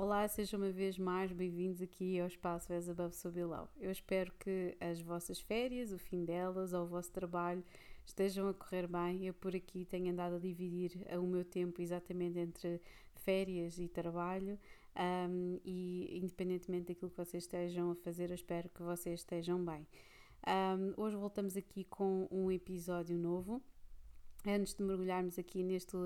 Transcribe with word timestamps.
Olá, 0.00 0.28
sejam 0.28 0.60
uma 0.60 0.70
vez 0.70 0.96
mais 0.96 1.32
bem-vindos 1.32 1.82
aqui 1.82 2.20
ao 2.20 2.28
Espaço 2.28 2.72
As 2.72 2.88
Above 2.88 3.16
So 3.16 3.32
Below. 3.32 3.68
Eu 3.80 3.90
espero 3.90 4.32
que 4.38 4.76
as 4.80 5.00
vossas 5.00 5.40
férias, 5.40 5.90
o 5.90 5.98
fim 5.98 6.24
delas 6.24 6.72
ou 6.72 6.84
o 6.84 6.86
vosso 6.86 7.10
trabalho 7.10 7.64
estejam 8.06 8.48
a 8.48 8.54
correr 8.54 8.86
bem. 8.86 9.26
Eu 9.26 9.34
por 9.34 9.56
aqui 9.56 9.84
tenho 9.84 10.12
andado 10.12 10.36
a 10.36 10.38
dividir 10.38 10.92
o 11.18 11.26
meu 11.26 11.44
tempo 11.44 11.82
exatamente 11.82 12.38
entre 12.38 12.80
férias 13.16 13.80
e 13.80 13.88
trabalho 13.88 14.56
um, 14.96 15.58
e 15.64 16.20
independentemente 16.22 16.92
daquilo 16.92 17.10
que 17.10 17.16
vocês 17.16 17.42
estejam 17.42 17.90
a 17.90 17.96
fazer, 17.96 18.30
eu 18.30 18.36
espero 18.36 18.68
que 18.68 18.84
vocês 18.84 19.18
estejam 19.18 19.64
bem. 19.64 19.84
Um, 20.46 20.94
hoje 20.96 21.16
voltamos 21.16 21.56
aqui 21.56 21.82
com 21.82 22.28
um 22.30 22.52
episódio 22.52 23.18
novo. 23.18 23.60
Antes 24.46 24.74
de 24.74 24.82
mergulharmos 24.84 25.40
aqui 25.40 25.64
neste 25.64 25.96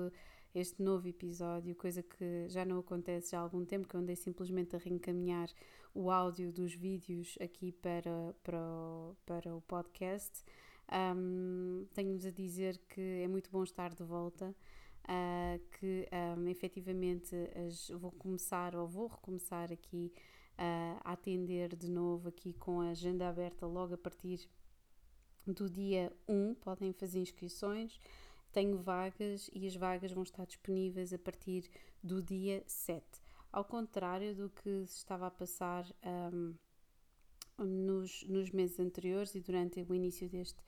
este 0.53 0.81
novo 0.81 1.07
episódio, 1.07 1.75
coisa 1.75 2.03
que 2.03 2.47
já 2.49 2.63
não 2.63 2.79
acontece 2.79 3.31
já 3.31 3.39
há 3.39 3.41
algum 3.41 3.65
tempo, 3.65 3.87
que 3.87 3.95
eu 3.95 3.99
andei 3.99 4.15
simplesmente 4.15 4.75
a 4.75 4.79
reencaminhar 4.79 5.49
o 5.93 6.11
áudio 6.11 6.51
dos 6.51 6.73
vídeos 6.73 7.37
aqui 7.41 7.71
para, 7.71 8.35
para, 8.43 8.59
o, 8.59 9.15
para 9.25 9.55
o 9.55 9.61
podcast. 9.61 10.43
Um, 10.91 11.85
Tenho-vos 11.93 12.25
a 12.25 12.31
dizer 12.31 12.77
que 12.89 13.01
é 13.23 13.27
muito 13.27 13.49
bom 13.49 13.63
estar 13.63 13.93
de 13.93 14.03
volta. 14.03 14.55
Uh, 15.03 15.59
que 15.77 16.07
um, 16.37 16.47
efetivamente 16.47 17.35
as, 17.67 17.89
vou 17.89 18.09
começar 18.11 18.73
ou 18.73 18.87
vou 18.87 19.07
recomeçar 19.07 19.69
aqui 19.69 20.13
uh, 20.53 21.01
a 21.03 21.11
atender 21.11 21.75
de 21.75 21.89
novo 21.89 22.29
aqui 22.29 22.53
com 22.53 22.79
a 22.79 22.91
agenda 22.91 23.27
aberta 23.27 23.67
logo 23.67 23.95
a 23.95 23.97
partir 23.97 24.49
do 25.45 25.69
dia 25.69 26.09
1, 26.25 26.55
podem 26.55 26.93
fazer 26.93 27.19
inscrições 27.19 27.99
tenho 28.53 28.77
vagas 28.77 29.49
e 29.51 29.65
as 29.65 29.75
vagas 29.75 30.11
vão 30.11 30.23
estar 30.23 30.45
disponíveis 30.45 31.11
a 31.11 31.17
partir 31.17 31.69
do 32.01 32.21
dia 32.21 32.63
7. 32.67 33.03
Ao 33.51 33.65
contrário 33.65 34.35
do 34.35 34.49
que 34.49 34.85
se 34.85 34.97
estava 34.97 35.27
a 35.27 35.31
passar 35.31 35.85
um, 36.31 36.53
nos, 37.57 38.23
nos 38.23 38.51
meses 38.51 38.79
anteriores 38.79 39.35
e 39.35 39.41
durante 39.41 39.83
o 39.89 39.93
início 39.93 40.29
deste 40.29 40.61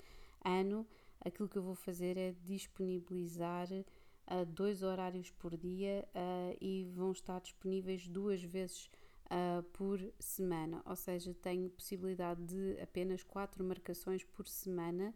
ano, 0.43 0.85
aquilo 1.23 1.47
que 1.47 1.57
eu 1.57 1.63
vou 1.63 1.75
fazer 1.75 2.17
é 2.17 2.33
disponibilizar 2.43 3.67
uh, 3.71 4.45
dois 4.47 4.81
horários 4.83 5.29
por 5.31 5.55
dia 5.55 6.07
uh, 6.15 6.57
e 6.59 6.85
vão 6.95 7.11
estar 7.11 7.39
disponíveis 7.39 8.07
duas 8.07 8.41
vezes 8.43 8.89
uh, 9.25 9.63
por 9.73 9.99
semana, 10.19 10.81
ou 10.85 10.95
seja, 10.95 11.33
tenho 11.35 11.69
possibilidade 11.69 12.43
de 12.43 12.79
apenas 12.81 13.23
quatro 13.23 13.63
marcações 13.63 14.23
por 14.23 14.47
semana 14.47 15.13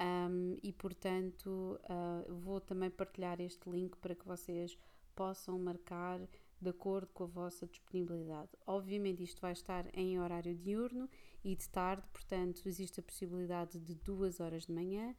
um, 0.00 0.56
e 0.62 0.72
portanto 0.72 1.80
uh, 1.84 2.34
vou 2.34 2.60
também 2.60 2.90
partilhar 2.90 3.40
este 3.40 3.68
link 3.68 3.96
para 3.96 4.14
que 4.14 4.26
vocês 4.26 4.76
possam 5.14 5.58
marcar 5.58 6.20
de 6.60 6.70
acordo 6.70 7.08
com 7.12 7.24
a 7.24 7.26
vossa 7.26 7.66
disponibilidade. 7.66 8.50
Obviamente 8.66 9.22
isto 9.22 9.40
vai 9.40 9.52
estar 9.52 9.86
em 9.94 10.18
horário 10.18 10.54
diurno 10.54 11.08
e 11.44 11.54
de 11.54 11.68
tarde, 11.68 12.06
portanto 12.12 12.62
existe 12.66 13.00
a 13.00 13.02
possibilidade 13.02 13.78
de 13.78 13.94
duas 13.94 14.40
horas 14.40 14.66
de 14.66 14.72
manhã, 14.72 15.14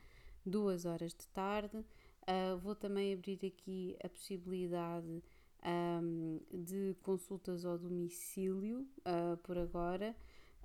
duas 0.46 0.86
horas 0.86 1.14
de 1.14 1.28
tarde. 1.28 1.78
Uh, 1.78 2.58
vou 2.60 2.76
também 2.76 3.14
abrir 3.14 3.40
aqui 3.46 3.96
a 4.04 4.10
possibilidade 4.10 5.24
um, 5.64 6.40
de 6.52 6.96
consultas 7.02 7.66
ao 7.66 7.78
domicílio 7.78 8.88
uh, 9.00 9.38
por 9.38 9.58
agora. 9.58 10.16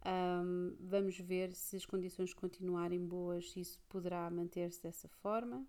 Um, 0.05 0.75
vamos 0.81 1.19
ver 1.19 1.53
se 1.55 1.77
as 1.77 1.87
condições 1.87 2.35
continuarem 2.35 3.05
boas, 3.05 3.55
isso 3.57 3.79
poderá 3.89 4.29
manter-se 4.31 4.83
dessa 4.83 5.09
forma. 5.09 5.65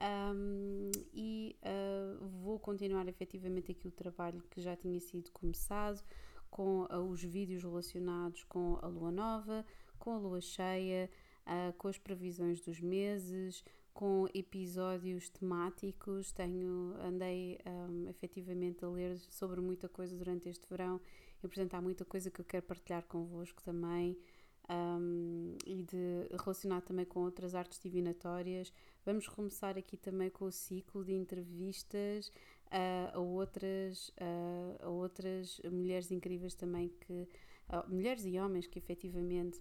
Um, 0.00 0.90
e 1.12 1.56
uh, 1.62 2.26
vou 2.42 2.58
continuar 2.58 3.06
efetivamente 3.08 3.70
aqui 3.70 3.86
o 3.86 3.92
trabalho 3.92 4.42
que 4.50 4.60
já 4.60 4.76
tinha 4.76 5.00
sido 5.00 5.30
começado 5.30 6.02
com 6.50 6.82
uh, 6.82 7.08
os 7.08 7.22
vídeos 7.22 7.62
relacionados 7.62 8.44
com 8.44 8.78
a 8.82 8.86
lua 8.86 9.10
nova, 9.10 9.64
com 9.98 10.12
a 10.12 10.18
lua 10.18 10.40
cheia, 10.40 11.08
uh, 11.46 11.72
com 11.78 11.88
as 11.88 11.96
previsões 11.96 12.60
dos 12.60 12.80
meses, 12.80 13.64
com 13.94 14.26
episódios 14.34 15.30
temáticos. 15.30 16.32
Tenho, 16.32 16.94
andei 17.00 17.58
um, 17.64 18.08
efetivamente 18.08 18.84
a 18.84 18.88
ler 18.88 19.16
sobre 19.16 19.60
muita 19.60 19.88
coisa 19.88 20.16
durante 20.16 20.48
este 20.48 20.66
verão 20.68 21.00
e, 21.48 21.74
há 21.74 21.80
muita 21.80 22.04
coisa 22.04 22.30
que 22.30 22.40
eu 22.40 22.44
quero 22.44 22.64
partilhar 22.66 23.04
convosco 23.04 23.62
também. 23.62 24.18
Um, 24.66 25.58
e 25.66 25.82
de 25.82 26.26
relacionar 26.42 26.80
também 26.80 27.04
com 27.04 27.20
outras 27.20 27.54
artes 27.54 27.78
divinatórias. 27.78 28.72
Vamos 29.04 29.28
começar 29.28 29.76
aqui 29.76 29.94
também 29.94 30.30
com 30.30 30.46
o 30.46 30.50
ciclo 30.50 31.04
de 31.04 31.12
entrevistas 31.12 32.32
uh, 32.74 33.16
a, 33.16 33.18
outras, 33.18 34.08
uh, 34.08 34.84
a 34.84 34.88
outras 34.88 35.60
mulheres 35.70 36.10
incríveis 36.10 36.54
também 36.54 36.88
que 36.88 37.28
uh, 37.68 37.88
mulheres 37.88 38.24
e 38.24 38.38
homens 38.38 38.66
que 38.66 38.78
efetivamente 38.78 39.60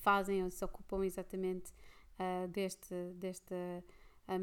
fazem 0.00 0.42
ou 0.42 0.50
se 0.50 0.64
ocupam 0.64 1.04
exatamente 1.04 1.72
deste, 2.50 2.94
desta 3.14 3.54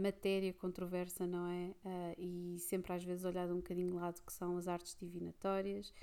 matéria 0.01 0.51
controversa, 0.53 1.27
não 1.27 1.45
é? 1.47 2.15
E 2.17 2.57
sempre 2.57 2.93
às 2.93 3.03
vezes 3.03 3.25
olhado 3.25 3.53
um 3.53 3.57
bocadinho 3.57 3.93
lado 3.93 4.23
que 4.25 4.33
são 4.33 4.57
as 4.57 4.67
artes 4.67 4.97
divinatórias. 4.99 5.93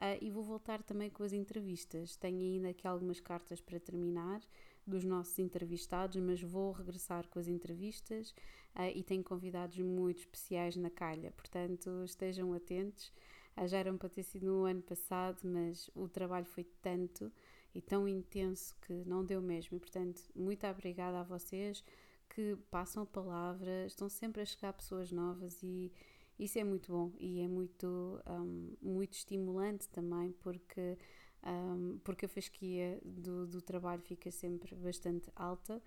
Uh, 0.00 0.16
e 0.18 0.30
vou 0.30 0.42
voltar 0.42 0.82
também 0.82 1.10
com 1.10 1.22
as 1.22 1.34
entrevistas. 1.34 2.16
Tenho 2.16 2.40
ainda 2.40 2.70
aqui 2.70 2.86
algumas 2.86 3.20
cartas 3.20 3.60
para 3.60 3.78
terminar 3.78 4.40
dos 4.86 5.04
nossos 5.04 5.38
entrevistados, 5.38 6.16
mas 6.22 6.40
vou 6.40 6.72
regressar 6.72 7.28
com 7.28 7.38
as 7.38 7.46
entrevistas 7.46 8.30
uh, 8.74 8.90
e 8.94 9.02
tenho 9.02 9.22
convidados 9.22 9.78
muito 9.78 10.20
especiais 10.20 10.74
na 10.74 10.88
calha, 10.88 11.30
portanto 11.32 12.02
estejam 12.02 12.54
atentos. 12.54 13.12
Uh, 13.54 13.68
já 13.68 13.76
eram 13.76 13.98
para 13.98 14.08
ter 14.08 14.22
sido 14.22 14.46
no 14.46 14.64
ano 14.64 14.80
passado, 14.80 15.40
mas 15.44 15.90
o 15.94 16.08
trabalho 16.08 16.46
foi 16.46 16.64
tanto 16.80 17.30
e 17.74 17.82
tão 17.82 18.08
intenso 18.08 18.74
que 18.80 19.04
não 19.04 19.22
deu 19.22 19.42
mesmo. 19.42 19.78
Portanto, 19.78 20.22
muito 20.34 20.66
obrigada 20.66 21.20
a 21.20 21.24
vocês 21.24 21.84
que 22.30 22.56
passam 22.70 23.02
a 23.02 23.06
palavra, 23.06 23.84
estão 23.86 24.08
sempre 24.08 24.40
a 24.40 24.46
chegar 24.46 24.72
pessoas 24.72 25.12
novas 25.12 25.62
e 25.62 25.92
isso 26.40 26.58
é 26.58 26.64
muito 26.64 26.90
bom 26.90 27.12
e 27.18 27.40
é 27.40 27.48
muito, 27.48 28.20
um, 28.26 28.74
muito 28.80 29.12
estimulante 29.12 29.88
também 29.88 30.32
porque, 30.40 30.96
um, 31.44 31.98
porque 32.02 32.24
a 32.24 32.28
fasquia 32.28 33.00
do, 33.04 33.46
do 33.46 33.60
trabalho 33.60 34.00
fica 34.00 34.30
sempre 34.30 34.74
bastante 34.74 35.30
alta 35.36 35.82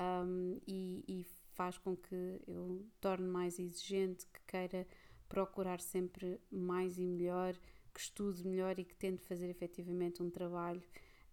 um, 0.00 0.58
e, 0.66 1.04
e 1.06 1.26
faz 1.52 1.76
com 1.76 1.94
que 1.94 2.40
eu 2.46 2.86
torne 3.00 3.26
mais 3.26 3.58
exigente, 3.58 4.26
que 4.26 4.40
queira 4.46 4.86
procurar 5.28 5.80
sempre 5.80 6.40
mais 6.50 6.98
e 6.98 7.04
melhor, 7.04 7.54
que 7.92 8.00
estude 8.00 8.46
melhor 8.46 8.78
e 8.78 8.84
que 8.84 8.94
tente 8.94 9.22
fazer 9.22 9.48
efetivamente 9.48 10.22
um 10.22 10.30
trabalho 10.30 10.82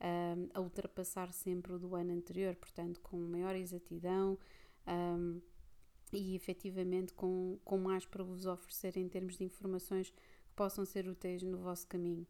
um, 0.01 0.49
a 0.53 0.59
ultrapassar 0.59 1.31
sempre 1.31 1.73
o 1.73 1.79
do 1.79 1.95
ano 1.95 2.11
anterior, 2.11 2.55
portanto, 2.55 2.99
com 2.99 3.17
maior 3.17 3.55
exatidão 3.55 4.37
um, 4.87 5.41
e 6.13 6.35
efetivamente 6.35 7.13
com, 7.13 7.57
com 7.63 7.77
mais 7.77 8.05
para 8.05 8.23
vos 8.23 8.45
oferecer 8.45 8.97
em 8.97 9.07
termos 9.07 9.37
de 9.37 9.43
informações 9.43 10.09
que 10.09 10.53
possam 10.55 10.85
ser 10.85 11.07
úteis 11.07 11.43
no 11.43 11.57
vosso 11.57 11.87
caminho. 11.87 12.25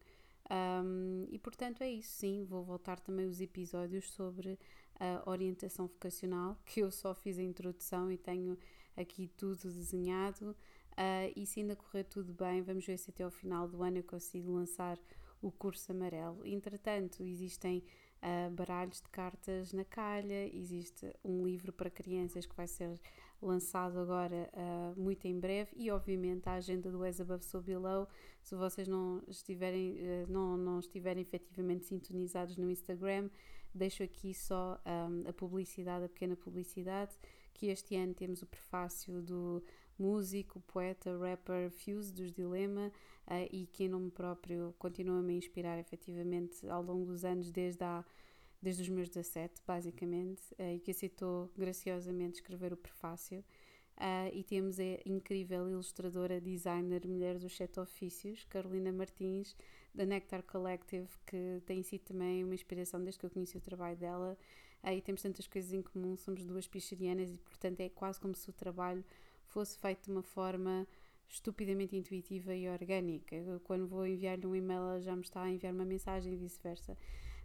Um, 0.50 1.26
e 1.30 1.38
portanto 1.38 1.82
é 1.82 1.90
isso, 1.90 2.10
sim. 2.10 2.44
Vou 2.44 2.64
voltar 2.64 2.98
também 3.00 3.26
os 3.26 3.40
episódios 3.40 4.10
sobre 4.10 4.58
a 4.98 5.28
orientação 5.30 5.86
vocacional, 5.86 6.58
que 6.64 6.80
eu 6.80 6.90
só 6.90 7.14
fiz 7.14 7.38
a 7.38 7.42
introdução 7.42 8.10
e 8.10 8.16
tenho 8.16 8.58
aqui 8.96 9.28
tudo 9.36 9.70
desenhado. 9.70 10.56
Uh, 10.92 11.30
e 11.36 11.46
se 11.46 11.60
ainda 11.60 11.76
correr 11.76 12.04
tudo 12.04 12.32
bem, 12.32 12.60
vamos 12.60 12.84
ver 12.84 12.98
se 12.98 13.10
até 13.10 13.22
ao 13.22 13.30
final 13.30 13.68
do 13.68 13.82
ano 13.84 13.98
eu 13.98 14.04
consigo 14.04 14.50
lançar 14.50 14.98
o 15.40 15.52
curso 15.52 15.92
amarelo. 15.92 16.44
Entretanto, 16.44 17.22
existem 17.22 17.84
uh, 18.20 18.50
baralhos 18.50 19.00
de 19.00 19.08
cartas 19.08 19.72
na 19.72 19.84
calha, 19.84 20.48
existe 20.52 21.06
um 21.24 21.44
livro 21.44 21.72
para 21.72 21.88
crianças 21.88 22.46
que 22.46 22.56
vai 22.56 22.66
ser 22.66 23.00
lançado 23.40 23.98
agora 23.98 24.50
uh, 24.52 25.00
muito 25.00 25.26
em 25.26 25.38
breve 25.38 25.70
e, 25.76 25.90
obviamente, 25.90 26.48
a 26.48 26.54
agenda 26.54 26.90
do 26.90 27.02
As 27.04 27.20
Above 27.20 27.44
So 27.44 27.60
Below. 27.60 28.08
Se 28.42 28.54
vocês 28.54 28.88
não 28.88 29.22
estiverem, 29.28 29.92
uh, 29.92 30.30
não, 30.30 30.56
não 30.56 30.80
estiverem 30.80 31.22
efetivamente 31.22 31.86
sintonizados 31.86 32.56
no 32.56 32.70
Instagram, 32.70 33.30
deixo 33.74 34.02
aqui 34.02 34.34
só 34.34 34.80
um, 34.84 35.28
a 35.28 35.32
publicidade, 35.32 36.04
a 36.04 36.08
pequena 36.08 36.36
publicidade, 36.36 37.12
que 37.54 37.66
este 37.66 37.96
ano 37.96 38.14
temos 38.14 38.42
o 38.42 38.46
prefácio 38.46 39.22
do 39.22 39.62
músico, 39.98 40.60
poeta, 40.60 41.16
rapper 41.18 41.70
Fuse 41.70 42.12
dos 42.12 42.32
Dilema 42.32 42.92
uh, 43.26 43.48
e 43.50 43.66
que 43.66 43.84
em 43.84 43.88
nome 43.88 44.10
próprio 44.10 44.74
continua 44.78 45.20
a 45.20 45.32
inspirar 45.32 45.78
efetivamente 45.78 46.68
ao 46.68 46.82
longo 46.82 47.06
dos 47.06 47.24
anos, 47.24 47.50
desde, 47.50 47.82
a, 47.84 48.04
desde 48.60 48.82
os 48.82 48.88
meus 48.88 49.08
17, 49.08 49.62
basicamente, 49.66 50.42
uh, 50.58 50.74
e 50.74 50.80
que 50.80 50.90
aceitou 50.90 51.50
graciosamente 51.56 52.36
escrever 52.36 52.72
o 52.72 52.76
prefácio. 52.76 53.44
Uh, 53.96 54.30
e 54.32 54.44
temos 54.44 54.78
a 54.78 54.84
incrível 55.04 55.68
ilustradora, 55.68 56.40
designer, 56.40 57.06
mulher 57.06 57.38
dos 57.38 57.56
sete 57.56 57.80
ofícios, 57.80 58.44
Carolina 58.44 58.92
Martins, 58.92 59.56
da 59.92 60.06
Nectar 60.06 60.42
Collective, 60.44 61.08
que 61.26 61.60
tem 61.66 61.82
sido 61.82 62.02
também 62.02 62.44
uma 62.44 62.54
inspiração 62.54 63.02
desde 63.02 63.18
que 63.18 63.26
eu 63.26 63.30
conheci 63.30 63.56
o 63.56 63.60
trabalho 63.60 63.96
dela. 63.96 64.38
Uh, 64.84 64.90
e 64.90 65.02
temos 65.02 65.22
tantas 65.22 65.46
coisas 65.46 65.72
em 65.72 65.82
comum, 65.82 66.16
somos 66.16 66.44
duas 66.44 66.68
picharianas 66.68 67.32
e, 67.32 67.38
portanto, 67.38 67.80
é 67.80 67.88
quase 67.88 68.20
como 68.20 68.34
se 68.34 68.48
o 68.48 68.52
trabalho 68.52 69.04
fosse 69.46 69.78
feito 69.78 70.04
de 70.04 70.10
uma 70.12 70.22
forma 70.22 70.86
estupidamente 71.28 71.94
intuitiva 71.96 72.54
e 72.54 72.68
orgânica. 72.68 73.36
Quando 73.64 73.86
vou 73.86 74.06
enviar-lhe 74.06 74.46
um 74.46 74.54
e-mail, 74.54 74.80
ela 74.80 75.00
já 75.00 75.14
me 75.14 75.22
está 75.22 75.42
a 75.42 75.50
enviar 75.50 75.72
uma 75.72 75.84
mensagem 75.84 76.32
e 76.32 76.36
vice-versa. 76.36 76.96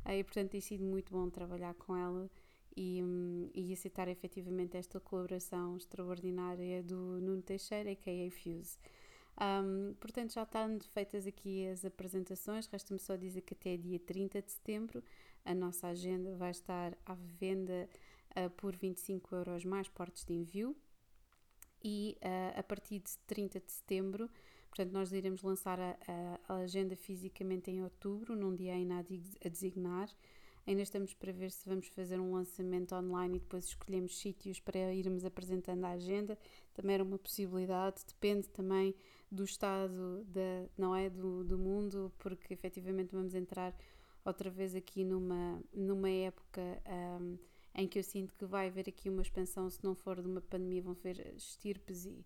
E 0.06 0.24
portanto 0.24 0.52
tem 0.52 0.62
sido 0.62 0.84
muito 0.84 1.12
bom 1.12 1.30
trabalhar 1.30 1.74
com 1.76 1.96
ela 1.96 2.30
e, 2.76 3.02
hum, 3.04 3.50
e 3.54 3.72
aceitar 3.72 4.08
efetivamente 4.08 4.78
esta 4.78 5.00
colaboração 5.00 5.78
extraordinária 5.78 6.84
do 6.84 7.22
Nuno 7.22 7.42
Teixeira, 7.42 7.92
a.k.a. 7.92 8.32
Fuse. 8.32 8.78
Um, 9.40 9.96
portanto, 9.96 10.34
já 10.34 10.44
estão 10.44 10.80
feitas 10.94 11.26
aqui 11.26 11.68
as 11.68 11.84
apresentações, 11.84 12.68
resta-me 12.68 13.00
só 13.00 13.16
dizer 13.16 13.42
que 13.42 13.54
até 13.54 13.78
dia 13.78 14.00
30 14.00 14.42
de 14.42 14.52
setembro 14.52 15.04
a 15.44 15.54
nossa 15.54 15.88
agenda 15.88 16.36
vai 16.36 16.52
estar 16.52 16.96
à 17.06 17.16
venda 17.16 17.90
uh, 18.38 18.50
por 18.52 18.76
25 18.76 19.36
euros 19.36 19.66
mais 19.66 19.88
portes 19.88 20.24
de 20.24 20.34
envio 20.34 20.76
e 21.84 22.18
uh, 22.22 22.60
a 22.60 22.64
partir 22.64 23.00
de 23.00 23.18
30 23.28 23.60
de 23.60 23.72
setembro, 23.72 24.30
portanto, 24.74 24.92
nós 24.92 25.14
iremos 25.14 25.44
lançar 25.44 25.80
a, 25.80 25.96
a, 26.50 26.56
agenda 26.56 26.96
fisicamente 26.96 27.70
em 27.70 27.84
outubro, 27.84 28.36
num 28.36 28.56
dia 28.56 28.74
ainda 28.74 29.06
a 29.46 29.48
designar. 29.50 30.10
Ainda 30.66 30.82
estamos 30.82 31.14
para 31.14 31.32
ver 31.32 31.52
se 31.52 31.68
vamos 31.70 31.88
fazer 31.90 32.20
um 32.20 32.34
lançamento 32.34 32.96
online 32.96 33.38
e 33.38 33.40
depois 33.40 33.66
escolhemos 33.66 34.18
sítios 34.18 34.60
para 34.60 34.92
irmos 34.92 35.26
apresentando 35.26 35.84
a 35.86 35.92
agenda. 35.92 36.36
Também 36.74 36.96
era 36.96 37.04
uma 37.04 37.20
possibilidade, 37.20 38.02
depende 38.08 38.50
também 38.50 38.96
do 39.30 39.44
estado 39.44 40.24
da, 40.24 40.68
não 40.76 40.96
é, 40.96 41.08
do, 41.08 41.44
do 41.44 41.58
mundo, 41.60 42.12
porque 42.18 42.54
efetivamente 42.54 43.14
vamos 43.14 43.36
entrar 43.36 43.76
outra 44.26 44.50
vez 44.50 44.74
aqui 44.74 45.04
numa, 45.04 45.62
numa 45.72 46.10
época 46.10 46.62
um, 47.22 47.38
em 47.76 47.88
que 47.88 48.00
eu 48.00 48.04
sinto 48.04 48.34
que 48.34 48.46
vai 48.46 48.68
haver 48.68 48.90
aqui 48.90 49.08
uma 49.08 49.22
expansão, 49.22 49.70
se 49.70 49.84
não 49.84 49.94
for 49.94 50.20
de 50.20 50.28
uma 50.28 50.42
pandemia, 50.42 50.82
vão 50.82 50.94
haver 50.94 51.36
estirpes 51.36 52.06
e 52.06 52.26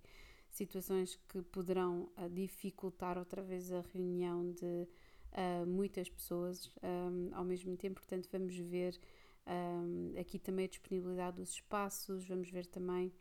situações 0.58 1.20
que 1.30 1.42
poderão 1.44 2.10
uh, 2.18 2.30
dificultar 2.30 3.18
outra 3.18 3.42
vez 3.42 3.72
a 3.72 3.82
reunião 3.94 4.52
de 4.52 4.88
uh, 5.34 5.66
muitas 5.66 6.10
pessoas 6.10 6.72
um, 6.84 7.30
ao 7.34 7.46
mesmo 7.46 7.78
tempo, 7.78 8.02
portanto 8.02 8.28
vamos 8.32 8.58
ver 8.58 9.00
um, 9.48 10.20
aqui 10.20 10.38
também 10.40 10.66
a 10.66 10.68
disponibilidade 10.68 11.38
dos 11.38 11.52
espaços, 11.52 12.28
vamos 12.28 12.50
ver 12.50 12.66
também 12.66 13.14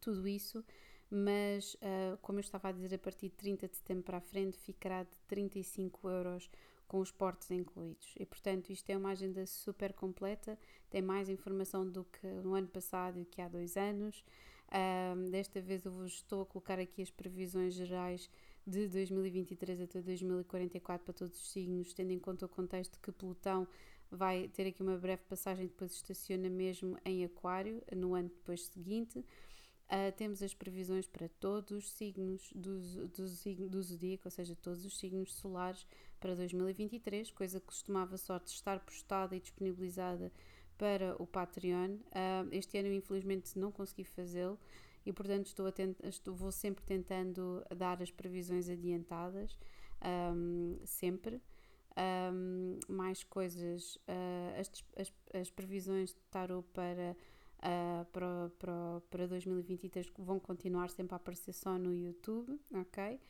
tudo 0.00 0.26
isso, 0.26 0.64
mas 1.10 1.74
uh, 1.74 2.16
como 2.22 2.38
eu 2.38 2.40
estava 2.40 2.68
a 2.68 2.72
dizer, 2.72 2.94
a 2.94 2.98
partir 2.98 3.28
de 3.28 3.34
30 3.34 3.68
de 3.68 3.76
setembro 3.76 4.04
para 4.04 4.18
a 4.18 4.20
frente 4.20 4.58
ficará 4.58 5.02
de 5.02 5.16
35 5.26 6.08
euros 6.08 6.50
com 6.86 7.00
os 7.00 7.10
portos 7.10 7.50
incluídos. 7.50 8.14
E 8.18 8.24
portanto, 8.24 8.70
isto 8.70 8.88
é 8.90 8.96
uma 8.96 9.10
agenda 9.10 9.44
super 9.46 9.92
completa, 9.92 10.58
tem 10.90 11.02
mais 11.02 11.28
informação 11.28 11.88
do 11.88 12.04
que 12.04 12.26
no 12.26 12.54
ano 12.54 12.68
passado 12.68 13.18
e 13.18 13.24
que 13.24 13.40
há 13.40 13.48
dois 13.48 13.76
anos. 13.76 14.24
Um, 14.74 15.30
desta 15.30 15.60
vez 15.60 15.84
eu 15.84 15.92
vos 15.92 16.14
estou 16.14 16.42
a 16.42 16.46
colocar 16.46 16.80
aqui 16.80 17.00
as 17.00 17.10
previsões 17.10 17.74
gerais 17.74 18.28
de 18.66 18.88
2023 18.88 19.82
até 19.82 20.02
2044 20.02 21.04
para 21.04 21.14
todos 21.14 21.40
os 21.40 21.52
signos, 21.52 21.92
tendo 21.94 22.10
em 22.10 22.18
conta 22.18 22.46
o 22.46 22.48
contexto 22.48 22.98
que 22.98 23.12
Plutão 23.12 23.68
vai 24.10 24.48
ter 24.48 24.66
aqui 24.66 24.82
uma 24.82 24.96
breve 24.96 25.22
passagem, 25.28 25.66
depois 25.66 25.92
estaciona 25.92 26.50
mesmo 26.50 26.98
em 27.04 27.24
Aquário, 27.24 27.84
no 27.94 28.14
ano 28.14 28.28
depois 28.28 28.66
seguinte. 28.66 29.18
Uh, 29.18 30.10
temos 30.16 30.42
as 30.42 30.54
previsões 30.54 31.06
para 31.06 31.28
todos 31.28 31.70
os 31.70 31.92
signos 31.92 32.50
do, 32.52 32.80
do, 33.06 33.68
do 33.68 33.82
zodíaco, 33.82 34.22
ou 34.24 34.30
seja, 34.30 34.56
todos 34.56 34.84
os 34.84 34.98
signos 34.98 35.34
solares 35.34 35.86
para 36.18 36.34
2023, 36.34 37.30
coisa 37.30 37.60
que 37.60 37.66
costumava 37.66 38.16
só 38.16 38.38
estar 38.38 38.80
postada 38.80 39.36
e 39.36 39.40
disponibilizada 39.40 40.32
para 40.76 41.14
o 41.22 41.26
Patreon. 41.26 41.96
Uh, 41.96 42.48
este 42.52 42.78
ano, 42.78 42.92
infelizmente, 42.92 43.58
não 43.58 43.70
consegui 43.70 44.04
fazê-lo 44.04 44.58
e, 45.06 45.12
portanto, 45.12 45.46
estou, 45.46 45.66
estou 46.02 46.34
vou 46.34 46.50
sempre 46.50 46.84
tentando 46.84 47.64
dar 47.76 48.02
as 48.02 48.10
previsões 48.10 48.68
adiantadas, 48.68 49.58
um, 50.34 50.78
sempre. 50.84 51.40
Um, 51.96 52.80
mais 52.88 53.22
coisas, 53.22 53.94
uh, 54.08 54.60
as, 54.60 54.68
as, 54.96 55.12
as, 55.32 55.50
previsões 55.50 56.10
de 56.10 56.20
tarot 56.28 56.66
para, 56.72 57.16
uh, 57.60 58.04
para, 58.06 58.50
para, 58.58 59.00
para 59.08 59.26
2023 59.28 60.10
vão 60.18 60.40
continuar 60.40 60.90
sempre 60.90 61.14
a 61.14 61.16
aparecer 61.18 61.52
só 61.52 61.78
no 61.78 61.94
YouTube, 61.94 62.58
ok? 62.72 63.20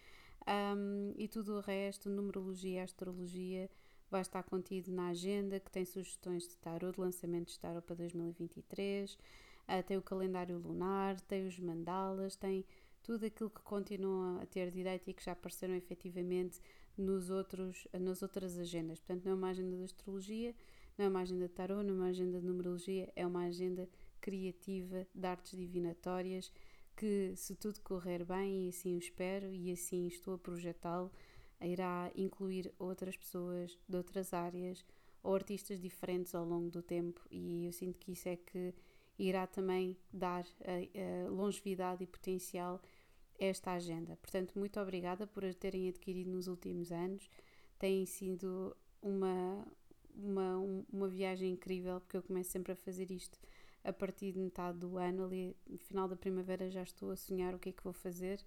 Um, 0.47 1.13
e 1.19 1.29
tudo 1.29 1.57
o 1.57 1.61
resto, 1.61 2.09
numerologia, 2.09 2.85
astrologia, 2.85 3.69
vai 4.15 4.23
estar 4.23 4.45
contido 4.45 4.93
na 4.93 5.09
agenda, 5.09 5.59
que 5.59 5.69
tem 5.73 5.85
sugestões 5.85 6.47
de 6.47 6.57
tarot, 6.59 6.95
de 6.95 7.01
lançamentos 7.01 7.55
de 7.55 7.59
tarot 7.59 7.85
para 7.85 7.97
2023, 7.97 9.13
uh, 9.13 9.19
ah, 9.67 9.83
tem 9.83 9.97
o 9.97 10.03
calendário 10.03 10.57
lunar, 10.57 11.21
tem 11.23 11.49
os 11.49 11.59
mandalas, 11.59 12.37
tem 12.37 12.65
tudo 13.03 13.27
aquilo 13.27 13.51
que 13.51 13.61
continua 13.63 14.41
a 14.41 14.47
ter 14.47 14.71
direito 14.71 15.11
e 15.11 15.13
que 15.13 15.25
já 15.25 15.33
apareceram 15.33 15.75
efetivamente 15.75 16.61
nos 16.97 17.29
outros, 17.29 17.89
nas 17.93 18.23
outras 18.23 18.57
agendas. 18.57 19.01
Portanto, 19.01 19.25
não 19.25 19.33
é 19.33 19.35
uma 19.35 19.49
agenda 19.49 19.77
de 19.77 19.83
astrologia, 19.83 20.55
não 20.97 21.07
é 21.07 21.09
uma 21.09 21.21
agenda 21.21 21.49
de 21.49 21.53
tarot, 21.53 21.85
não 21.85 21.95
é 21.95 21.97
uma 21.97 22.07
agenda 22.07 22.39
de 22.39 22.47
numerologia, 22.47 23.13
é 23.17 23.27
uma 23.27 23.47
agenda 23.47 23.89
criativa 24.21 25.09
de 25.13 25.27
artes 25.27 25.59
divinatórias 25.59 26.53
que, 26.97 27.33
se 27.35 27.57
tudo 27.57 27.81
correr 27.81 28.25
bem, 28.25 28.67
e 28.67 28.69
assim 28.69 28.95
o 28.95 28.99
espero, 28.99 29.53
e 29.53 29.73
assim 29.73 30.07
estou 30.07 30.35
a 30.35 30.39
projetá-lo, 30.39 31.11
irá 31.67 32.11
incluir 32.15 32.73
outras 32.79 33.17
pessoas 33.17 33.79
de 33.89 33.97
outras 33.97 34.33
áreas 34.33 34.85
ou 35.23 35.35
artistas 35.35 35.81
diferentes 35.81 36.35
ao 36.35 36.45
longo 36.45 36.71
do 36.71 36.83
tempo, 36.83 37.21
e 37.31 37.65
eu 37.67 37.73
sinto 37.73 37.99
que 37.99 38.13
isso 38.13 38.29
é 38.29 38.37
que 38.37 38.75
irá 39.19 39.47
também 39.47 39.97
dar 40.13 40.45
a, 40.61 41.27
a 41.27 41.31
longevidade 41.31 42.03
e 42.03 42.07
potencial 42.07 42.81
a 43.41 43.45
esta 43.45 43.73
agenda. 43.73 44.17
Portanto, 44.17 44.59
muito 44.59 44.79
obrigada 44.79 45.27
por 45.27 45.45
a 45.45 45.55
terem 45.55 45.89
adquirido 45.89 46.31
nos 46.31 46.47
últimos 46.47 46.93
anos, 46.93 47.31
tem 47.79 48.05
sido 48.05 48.77
uma, 49.01 49.67
uma, 50.15 50.59
uma 50.93 51.09
viagem 51.09 51.53
incrível, 51.53 52.01
porque 52.01 52.17
eu 52.17 52.23
começo 52.23 52.51
sempre 52.51 52.73
a 52.73 52.77
fazer 52.77 53.11
isto 53.11 53.39
a 53.83 53.93
partir 53.93 54.33
de 54.33 54.39
metade 54.39 54.79
do 54.79 54.97
ano, 54.97 55.25
ali 55.25 55.55
no 55.69 55.79
final 55.79 56.09
da 56.09 56.17
primavera, 56.17 56.71
já 56.71 56.83
estou 56.83 57.11
a 57.11 57.17
sonhar 57.17 57.55
o 57.55 57.59
que 57.59 57.69
é 57.69 57.73
que 57.73 57.85
vou 57.85 57.93
fazer. 57.93 58.41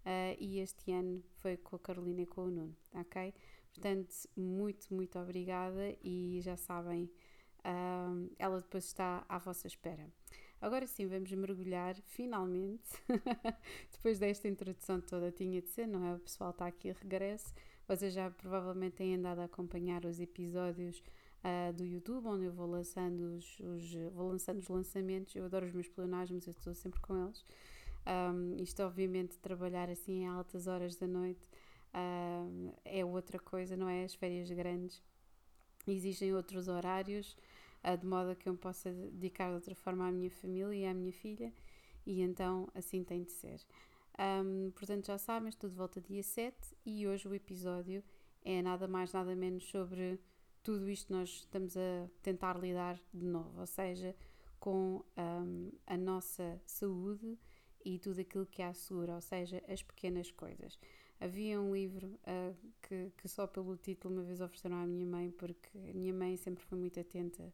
Uh, 0.00 0.34
e 0.38 0.60
este 0.60 0.90
ano 0.92 1.22
foi 1.36 1.56
com 1.58 1.76
a 1.76 1.78
Carolina 1.78 2.22
e 2.22 2.26
com 2.26 2.46
o 2.46 2.50
Nuno, 2.50 2.76
ok? 2.94 3.34
Portanto, 3.72 4.14
muito, 4.36 4.92
muito 4.94 5.18
obrigada 5.18 5.94
e 6.02 6.40
já 6.42 6.56
sabem, 6.56 7.04
uh, 7.58 8.30
ela 8.38 8.60
depois 8.60 8.84
está 8.84 9.24
à 9.28 9.38
vossa 9.38 9.66
espera. 9.66 10.10
Agora 10.60 10.86
sim, 10.86 11.06
vamos 11.06 11.30
mergulhar 11.32 11.94
finalmente. 12.02 12.90
depois 13.92 14.18
desta 14.18 14.48
introdução 14.48 15.00
toda, 15.00 15.30
tinha 15.30 15.62
de 15.62 15.68
ser, 15.68 15.86
não 15.86 16.04
é? 16.04 16.14
O 16.14 16.18
pessoal 16.18 16.50
está 16.50 16.66
aqui 16.66 16.90
a 16.90 16.94
regresso. 16.94 17.54
Vocês 17.88 18.12
já 18.12 18.30
provavelmente 18.30 18.96
têm 18.96 19.16
andado 19.16 19.40
a 19.40 19.44
acompanhar 19.44 20.04
os 20.04 20.20
episódios 20.20 21.02
uh, 21.42 21.72
do 21.72 21.84
YouTube, 21.84 22.26
onde 22.26 22.44
eu 22.44 22.52
vou 22.52 22.66
lançando 22.66 23.36
os, 23.36 23.58
os, 23.60 23.94
vou 24.12 24.28
lançando 24.28 24.58
os 24.58 24.68
lançamentos. 24.68 25.34
Eu 25.34 25.46
adoro 25.46 25.64
os 25.64 25.72
meus 25.72 25.88
pleonasmos, 25.88 26.46
eu 26.46 26.52
estou 26.52 26.74
sempre 26.74 27.00
com 27.00 27.16
eles. 27.16 27.44
Um, 28.10 28.56
isto, 28.60 28.82
obviamente, 28.82 29.38
trabalhar 29.38 29.88
assim 29.88 30.22
em 30.22 30.26
altas 30.26 30.66
horas 30.66 30.96
da 30.96 31.06
noite 31.06 31.46
uh, 31.94 32.74
é 32.84 33.04
outra 33.04 33.38
coisa, 33.38 33.76
não 33.76 33.88
é? 33.88 34.04
As 34.04 34.14
férias 34.14 34.50
grandes 34.50 35.00
exigem 35.86 36.34
outros 36.34 36.66
horários, 36.66 37.36
uh, 37.84 37.96
de 37.96 38.04
modo 38.04 38.30
a 38.30 38.34
que 38.34 38.48
eu 38.48 38.56
possa 38.56 38.90
dedicar 38.90 39.48
de 39.48 39.54
outra 39.54 39.74
forma 39.76 40.08
à 40.08 40.10
minha 40.10 40.30
família 40.30 40.74
e 40.74 40.86
à 40.86 40.92
minha 40.92 41.12
filha, 41.12 41.52
e 42.04 42.20
então 42.20 42.68
assim 42.74 43.04
tem 43.04 43.22
de 43.22 43.30
ser. 43.30 43.60
Um, 44.18 44.72
portanto, 44.72 45.06
já 45.06 45.16
sabem, 45.16 45.48
estou 45.48 45.70
de 45.70 45.76
volta 45.76 46.00
dia 46.00 46.22
7 46.22 46.56
e 46.84 47.06
hoje 47.06 47.28
o 47.28 47.34
episódio 47.34 48.02
é 48.44 48.60
nada 48.60 48.88
mais, 48.88 49.12
nada 49.12 49.36
menos 49.36 49.64
sobre 49.70 50.18
tudo 50.62 50.90
isto 50.90 51.12
nós 51.12 51.28
estamos 51.30 51.76
a 51.76 52.08
tentar 52.22 52.58
lidar 52.58 53.00
de 53.14 53.24
novo, 53.24 53.60
ou 53.60 53.66
seja, 53.66 54.14
com 54.58 55.02
um, 55.16 55.70
a 55.86 55.96
nossa 55.96 56.60
saúde 56.66 57.38
e 57.84 57.98
tudo 57.98 58.20
aquilo 58.20 58.46
que 58.46 58.62
a 58.62 58.68
assegura, 58.68 59.14
ou 59.14 59.20
seja, 59.20 59.62
as 59.68 59.82
pequenas 59.82 60.30
coisas. 60.30 60.78
Havia 61.20 61.60
um 61.60 61.74
livro 61.74 62.06
uh, 62.06 62.56
que, 62.82 63.12
que, 63.18 63.28
só 63.28 63.46
pelo 63.46 63.76
título 63.76 64.14
uma 64.14 64.22
vez 64.22 64.40
ofereceram 64.40 64.76
à 64.76 64.86
minha 64.86 65.06
mãe, 65.06 65.30
porque 65.30 65.76
a 65.76 65.92
minha 65.92 66.14
mãe 66.14 66.36
sempre 66.36 66.64
foi 66.64 66.78
muito 66.78 66.98
atenta 66.98 67.52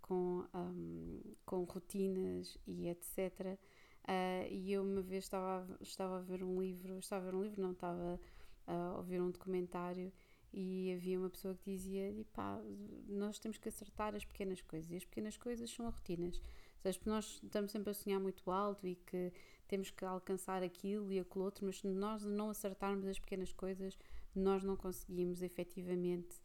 com, 0.00 0.44
um, 0.54 1.20
com 1.44 1.64
rotinas 1.64 2.56
e 2.66 2.88
etc. 2.88 3.18
Uh, 3.40 3.58
ah, 4.06 4.46
e 4.48 4.72
eu 4.72 4.82
uma 4.82 5.02
vez 5.02 5.24
estava 5.24 5.78
estava 5.80 6.18
a 6.18 6.20
ver 6.20 6.42
um 6.44 6.60
livro, 6.60 6.98
estava 6.98 7.26
a 7.26 7.30
ver 7.30 7.36
um 7.36 7.42
livro, 7.42 7.60
não, 7.60 7.72
estava 7.72 8.20
a 8.66 8.96
ouvir 8.96 9.20
um 9.20 9.30
documentário 9.30 10.12
e 10.52 10.92
havia 10.92 11.18
uma 11.18 11.30
pessoa 11.30 11.54
que 11.54 11.70
dizia: 11.70 12.12
pá, 12.32 12.60
nós 13.08 13.38
temos 13.38 13.58
que 13.58 13.68
acertar 13.68 14.14
as 14.14 14.24
pequenas 14.24 14.60
coisas, 14.62 14.90
e 14.90 14.96
as 14.96 15.04
pequenas 15.04 15.36
coisas 15.36 15.70
são 15.70 15.86
rotinas. 15.86 16.36
Ou 16.38 16.82
seja, 16.82 17.00
nós 17.06 17.40
estamos 17.42 17.70
sempre 17.70 17.90
a 17.90 17.94
sonhar 17.94 18.20
muito 18.20 18.50
alto 18.50 18.86
e 18.86 18.94
que 18.94 19.32
temos 19.70 19.90
que 19.90 20.04
alcançar 20.04 20.62
aquilo 20.62 21.12
e 21.12 21.20
aquilo 21.20 21.44
outro, 21.44 21.64
mas 21.64 21.78
se 21.78 21.86
nós 21.86 22.24
não 22.24 22.50
acertarmos 22.50 23.06
as 23.06 23.18
pequenas 23.18 23.52
coisas, 23.52 23.96
nós 24.34 24.64
não 24.64 24.76
conseguimos 24.76 25.42
efetivamente 25.42 26.36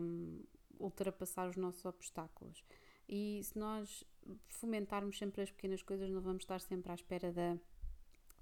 um, 0.00 0.42
ultrapassar 0.80 1.48
os 1.48 1.56
nossos 1.56 1.84
obstáculos. 1.84 2.64
E 3.06 3.40
se 3.44 3.58
nós 3.58 4.02
fomentarmos 4.48 5.18
sempre 5.18 5.42
as 5.42 5.50
pequenas 5.50 5.82
coisas, 5.82 6.10
não 6.10 6.20
vamos 6.20 6.42
estar 6.42 6.60
sempre 6.60 6.90
à 6.90 6.94
espera 6.94 7.32
da 7.32 7.56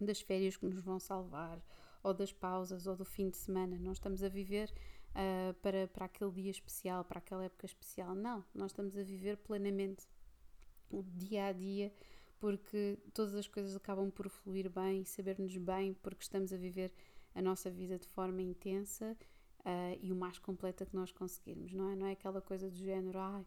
das 0.01 0.21
férias 0.21 0.57
que 0.57 0.67
nos 0.67 0.79
vão 0.79 0.99
salvar, 0.99 1.59
ou 2.03 2.13
das 2.13 2.33
pausas, 2.33 2.87
ou 2.87 2.97
do 2.97 3.05
fim 3.05 3.31
de 3.31 3.37
semana. 3.37 3.79
Não 3.79 3.93
estamos 3.93 4.23
a 4.23 4.29
viver 4.29 4.71
uh, 5.11 5.55
para, 5.55 5.89
para 5.89 6.05
aquele 6.05 6.31
dia 6.33 6.51
especial, 6.51 7.05
para 7.05 7.19
aquela 7.19 7.45
época 7.45 7.67
especial. 7.67 8.15
Não, 8.15 8.45
nós 8.55 8.73
estamos 8.73 8.97
a 8.97 9.03
viver 9.03 9.39
plenamente 9.39 10.07
o 10.91 11.03
dia 11.03 11.47
a 11.47 11.53
dia, 11.53 11.93
porque 12.39 12.99
todas 13.15 13.35
as 13.35 13.47
coisas 13.47 13.75
acabam 13.75 14.11
por 14.11 14.29
fluir 14.29 14.71
bem 14.71 15.05
saber-nos 15.05 15.57
bem, 15.57 15.95
porque 15.95 16.23
estamos 16.23 16.53
a 16.53 16.57
viver 16.57 16.93
a 17.35 17.43
nossa 17.43 17.71
vida 17.71 17.99
de 17.99 18.07
forma 18.09 18.41
intensa 18.41 19.17
uh, 19.61 19.99
e 20.01 20.13
o 20.13 20.17
mais 20.17 20.39
completa 20.39 20.87
que 20.87 20.95
nós 20.95 21.13
conseguirmos, 21.13 21.73
não 21.73 21.91
é? 21.91 21.97
Não 21.97 22.07
é 22.07 22.13
aquela 22.13 22.41
coisa 22.41 22.71
do 22.71 22.77
género, 22.77 23.19
ai, 23.19 23.45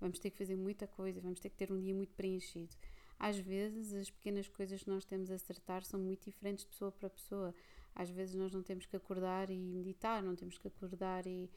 vamos 0.00 0.18
ter 0.18 0.30
que 0.30 0.38
fazer 0.38 0.56
muita 0.56 0.86
coisa, 0.86 1.20
vamos 1.20 1.40
ter 1.40 1.50
que 1.50 1.56
ter 1.56 1.72
um 1.72 1.78
dia 1.78 1.94
muito 1.94 2.14
preenchido. 2.14 2.74
Às 3.18 3.38
vezes, 3.38 3.92
as 3.92 4.10
pequenas 4.10 4.48
coisas 4.48 4.82
que 4.82 4.90
nós 4.90 5.04
temos 5.04 5.30
a 5.30 5.34
acertar 5.34 5.84
são 5.84 5.98
muito 5.98 6.24
diferentes 6.24 6.64
de 6.64 6.70
pessoa 6.70 6.90
para 6.90 7.08
pessoa. 7.08 7.54
Às 7.94 8.10
vezes, 8.10 8.34
nós 8.34 8.52
não 8.52 8.62
temos 8.62 8.86
que 8.86 8.96
acordar 8.96 9.50
e 9.50 9.58
meditar, 9.58 10.22
não 10.22 10.34
temos 10.34 10.58
que 10.58 10.66
acordar 10.66 11.26
e 11.26 11.48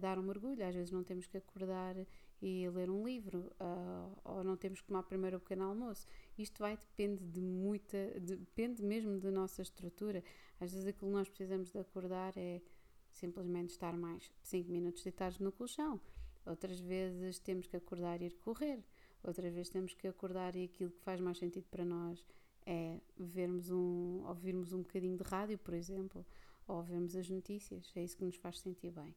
dar 0.00 0.18
um 0.18 0.22
mergulho, 0.22 0.66
às 0.66 0.74
vezes, 0.74 0.90
não 0.90 1.04
temos 1.04 1.26
que 1.26 1.36
acordar 1.36 1.94
e 2.40 2.68
ler 2.70 2.90
um 2.90 3.04
livro, 3.04 3.52
uh, 3.60 4.18
ou 4.24 4.42
não 4.42 4.56
temos 4.56 4.80
que 4.80 4.86
tomar 4.88 5.04
primeiro 5.04 5.36
o 5.36 5.40
pequeno 5.40 5.64
almoço. 5.64 6.06
Isto 6.38 6.60
vai 6.60 6.76
depende 6.76 7.24
de 7.24 7.40
muita, 7.40 7.96
depende 8.20 8.82
mesmo 8.82 9.18
da 9.18 9.30
nossa 9.30 9.62
estrutura. 9.62 10.24
Às 10.60 10.72
vezes, 10.72 10.86
aquilo 10.86 11.10
que 11.10 11.16
nós 11.16 11.28
precisamos 11.28 11.70
de 11.70 11.78
acordar 11.78 12.36
é 12.36 12.62
simplesmente 13.10 13.70
estar 13.70 13.96
mais 13.96 14.32
5 14.42 14.70
minutos 14.70 15.02
deitados 15.02 15.38
no 15.38 15.52
colchão. 15.52 16.00
Outras 16.44 16.80
vezes 16.80 17.38
temos 17.38 17.66
que 17.66 17.76
acordar 17.76 18.20
e 18.22 18.26
ir 18.26 18.34
correr. 18.38 18.82
Outras 19.22 19.52
vezes 19.52 19.70
temos 19.70 19.94
que 19.94 20.08
acordar 20.08 20.56
e 20.56 20.64
aquilo 20.64 20.90
que 20.90 21.00
faz 21.00 21.20
mais 21.20 21.38
sentido 21.38 21.66
para 21.70 21.84
nós 21.84 22.24
é 22.66 23.00
vermos 23.16 23.70
um, 23.70 24.24
ouvirmos 24.26 24.72
um 24.72 24.82
bocadinho 24.82 25.16
de 25.16 25.22
rádio, 25.22 25.58
por 25.58 25.74
exemplo, 25.74 26.24
ou 26.66 26.82
vermos 26.82 27.14
as 27.14 27.28
notícias. 27.28 27.92
É 27.94 28.02
isso 28.02 28.16
que 28.16 28.24
nos 28.24 28.36
faz 28.36 28.58
sentir 28.58 28.90
bem. 28.90 29.14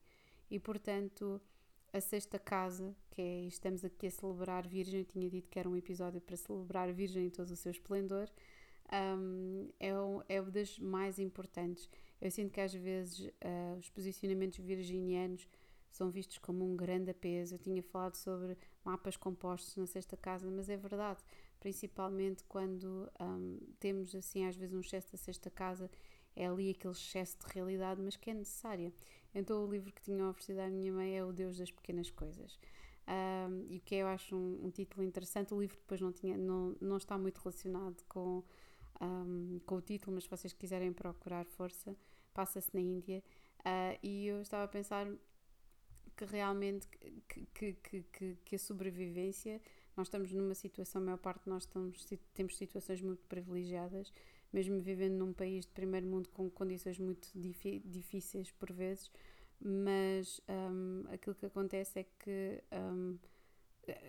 E 0.49 0.59
portanto, 0.59 1.41
a 1.95 2.01
sexta 2.01 2.37
casa, 2.37 2.93
que 3.09 3.21
é 3.21 3.41
estamos 3.45 3.85
aqui 3.85 4.07
a 4.07 4.11
celebrar 4.11 4.67
Virgem, 4.67 4.99
eu 4.99 5.05
tinha 5.05 5.29
dito 5.29 5.49
que 5.49 5.57
era 5.57 5.69
um 5.69 5.77
episódio 5.77 6.19
para 6.19 6.35
celebrar 6.35 6.91
Virgem 6.91 7.27
em 7.27 7.29
todo 7.29 7.49
o 7.49 7.55
seu 7.55 7.71
esplendor, 7.71 8.29
um, 9.17 9.69
é, 9.79 9.87
é 10.35 10.41
uma 10.41 10.51
das 10.51 10.77
mais 10.77 11.19
importantes. 11.19 11.89
Eu 12.19 12.29
sinto 12.29 12.51
que 12.51 12.59
às 12.59 12.73
vezes 12.73 13.19
uh, 13.19 13.77
os 13.79 13.89
posicionamentos 13.89 14.59
virginianos 14.59 15.47
são 15.89 16.11
vistos 16.11 16.37
como 16.37 16.65
um 16.65 16.75
grande 16.75 17.13
peso. 17.13 17.55
Eu 17.55 17.59
tinha 17.59 17.81
falado 17.81 18.15
sobre 18.15 18.57
mapas 18.83 19.15
compostos 19.15 19.77
na 19.77 19.87
sexta 19.87 20.17
casa, 20.17 20.51
mas 20.51 20.67
é 20.67 20.75
verdade, 20.75 21.23
principalmente 21.61 22.43
quando 22.43 23.09
um, 23.21 23.57
temos 23.79 24.13
assim 24.13 24.45
às 24.45 24.57
vezes 24.57 24.75
um 24.75 24.81
excesso 24.81 25.13
da 25.13 25.17
sexta 25.17 25.49
casa, 25.49 25.89
é 26.35 26.45
ali 26.45 26.71
aquele 26.71 26.93
excesso 26.93 27.37
de 27.39 27.53
realidade, 27.53 28.01
mas 28.01 28.17
que 28.17 28.29
é 28.29 28.33
necessária. 28.33 28.91
Então 29.35 29.65
o 29.65 29.69
livro 29.69 29.91
que 29.91 30.01
tinha 30.01 30.27
oferecido 30.27 30.59
à 30.59 30.69
minha 30.69 30.91
mãe 30.93 31.17
é 31.17 31.23
O 31.23 31.33
Deus 31.33 31.57
das 31.57 31.69
Pequenas 31.69 32.09
Coisas. 32.09 32.57
Um, 33.07 33.67
e 33.69 33.77
o 33.77 33.81
que 33.81 33.95
eu 33.95 34.07
acho 34.07 34.35
um, 34.35 34.65
um, 34.65 34.71
título 34.71 35.03
interessante, 35.03 35.53
o 35.53 35.61
livro 35.61 35.77
depois 35.77 36.01
não, 36.01 36.11
tinha, 36.11 36.35
não, 36.35 36.75
não 36.81 36.97
está 36.97 37.17
muito 37.17 37.37
relacionado 37.37 38.03
com, 38.09 38.43
um, 38.99 39.59
com 39.65 39.75
o 39.75 39.81
título, 39.81 40.15
mas 40.15 40.23
se 40.23 40.29
vocês 40.29 40.53
quiserem 40.53 40.91
procurar 40.91 41.45
força, 41.45 41.95
passa-se 42.33 42.69
na 42.73 42.81
Índia. 42.81 43.21
Uh, 43.59 43.99
e 44.01 44.27
eu 44.27 44.41
estava 44.41 44.63
a 44.63 44.67
pensar 44.67 45.07
que 46.15 46.25
realmente 46.25 46.87
que, 47.27 47.45
que, 47.53 48.03
que, 48.11 48.37
que, 48.43 48.55
a 48.55 48.59
sobrevivência, 48.59 49.61
nós 49.97 50.07
estamos 50.07 50.31
numa 50.31 50.55
situação, 50.55 51.01
a 51.01 51.05
maior 51.05 51.17
parte 51.17 51.43
de 51.43 51.49
nós 51.49 51.63
estamos, 51.63 52.07
temos 52.33 52.57
situações 52.57 53.01
muito 53.01 53.23
privilegiadas, 53.27 54.13
mesmo 54.51 54.79
vivendo 54.79 55.13
num 55.13 55.33
país 55.33 55.65
de 55.65 55.71
primeiro 55.71 56.07
mundo 56.07 56.29
com 56.29 56.49
condições 56.49 56.97
muito 56.99 57.29
difíceis 57.33 58.51
por 58.51 58.71
vezes, 58.71 59.11
mas 59.59 60.41
um, 60.49 61.03
aquilo 61.11 61.35
que 61.35 61.45
acontece 61.45 61.99
é 61.99 62.05
que 62.19 62.63
um, 62.71 63.17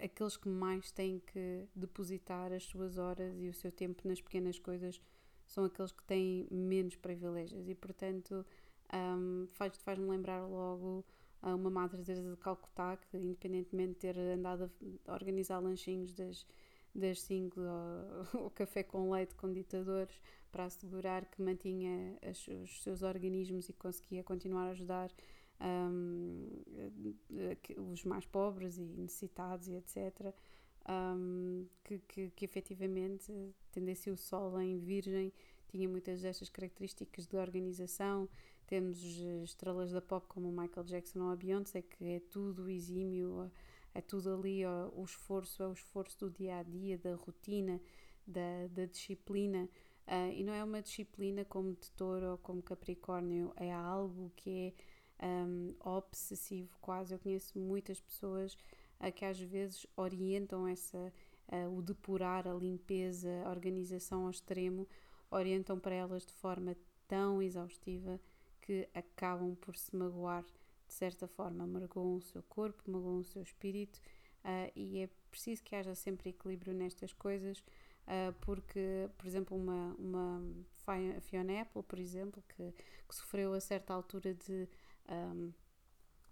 aqueles 0.02 0.36
que 0.36 0.48
mais 0.48 0.90
têm 0.90 1.20
que 1.20 1.66
depositar 1.74 2.52
as 2.52 2.64
suas 2.64 2.98
horas 2.98 3.34
e 3.38 3.48
o 3.48 3.54
seu 3.54 3.70
tempo 3.70 4.06
nas 4.08 4.20
pequenas 4.20 4.58
coisas 4.58 5.00
são 5.46 5.64
aqueles 5.64 5.92
que 5.92 6.02
têm 6.04 6.46
menos 6.50 6.96
privilégios. 6.96 7.68
E 7.68 7.74
portanto 7.74 8.44
um, 8.92 9.46
faz-me 9.52 9.82
faz 9.82 9.98
lembrar 9.98 10.46
logo 10.46 11.04
a 11.42 11.54
uma 11.54 11.70
Madre 11.70 12.02
de 12.02 12.36
Calcutá 12.38 12.96
que 12.96 13.16
independentemente 13.16 13.94
de 13.94 13.98
ter 13.98 14.18
andado 14.18 14.70
a 15.06 15.12
organizar 15.12 15.58
lanchinhos 15.58 16.12
das 16.12 16.46
das 16.96 17.20
5 17.22 17.60
o 18.34 18.50
café 18.54 18.82
com 18.82 19.10
leite 19.10 19.34
com 19.34 19.52
ditadores 19.52 20.20
para 20.50 20.64
assegurar 20.64 21.26
que 21.26 21.42
mantinha 21.42 22.18
as, 22.22 22.48
os 22.48 22.82
seus 22.82 23.02
organismos 23.02 23.68
e 23.68 23.72
conseguia 23.72 24.24
continuar 24.24 24.68
a 24.68 24.70
ajudar 24.70 25.12
um, 25.60 26.48
os 27.92 28.04
mais 28.04 28.24
pobres 28.24 28.78
e 28.78 28.82
necessitados 28.82 29.68
e 29.68 29.74
etc. 29.74 30.34
Um, 30.88 31.66
que, 31.84 31.98
que, 31.98 32.30
que 32.30 32.44
efetivamente, 32.44 33.32
tendo 33.72 33.88
esse 33.88 34.10
o 34.10 34.16
Sol 34.16 34.60
em 34.60 34.78
Virgem, 34.78 35.32
tinha 35.68 35.88
muitas 35.88 36.22
destas 36.22 36.48
características 36.48 37.26
de 37.26 37.36
organização. 37.36 38.28
Temos 38.66 39.02
estrelas 39.44 39.92
da 39.92 40.00
pop 40.00 40.26
como 40.28 40.48
o 40.48 40.52
Michael 40.52 40.86
Jackson 40.86 41.20
ou 41.20 41.30
a 41.30 41.36
Beyoncé, 41.36 41.82
que 41.82 42.04
é 42.04 42.20
tudo 42.20 42.68
exímio, 42.68 43.50
é 43.96 44.02
tudo 44.02 44.34
ali, 44.34 44.62
ó, 44.66 44.90
o 44.94 45.04
esforço 45.04 45.62
é 45.62 45.66
o 45.66 45.72
esforço 45.72 46.18
do 46.20 46.30
dia 46.30 46.58
a 46.58 46.62
dia, 46.62 46.98
da 46.98 47.14
rotina, 47.14 47.80
da, 48.26 48.66
da 48.70 48.84
disciplina. 48.84 49.68
Uh, 50.06 50.32
e 50.34 50.44
não 50.44 50.52
é 50.52 50.62
uma 50.62 50.82
disciplina 50.82 51.46
como 51.46 51.72
de 51.72 51.90
touro 51.92 52.32
ou 52.32 52.38
como 52.38 52.62
capricórnio, 52.62 53.52
é 53.56 53.72
algo 53.72 54.30
que 54.36 54.74
é 55.18 55.26
um, 55.26 55.74
obsessivo 55.80 56.76
quase. 56.78 57.14
Eu 57.14 57.18
conheço 57.18 57.58
muitas 57.58 57.98
pessoas 57.98 58.52
uh, 59.00 59.10
que 59.14 59.24
às 59.24 59.40
vezes 59.40 59.86
orientam 59.96 60.68
essa, 60.68 61.10
uh, 61.48 61.74
o 61.74 61.80
depurar, 61.80 62.46
a 62.46 62.52
limpeza, 62.52 63.30
a 63.46 63.50
organização 63.50 64.24
ao 64.24 64.30
extremo, 64.30 64.86
orientam 65.30 65.78
para 65.80 65.94
elas 65.94 66.26
de 66.26 66.34
forma 66.34 66.76
tão 67.08 67.40
exaustiva 67.40 68.20
que 68.60 68.86
acabam 68.92 69.54
por 69.56 69.74
se 69.74 69.96
magoar 69.96 70.44
de 70.86 70.94
certa 70.94 71.26
forma, 71.26 71.66
magoam 71.66 72.16
o 72.16 72.22
seu 72.22 72.42
corpo, 72.44 72.82
magoam 72.90 73.18
o 73.18 73.24
seu 73.24 73.42
espírito 73.42 74.00
uh, 74.44 74.70
e 74.74 75.00
é 75.00 75.08
preciso 75.30 75.62
que 75.62 75.74
haja 75.74 75.94
sempre 75.94 76.30
equilíbrio 76.30 76.72
nestas 76.72 77.12
coisas, 77.12 77.58
uh, 77.58 78.32
porque, 78.40 79.08
por 79.16 79.26
exemplo, 79.26 79.56
uma, 79.56 79.94
uma 79.98 80.42
Fiona 81.22 81.62
Apple, 81.62 81.82
por 81.82 81.98
exemplo, 81.98 82.42
que, 82.48 82.72
que 83.08 83.14
sofreu 83.14 83.52
a 83.52 83.60
certa 83.60 83.92
altura 83.92 84.34
de, 84.34 84.68
um, 85.08 85.52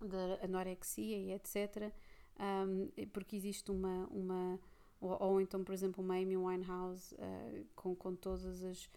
de 0.01 0.45
anorexia 0.45 1.19
e 1.19 1.33
etc., 1.33 1.93
um, 2.39 2.89
porque 3.13 3.37
existe 3.37 3.71
uma, 3.71 4.07
uma 4.09 4.59
ou, 5.01 5.23
ou, 5.23 5.41
então, 5.41 5.63
por 5.63 5.73
exemplo, 5.73 6.03
uma 6.03 6.15
Amy 6.15 6.37
Winehouse 6.37 7.15
uh, 7.15 7.67
com, 7.77 7.95
com 7.95 8.15
todas 8.15 8.65
as 8.65 8.89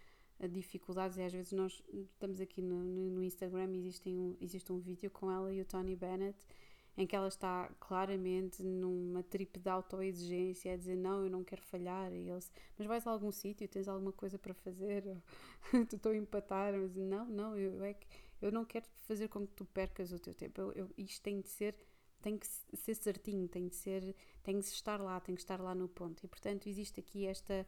dificuldades 0.49 1.17
e 1.17 1.21
às 1.21 1.33
vezes 1.33 1.51
nós 1.51 1.81
estamos 1.91 2.39
aqui 2.39 2.61
no, 2.61 2.83
no 2.83 3.23
Instagram 3.23 3.71
e 3.71 3.77
existe 3.77 4.09
um, 4.09 4.35
existe 4.39 4.71
um 4.71 4.79
vídeo 4.79 5.09
com 5.09 5.31
ela 5.31 5.51
e 5.51 5.61
o 5.61 5.65
Tony 5.65 5.95
Bennett 5.95 6.37
em 6.97 7.05
que 7.05 7.15
ela 7.15 7.27
está 7.27 7.69
claramente 7.79 8.63
numa 8.63 9.21
trip 9.21 9.59
de 9.59 9.69
autoexigência, 9.69 10.73
a 10.73 10.75
dizer 10.75 10.95
não, 10.95 11.23
eu 11.23 11.29
não 11.29 11.43
quero 11.43 11.61
falhar, 11.61 12.11
e 12.11 12.27
eles, 12.27 12.51
mas 12.75 12.87
vais 12.87 13.05
a 13.05 13.11
algum 13.11 13.31
sítio, 13.31 13.67
tens 13.67 13.87
alguma 13.87 14.11
coisa 14.11 14.39
para 14.39 14.53
fazer, 14.55 15.03
tu 15.87 15.95
estou 15.95 16.11
a 16.11 16.17
empatar, 16.17 16.73
mas 16.73 16.95
não, 16.95 17.25
não, 17.27 17.55
eu, 17.55 17.83
é 17.83 17.93
que 17.93 18.07
eu 18.41 18.51
não 18.51 18.65
quero 18.65 18.87
fazer 19.01 19.27
com 19.27 19.45
que 19.45 19.53
tu 19.53 19.63
percas 19.65 20.11
o 20.11 20.17
teu 20.17 20.33
tempo, 20.33 20.59
eu, 20.59 20.71
eu, 20.71 20.89
isto 20.97 21.21
tem 21.21 21.39
de 21.39 21.49
ser, 21.49 21.75
tem 22.19 22.35
que 22.35 22.47
ser 22.47 22.95
certinho, 22.95 23.47
tem 23.47 23.67
de 23.67 23.75
ser, 23.75 24.15
tem 24.41 24.59
de 24.59 24.65
estar 24.65 24.99
lá, 24.99 25.19
tem 25.19 25.35
que 25.35 25.41
estar 25.41 25.61
lá 25.61 25.75
no 25.75 25.87
ponto, 25.87 26.25
e 26.25 26.27
portanto 26.27 26.67
existe 26.67 26.99
aqui 26.99 27.27
esta 27.27 27.65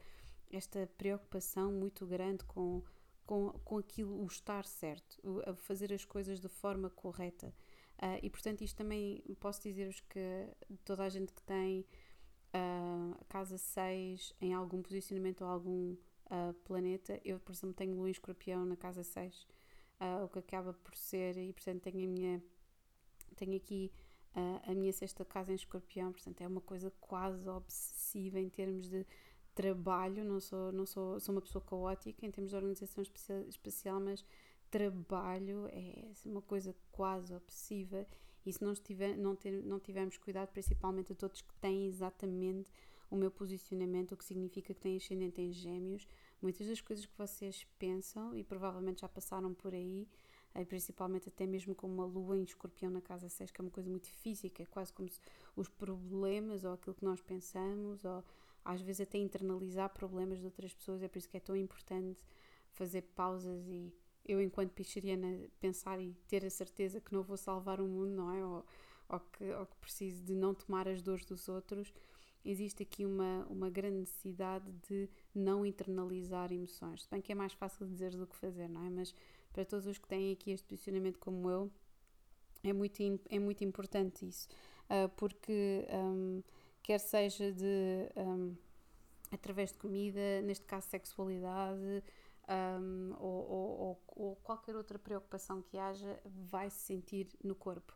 esta 0.51 0.87
preocupação 0.97 1.71
muito 1.71 2.05
grande 2.05 2.43
com, 2.45 2.83
com, 3.25 3.49
com 3.63 3.77
aquilo, 3.77 4.23
o 4.23 4.25
estar 4.25 4.65
certo, 4.65 5.19
o, 5.23 5.55
fazer 5.55 5.93
as 5.93 6.05
coisas 6.05 6.39
de 6.39 6.49
forma 6.49 6.89
correta. 6.89 7.53
Uh, 8.01 8.17
e 8.23 8.29
portanto, 8.29 8.61
isto 8.61 8.77
também 8.77 9.21
posso 9.39 9.61
dizer-vos 9.61 9.99
que 10.01 10.47
toda 10.85 11.03
a 11.03 11.09
gente 11.09 11.33
que 11.33 11.41
tem 11.43 11.85
uh, 12.53 13.25
casa 13.27 13.57
6 13.57 14.33
em 14.39 14.53
algum 14.53 14.81
posicionamento 14.81 15.41
ou 15.41 15.47
algum 15.47 15.91
uh, 15.91 16.53
planeta, 16.63 17.19
eu, 17.25 17.39
por 17.39 17.51
exemplo, 17.51 17.75
tenho 17.75 17.95
Lua 17.95 18.09
Escorpião 18.09 18.65
na 18.65 18.77
casa 18.77 19.03
6, 19.03 19.47
o 20.23 20.29
que 20.29 20.39
acaba 20.39 20.73
por 20.73 20.95
ser, 20.95 21.35
e 21.37 21.51
portanto, 21.51 21.81
tenho 21.81 22.05
a 22.05 22.07
minha. 22.07 22.43
Tenho 23.35 23.57
aqui 23.57 23.91
a 24.65 24.73
minha 24.73 24.93
sexta 24.93 25.25
casa 25.25 25.51
em 25.51 25.55
escorpião, 25.55 26.13
portanto 26.13 26.39
é 26.39 26.47
uma 26.47 26.61
coisa 26.61 26.89
quase 27.01 27.49
obsessiva 27.49 28.39
em 28.39 28.47
termos 28.47 28.87
de 28.89 29.05
trabalho, 29.59 30.23
não 30.23 30.39
sou, 30.39 30.71
não 30.71 30.85
sou, 30.85 31.19
sou 31.19 31.35
uma 31.35 31.41
pessoa 31.41 31.61
caótica 31.61 32.25
em 32.25 32.31
termos 32.31 32.51
de 32.51 32.55
organização 32.55 33.03
especial, 33.49 33.99
mas 33.99 34.23
trabalho 34.71 35.67
é 35.73 36.05
uma 36.25 36.41
coisa 36.41 36.73
quase 36.93 37.35
obsessiva 37.35 38.07
e 38.45 38.53
se 38.53 38.63
não, 38.63 38.71
estiver, 38.71 39.17
não, 39.17 39.35
ter, 39.35 39.51
não 39.51 39.77
tivermos 39.77 40.17
cuidado, 40.17 40.47
principalmente 40.47 41.11
a 41.11 41.15
todos 41.15 41.41
que 41.41 41.53
têm 41.55 41.87
exatamente 41.87 42.71
o 43.11 43.17
meu 43.17 43.29
posicionamento, 43.29 44.13
o 44.13 44.17
que 44.17 44.23
significa 44.23 44.73
que 44.73 44.79
têm 44.79 44.95
ascendente 44.95 45.41
em 45.41 45.51
gêmeos, 45.51 46.07
Muitas 46.41 46.67
das 46.67 46.79
coisas 46.79 47.05
que 47.05 47.17
vocês 47.17 47.67
pensam 47.77 48.33
e 48.33 48.43
provavelmente 48.43 49.01
já 49.01 49.09
passaram 49.09 49.53
por 49.53 49.73
aí, 49.73 50.07
e 50.55 50.65
principalmente 50.65 51.27
até 51.27 51.45
mesmo 51.45 51.75
com 51.75 51.85
uma 51.85 52.05
lua 52.05 52.37
em 52.37 52.43
escorpião 52.43 52.89
na 52.89 53.01
casa 53.01 53.27
6, 53.27 53.51
que 53.51 53.59
é 53.59 53.63
uma 53.63 53.71
coisa 53.71 53.89
muito 53.89 54.07
física, 54.07 54.63
é 54.63 54.65
quase 54.65 54.93
como 54.93 55.09
se 55.09 55.19
os 55.53 55.67
problemas 55.67 56.63
ou 56.63 56.73
aquilo 56.73 56.95
que 56.95 57.03
nós 57.03 57.19
pensamos, 57.21 58.05
ou 58.05 58.23
às 58.69 58.81
vezes 58.81 59.01
até 59.01 59.17
internalizar 59.17 59.89
problemas 59.89 60.37
de 60.39 60.45
outras 60.45 60.71
pessoas, 60.71 61.01
é 61.01 61.07
por 61.07 61.17
isso 61.17 61.27
que 61.27 61.37
é 61.37 61.39
tão 61.39 61.55
importante 61.55 62.23
fazer 62.71 63.01
pausas 63.15 63.67
e 63.67 63.91
eu, 64.23 64.39
enquanto 64.39 64.71
pichariana, 64.73 65.49
pensar 65.59 65.99
e 65.99 66.13
ter 66.27 66.45
a 66.45 66.49
certeza 66.51 67.01
que 67.01 67.11
não 67.11 67.23
vou 67.23 67.35
salvar 67.35 67.81
o 67.81 67.87
mundo, 67.87 68.11
não 68.11 68.31
é? 68.31 68.45
Ou, 68.45 68.63
ou, 69.09 69.19
que, 69.19 69.43
ou 69.53 69.65
que 69.65 69.75
preciso 69.77 70.23
de 70.23 70.35
não 70.35 70.53
tomar 70.53 70.87
as 70.87 71.01
dores 71.01 71.25
dos 71.25 71.49
outros, 71.49 71.91
existe 72.45 72.83
aqui 72.83 73.07
uma, 73.07 73.43
uma 73.49 73.71
grande 73.71 73.97
necessidade 73.97 74.71
de 74.87 75.09
não 75.33 75.65
internalizar 75.65 76.53
emoções. 76.53 77.01
Se 77.01 77.09
bem 77.09 77.21
que 77.21 77.31
é 77.31 77.35
mais 77.35 77.53
fácil 77.53 77.87
dizer 77.87 78.15
do 78.15 78.27
que 78.27 78.35
fazer, 78.35 78.69
não 78.69 78.85
é? 78.85 78.89
Mas 78.91 79.15
para 79.51 79.65
todos 79.65 79.87
os 79.87 79.97
que 79.97 80.07
têm 80.07 80.31
aqui 80.31 80.51
este 80.51 80.67
posicionamento 80.67 81.17
como 81.17 81.49
eu, 81.49 81.71
é 82.63 82.71
muito, 82.71 83.01
é 83.29 83.39
muito 83.39 83.63
importante 83.63 84.27
isso, 84.27 84.47
uh, 84.91 85.09
porque 85.17 85.87
um, 85.91 86.43
quer 86.83 86.99
seja 86.99 87.51
de 87.51 88.09
um, 88.15 88.55
através 89.31 89.71
de 89.71 89.77
comida, 89.77 90.41
neste 90.41 90.65
caso 90.65 90.87
sexualidade, 90.87 92.03
um, 92.49 93.15
ou, 93.19 93.49
ou, 93.49 94.01
ou, 94.15 94.35
qualquer 94.37 94.75
outra 94.75 94.97
preocupação 94.97 95.61
que 95.61 95.77
haja, 95.77 96.19
vai 96.25 96.69
se 96.69 96.79
sentir 96.79 97.27
no 97.43 97.55
corpo. 97.55 97.93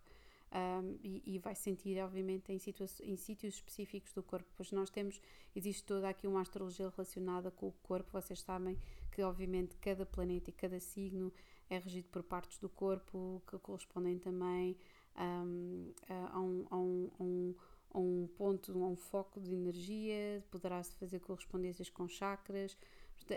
Um, 0.56 1.00
e, 1.04 1.24
e, 1.25 1.40
vai 1.40 1.56
sentir, 1.56 2.00
obviamente, 2.00 2.52
em, 2.52 2.58
em 2.58 3.18
sítios 3.18 3.56
específicos 3.56 4.13
do 4.13 4.22
corpo. 4.22 4.48
Pois 4.56 4.72
nós 4.72 4.92
temos, 4.92 5.20
existe 5.56 5.84
toda 5.84 6.08
aqui 6.08 6.28
uma 6.28 6.42
astrologia 6.42 6.88
relacionada 6.90 7.50
com 7.50 7.70
o 7.70 7.72
corpo, 7.82 8.12
vocês 8.12 8.40
sabem 8.40 8.78
que, 9.12 9.24
obviamente, 9.24 9.75
cada 9.78 10.06
planeta 10.06 10.52
e 10.52 10.54
cada 10.54 10.80
signo 10.80 11.34
é 11.72 11.80
regido 11.80 12.08
por 12.10 12.22
partes 12.22 12.60
do 12.60 12.70
corpo 12.70 13.42
que 13.48 13.58
correspondem 13.58 14.20
também 14.20 14.78
um, 15.18 15.92
a, 16.08 16.40
um, 16.40 16.68
a, 16.70 16.78
um, 16.78 17.56
a, 17.94 18.00
um, 18.00 18.28
ponto, 18.36 18.72
a 18.72 18.88
um 18.88 18.96
foco 18.96 19.40
de 19.40 19.54
energia, 19.54 20.44
poderá-se 20.50 20.96
fazer 20.96 21.20
correspondências 21.20 21.90
com 21.90 22.08
chakras 22.08 22.78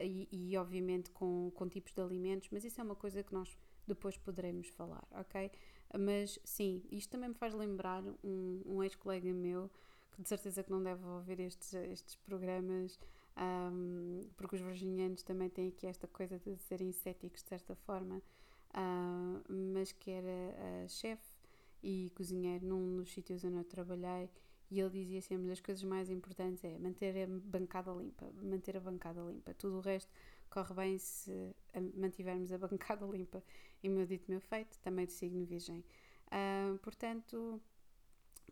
e, 0.03 0.29
e, 0.33 0.57
obviamente 0.57 1.11
com, 1.11 1.53
com 1.55 1.69
tipos 1.69 1.93
de 1.93 2.01
alimentos, 2.01 2.49
mas 2.51 2.65
isso 2.65 2.81
é 2.81 2.85
uma 2.85 2.97
coisa 2.97 3.23
que 3.23 3.33
nós 3.33 3.57
depois 3.87 4.17
poderemos 4.17 4.69
falar, 4.69 5.07
ok? 5.13 5.51
Mas 5.99 6.39
sim, 6.45 6.83
isto 6.91 7.11
também 7.11 7.29
me 7.29 7.35
faz 7.35 7.55
lembrar 7.55 8.03
um, 8.25 8.63
um 8.67 8.83
ex-colega 8.83 9.33
meu 9.33 9.71
que 10.13 10.23
de 10.23 10.29
certeza 10.29 10.63
que 10.63 10.71
não 10.71 10.83
deve 10.83 11.05
ouvir 11.05 11.39
estes, 11.41 11.75
estes 11.75 12.17
programas, 12.17 12.99
um, 13.37 14.23
porque 14.37 14.57
os 14.57 14.63
virginianos 14.63 15.23
também 15.23 15.49
têm 15.51 15.69
aqui 15.69 15.87
esta 15.87 16.07
coisa 16.07 16.39
de 16.39 16.57
serem 16.57 16.91
céticos 16.91 17.43
de 17.43 17.49
certa 17.49 17.75
forma, 17.75 18.17
uh, 18.17 19.53
mas 19.73 19.93
que 19.93 20.11
era 20.11 20.27
uh, 20.27 20.89
chefe 20.89 21.37
e 21.83 22.11
cozinheiro 22.15 22.65
num 22.65 22.97
dos 22.97 23.13
sítios 23.13 23.45
onde 23.45 23.59
eu 23.59 23.65
trabalhei 23.65 24.31
e 24.71 24.81
ele 24.81 24.91
dizia 24.91 25.21
sempre 25.21 25.51
as 25.53 25.61
coisas 25.61 25.85
mais 25.85 26.11
importantes 26.11 26.65
é 26.65 26.79
manter 26.79 27.23
a 27.23 27.27
bancada 27.27 27.93
limpa, 27.93 28.31
manter 28.43 28.77
a 28.77 28.81
bancada 28.81 29.21
limpa. 29.23 29.55
Tudo 29.55 29.77
o 29.77 29.81
resto 29.81 30.11
corre 30.51 30.75
bem 30.75 30.99
se 30.99 31.55
mantivermos 31.95 32.53
a 32.53 32.59
bancada 32.59 33.07
limpa. 33.07 33.43
E 33.83 33.89
meu 33.89 34.07
dito, 34.07 34.31
meu 34.31 34.41
feito, 34.41 34.79
também 34.81 35.07
do 35.07 35.13
signo 35.13 35.45
virgem. 35.45 35.85
Uh, 36.27 36.77
portanto, 36.79 37.61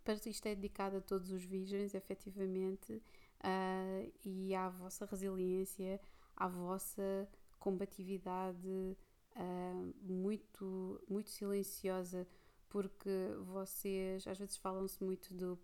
para 0.04 0.14
isto 0.14 0.46
é 0.46 0.54
dedicado 0.54 0.98
a 0.98 1.00
todos 1.00 1.32
os 1.32 1.44
virgens, 1.44 1.94
efetivamente, 1.94 2.92
uh, 2.92 4.12
e 4.24 4.54
à 4.54 4.68
vossa 4.68 5.04
resiliência, 5.06 6.00
à 6.36 6.46
vossa 6.46 7.28
combatividade 7.58 8.96
uh, 9.36 9.94
muito, 10.02 11.02
muito 11.08 11.30
silenciosa, 11.30 12.26
porque 12.68 13.10
vocês 13.46 14.26
às 14.28 14.38
vezes 14.38 14.56
falam-se 14.56 15.02
muito 15.02 15.32
do 15.34 15.58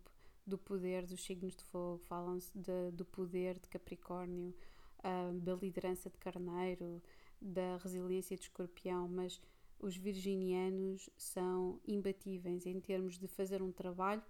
do 0.50 0.58
poder 0.58 1.06
dos 1.06 1.22
signos 1.22 1.54
de 1.54 1.64
fogo, 1.64 1.98
falam-se 1.98 2.50
do 2.92 3.04
poder 3.04 3.58
de 3.58 3.68
Capricórnio, 3.68 4.54
uh, 4.98 5.32
da 5.40 5.54
liderança 5.54 6.10
de 6.10 6.18
Carneiro, 6.18 7.00
da 7.40 7.76
resiliência 7.78 8.36
de 8.36 8.42
Escorpião, 8.42 9.08
mas 9.08 9.40
os 9.78 9.96
virginianos 9.96 11.08
são 11.16 11.80
imbatíveis 11.86 12.66
em 12.66 12.80
termos 12.80 13.16
de 13.16 13.26
fazer 13.28 13.62
um 13.62 13.72
trabalho 13.72 14.22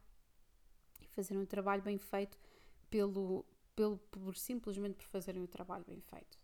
e 1.00 1.06
fazer 1.08 1.36
um 1.36 1.46
trabalho 1.46 1.82
bem 1.82 1.98
feito 1.98 2.38
pelo, 2.88 3.44
pelo 3.74 3.96
por 3.96 4.36
simplesmente 4.36 4.94
por 4.96 5.06
fazerem 5.06 5.42
o 5.42 5.48
trabalho 5.48 5.84
bem 5.88 6.00
feito. 6.00 6.38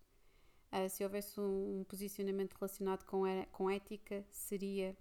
Uh, 0.73 0.89
se 0.89 1.05
houvesse 1.05 1.39
um, 1.39 1.81
um, 1.81 1.85
posicionamento 1.85 2.55
relacionado 2.55 3.05
com, 3.05 3.23
com 3.53 3.71
ética, 3.71 4.25
seria 4.31 4.97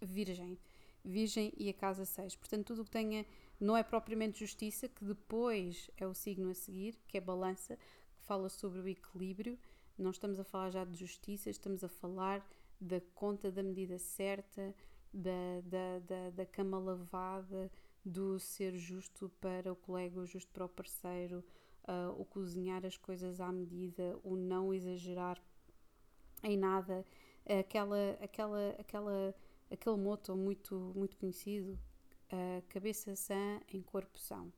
virgem. 0.00 0.58
Virgem 1.04 1.52
e 1.56 1.68
a 1.68 1.74
casa 1.74 2.04
6. 2.04 2.36
Portanto, 2.36 2.66
tudo 2.66 2.82
o 2.82 2.84
que 2.84 2.90
tenha 2.90 3.26
não 3.60 3.76
é 3.76 3.82
propriamente 3.82 4.40
justiça, 4.40 4.88
que 4.88 5.04
depois 5.04 5.90
é 5.98 6.06
o 6.06 6.14
signo 6.14 6.48
a 6.48 6.54
seguir, 6.54 6.98
que 7.06 7.18
é 7.18 7.20
balança, 7.20 7.76
que 7.76 8.24
fala 8.24 8.48
sobre 8.48 8.80
o 8.80 8.88
equilíbrio. 8.88 9.58
Não 9.98 10.10
estamos 10.10 10.40
a 10.40 10.44
falar 10.44 10.70
já 10.70 10.84
de 10.84 10.96
justiça, 10.96 11.50
estamos 11.50 11.84
a 11.84 11.88
falar 11.88 12.44
da 12.80 13.00
conta 13.14 13.52
da 13.52 13.62
medida 13.62 13.98
certa, 13.98 14.74
da, 15.12 15.60
da, 15.64 15.98
da, 15.98 16.30
da 16.30 16.46
cama 16.46 16.78
lavada, 16.78 17.70
do 18.02 18.38
ser 18.38 18.74
justo 18.74 19.30
para 19.40 19.70
o 19.70 19.76
colega, 19.76 20.18
o 20.18 20.26
justo 20.26 20.50
para 20.52 20.64
o 20.64 20.68
parceiro, 20.68 21.44
uh, 21.84 22.18
o 22.18 22.24
cozinhar 22.24 22.86
as 22.86 22.96
coisas 22.96 23.42
à 23.42 23.52
medida, 23.52 24.18
o 24.24 24.36
não 24.36 24.72
exagerar 24.72 25.38
em 26.42 26.56
nada, 26.56 27.04
aquela, 27.44 28.12
aquela, 28.22 28.70
aquela, 28.78 29.34
aquele 29.70 29.96
moto 29.98 30.34
muito, 30.34 30.92
muito 30.96 31.18
conhecido 31.18 31.78
cabeça 32.68 33.14
sã 33.16 33.60
em 33.72 33.82
corpo 33.82 34.18
são. 34.18 34.52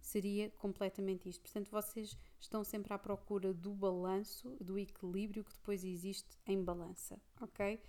Seria 0.00 0.50
completamente 0.58 1.28
isto. 1.28 1.40
Portanto, 1.42 1.70
vocês 1.70 2.18
estão 2.40 2.64
sempre 2.64 2.92
à 2.92 2.98
procura 2.98 3.54
do 3.54 3.72
balanço, 3.72 4.56
do 4.60 4.78
equilíbrio 4.78 5.44
que 5.44 5.52
depois 5.52 5.84
existe 5.84 6.36
em 6.46 6.62
balança, 6.62 7.20
ok? 7.40 7.80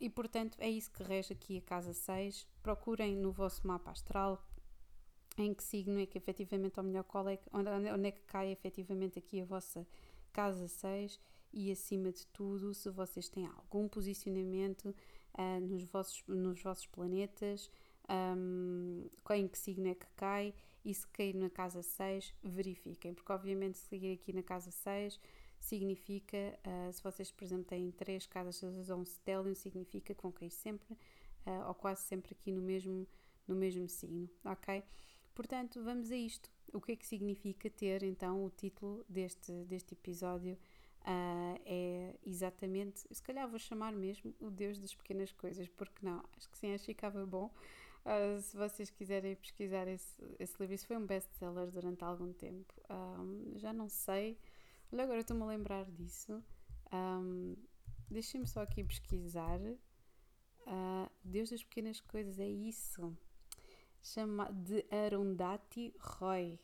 E 0.00 0.08
portanto, 0.08 0.56
é 0.60 0.68
isso 0.68 0.90
que 0.90 1.02
rege 1.02 1.32
aqui 1.32 1.58
a 1.58 1.62
casa 1.62 1.92
6. 1.92 2.46
Procurem 2.62 3.16
no 3.16 3.32
vosso 3.32 3.66
mapa 3.66 3.90
astral 3.90 4.44
em 5.36 5.54
que 5.54 5.62
signo 5.62 6.00
é 6.00 6.06
que 6.06 6.18
efetivamente, 6.18 6.78
ou 6.78 6.84
melhor, 6.84 7.04
qual 7.04 7.28
é 7.28 7.36
que, 7.36 7.48
onde 7.52 8.08
é 8.08 8.10
que 8.10 8.22
cai 8.22 8.50
efetivamente 8.50 9.18
aqui 9.18 9.40
a 9.40 9.44
vossa 9.44 9.86
casa 10.32 10.66
6 10.66 11.18
e 11.52 11.70
acima 11.70 12.12
de 12.12 12.26
tudo, 12.26 12.74
se 12.74 12.90
vocês 12.90 13.28
têm 13.28 13.46
algum 13.46 13.88
posicionamento 13.88 14.94
uh, 15.34 15.60
nos, 15.60 15.84
vossos, 15.84 16.22
nos 16.26 16.60
vossos 16.62 16.86
planetas 16.86 17.70
um, 18.08 19.08
em 19.30 19.48
que 19.48 19.58
signo 19.58 19.88
é 19.88 19.94
que 19.94 20.06
cai 20.16 20.54
e 20.84 20.94
se 20.94 21.06
cair 21.08 21.34
na 21.34 21.50
casa 21.50 21.82
6, 21.82 22.34
verifiquem, 22.42 23.12
porque 23.12 23.32
obviamente 23.32 23.78
se 23.78 23.88
cair 23.88 24.14
aqui 24.14 24.32
na 24.32 24.42
casa 24.42 24.70
6 24.70 25.20
significa, 25.60 26.58
uh, 26.66 26.92
se 26.92 27.02
vocês 27.02 27.30
por 27.30 27.44
exemplo 27.44 27.64
têm 27.64 27.90
três 27.90 28.26
casas 28.26 28.88
ou 28.88 28.98
um 28.98 29.04
stellium, 29.04 29.54
significa 29.54 30.14
que 30.14 30.22
vão 30.22 30.32
cair 30.32 30.50
sempre 30.50 30.94
uh, 31.46 31.68
ou 31.68 31.74
quase 31.74 32.02
sempre 32.02 32.32
aqui 32.32 32.52
no 32.52 32.62
mesmo, 32.62 33.06
no 33.46 33.54
mesmo 33.54 33.88
signo, 33.88 34.28
ok? 34.44 34.82
Portanto, 35.34 35.82
vamos 35.82 36.10
a 36.10 36.16
isto. 36.16 36.50
O 36.72 36.80
que 36.80 36.92
é 36.92 36.96
que 36.96 37.06
significa 37.06 37.70
ter 37.70 38.02
então 38.02 38.44
o 38.44 38.50
título 38.50 39.04
deste, 39.08 39.52
deste 39.64 39.94
episódio? 39.94 40.58
Uh, 41.02 41.60
é 41.64 42.14
exatamente, 42.26 43.06
se 43.10 43.22
calhar 43.22 43.48
vou 43.48 43.58
chamar 43.58 43.92
mesmo 43.92 44.34
o 44.40 44.50
Deus 44.50 44.78
das 44.78 44.94
Pequenas 44.94 45.32
Coisas, 45.32 45.68
porque 45.68 46.04
não? 46.04 46.22
Acho 46.36 46.50
que 46.50 46.58
sim, 46.58 46.74
acho 46.74 46.84
que 46.84 46.92
ficava 46.92 47.24
bom. 47.24 47.50
Uh, 48.04 48.40
se 48.40 48.56
vocês 48.56 48.90
quiserem 48.90 49.36
pesquisar 49.36 49.86
esse, 49.86 50.16
esse 50.38 50.56
livro, 50.58 50.74
isso 50.74 50.86
foi 50.86 50.96
um 50.96 51.06
best-seller 51.06 51.70
durante 51.70 52.02
algum 52.04 52.32
tempo. 52.32 52.72
Um, 52.90 53.58
já 53.58 53.72
não 53.72 53.88
sei. 53.88 54.38
Olha, 54.92 55.04
agora 55.04 55.20
estou-me 55.20 55.42
a 55.42 55.46
lembrar 55.46 55.84
disso. 55.90 56.42
Um, 56.92 57.54
Deixem-me 58.10 58.46
só 58.46 58.62
aqui 58.62 58.82
pesquisar. 58.82 59.60
Uh, 59.60 61.10
Deus 61.22 61.50
das 61.50 61.62
Pequenas 61.62 62.00
Coisas, 62.00 62.38
é 62.38 62.48
isso. 62.48 63.14
Chama 64.02 64.50
de 64.50 64.84
Arundhati 64.90 65.94
Roy. 65.98 66.58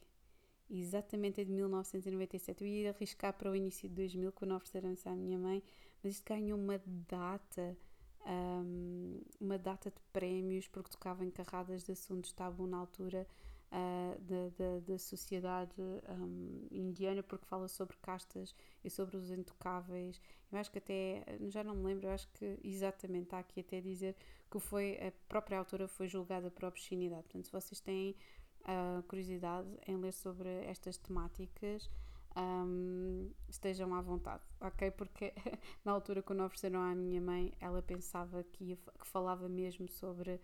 Exatamente, 0.70 1.42
é 1.42 1.44
de 1.44 1.52
1997. 1.52 2.62
Eu 2.62 2.68
ia 2.68 2.90
arriscar 2.90 3.34
para 3.34 3.50
o 3.50 3.56
início 3.56 3.88
de 3.88 3.94
2000 3.94 4.32
quando 4.32 4.54
ofereceram 4.54 4.90
isso 4.90 5.06
à 5.06 5.14
minha 5.14 5.38
mãe, 5.38 5.62
mas 6.02 6.14
isto 6.14 6.24
ganhou 6.26 6.58
uma 6.58 6.80
data 6.86 7.76
um, 8.26 9.20
uma 9.40 9.58
data 9.58 9.90
de 9.90 10.00
prémios 10.12 10.66
porque 10.68 10.90
tocava 10.90 11.24
em 11.24 11.30
carradas 11.30 11.84
de 11.84 11.92
assuntos 11.92 12.32
tabu 12.32 12.66
na 12.66 12.78
altura 12.78 13.26
uh, 13.70 14.20
da, 14.20 14.48
da, 14.56 14.80
da, 14.80 14.98
sociedade 14.98 15.74
um, 16.08 16.66
indiana 16.70 17.22
porque 17.22 17.44
fala 17.46 17.68
sobre 17.68 17.96
castas 17.98 18.54
e 18.82 18.90
sobre 18.90 19.16
os 19.16 19.30
intocáveis. 19.30 20.20
Eu 20.50 20.58
acho 20.58 20.70
que 20.70 20.78
até, 20.78 21.24
já 21.48 21.62
não 21.62 21.74
me 21.74 21.84
lembro, 21.84 22.06
eu 22.06 22.12
acho 22.12 22.28
que 22.32 22.58
exatamente 22.62 23.24
está 23.24 23.38
aqui 23.38 23.60
até 23.60 23.80
dizer 23.80 24.16
que 24.50 24.58
foi 24.58 24.98
a 25.06 25.12
própria 25.28 25.58
autora 25.58 25.88
foi 25.88 26.06
julgada 26.06 26.50
por 26.50 26.64
obscenidade. 26.64 27.24
Portanto, 27.24 27.46
se 27.46 27.52
vocês 27.52 27.80
têm 27.80 28.16
uh, 28.62 29.02
curiosidade 29.04 29.68
em 29.86 29.96
ler 29.96 30.12
sobre 30.12 30.48
estas 30.64 30.96
temáticas, 30.96 31.90
um, 32.36 33.30
estejam 33.48 33.94
à 33.94 34.00
vontade, 34.00 34.42
ok? 34.60 34.90
Porque 34.90 35.32
na 35.84 35.92
altura 35.92 36.22
quando 36.22 36.42
ofereceram 36.42 36.80
à 36.80 36.94
minha 36.94 37.20
mãe, 37.20 37.52
ela 37.60 37.82
pensava 37.82 38.42
que, 38.42 38.64
ia, 38.64 38.76
que 38.76 39.06
falava 39.06 39.48
mesmo 39.48 39.88
sobre, 39.88 40.40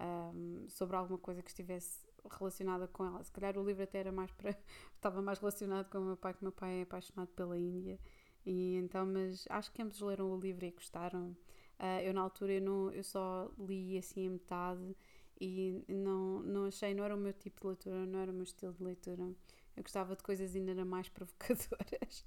um, 0.00 0.66
sobre 0.68 0.96
alguma 0.96 1.18
coisa 1.18 1.42
que 1.42 1.50
estivesse 1.50 2.00
relacionada 2.38 2.88
com 2.88 3.04
ela. 3.04 3.22
Se 3.22 3.32
calhar 3.32 3.58
o 3.58 3.64
livro 3.64 3.82
até 3.82 3.98
era 3.98 4.12
mais 4.12 4.30
para. 4.32 4.56
estava 4.96 5.20
mais 5.20 5.38
relacionado 5.38 5.90
com 5.90 5.98
o 5.98 6.04
meu 6.04 6.16
pai, 6.16 6.32
que 6.32 6.40
o 6.40 6.44
meu 6.44 6.52
pai 6.52 6.80
é 6.80 6.82
apaixonado 6.82 7.28
pela 7.28 7.56
Índia. 7.56 7.98
E 8.46 8.76
então, 8.76 9.06
mas 9.06 9.46
acho 9.48 9.72
que 9.72 9.82
ambos 9.82 10.00
leram 10.00 10.30
o 10.32 10.38
livro 10.38 10.64
e 10.64 10.70
gostaram. 10.70 11.36
Uh, 11.78 12.00
eu 12.02 12.14
na 12.14 12.20
altura 12.20 12.52
eu, 12.52 12.62
não, 12.62 12.90
eu 12.92 13.02
só 13.02 13.50
li 13.58 13.98
assim 13.98 14.28
a 14.28 14.30
metade 14.30 14.96
e 15.40 15.84
não, 15.88 16.40
não 16.42 16.66
achei, 16.66 16.94
não 16.94 17.04
era 17.04 17.14
o 17.14 17.18
meu 17.18 17.32
tipo 17.32 17.60
de 17.60 17.66
leitura, 17.66 18.06
não 18.06 18.18
era 18.20 18.30
o 18.30 18.34
meu 18.34 18.44
estilo 18.44 18.72
de 18.72 18.84
leitura. 18.84 19.34
Eu 19.76 19.82
gostava 19.82 20.14
de 20.14 20.22
coisas 20.22 20.54
ainda 20.54 20.84
mais 20.84 21.08
provocadoras. 21.10 22.24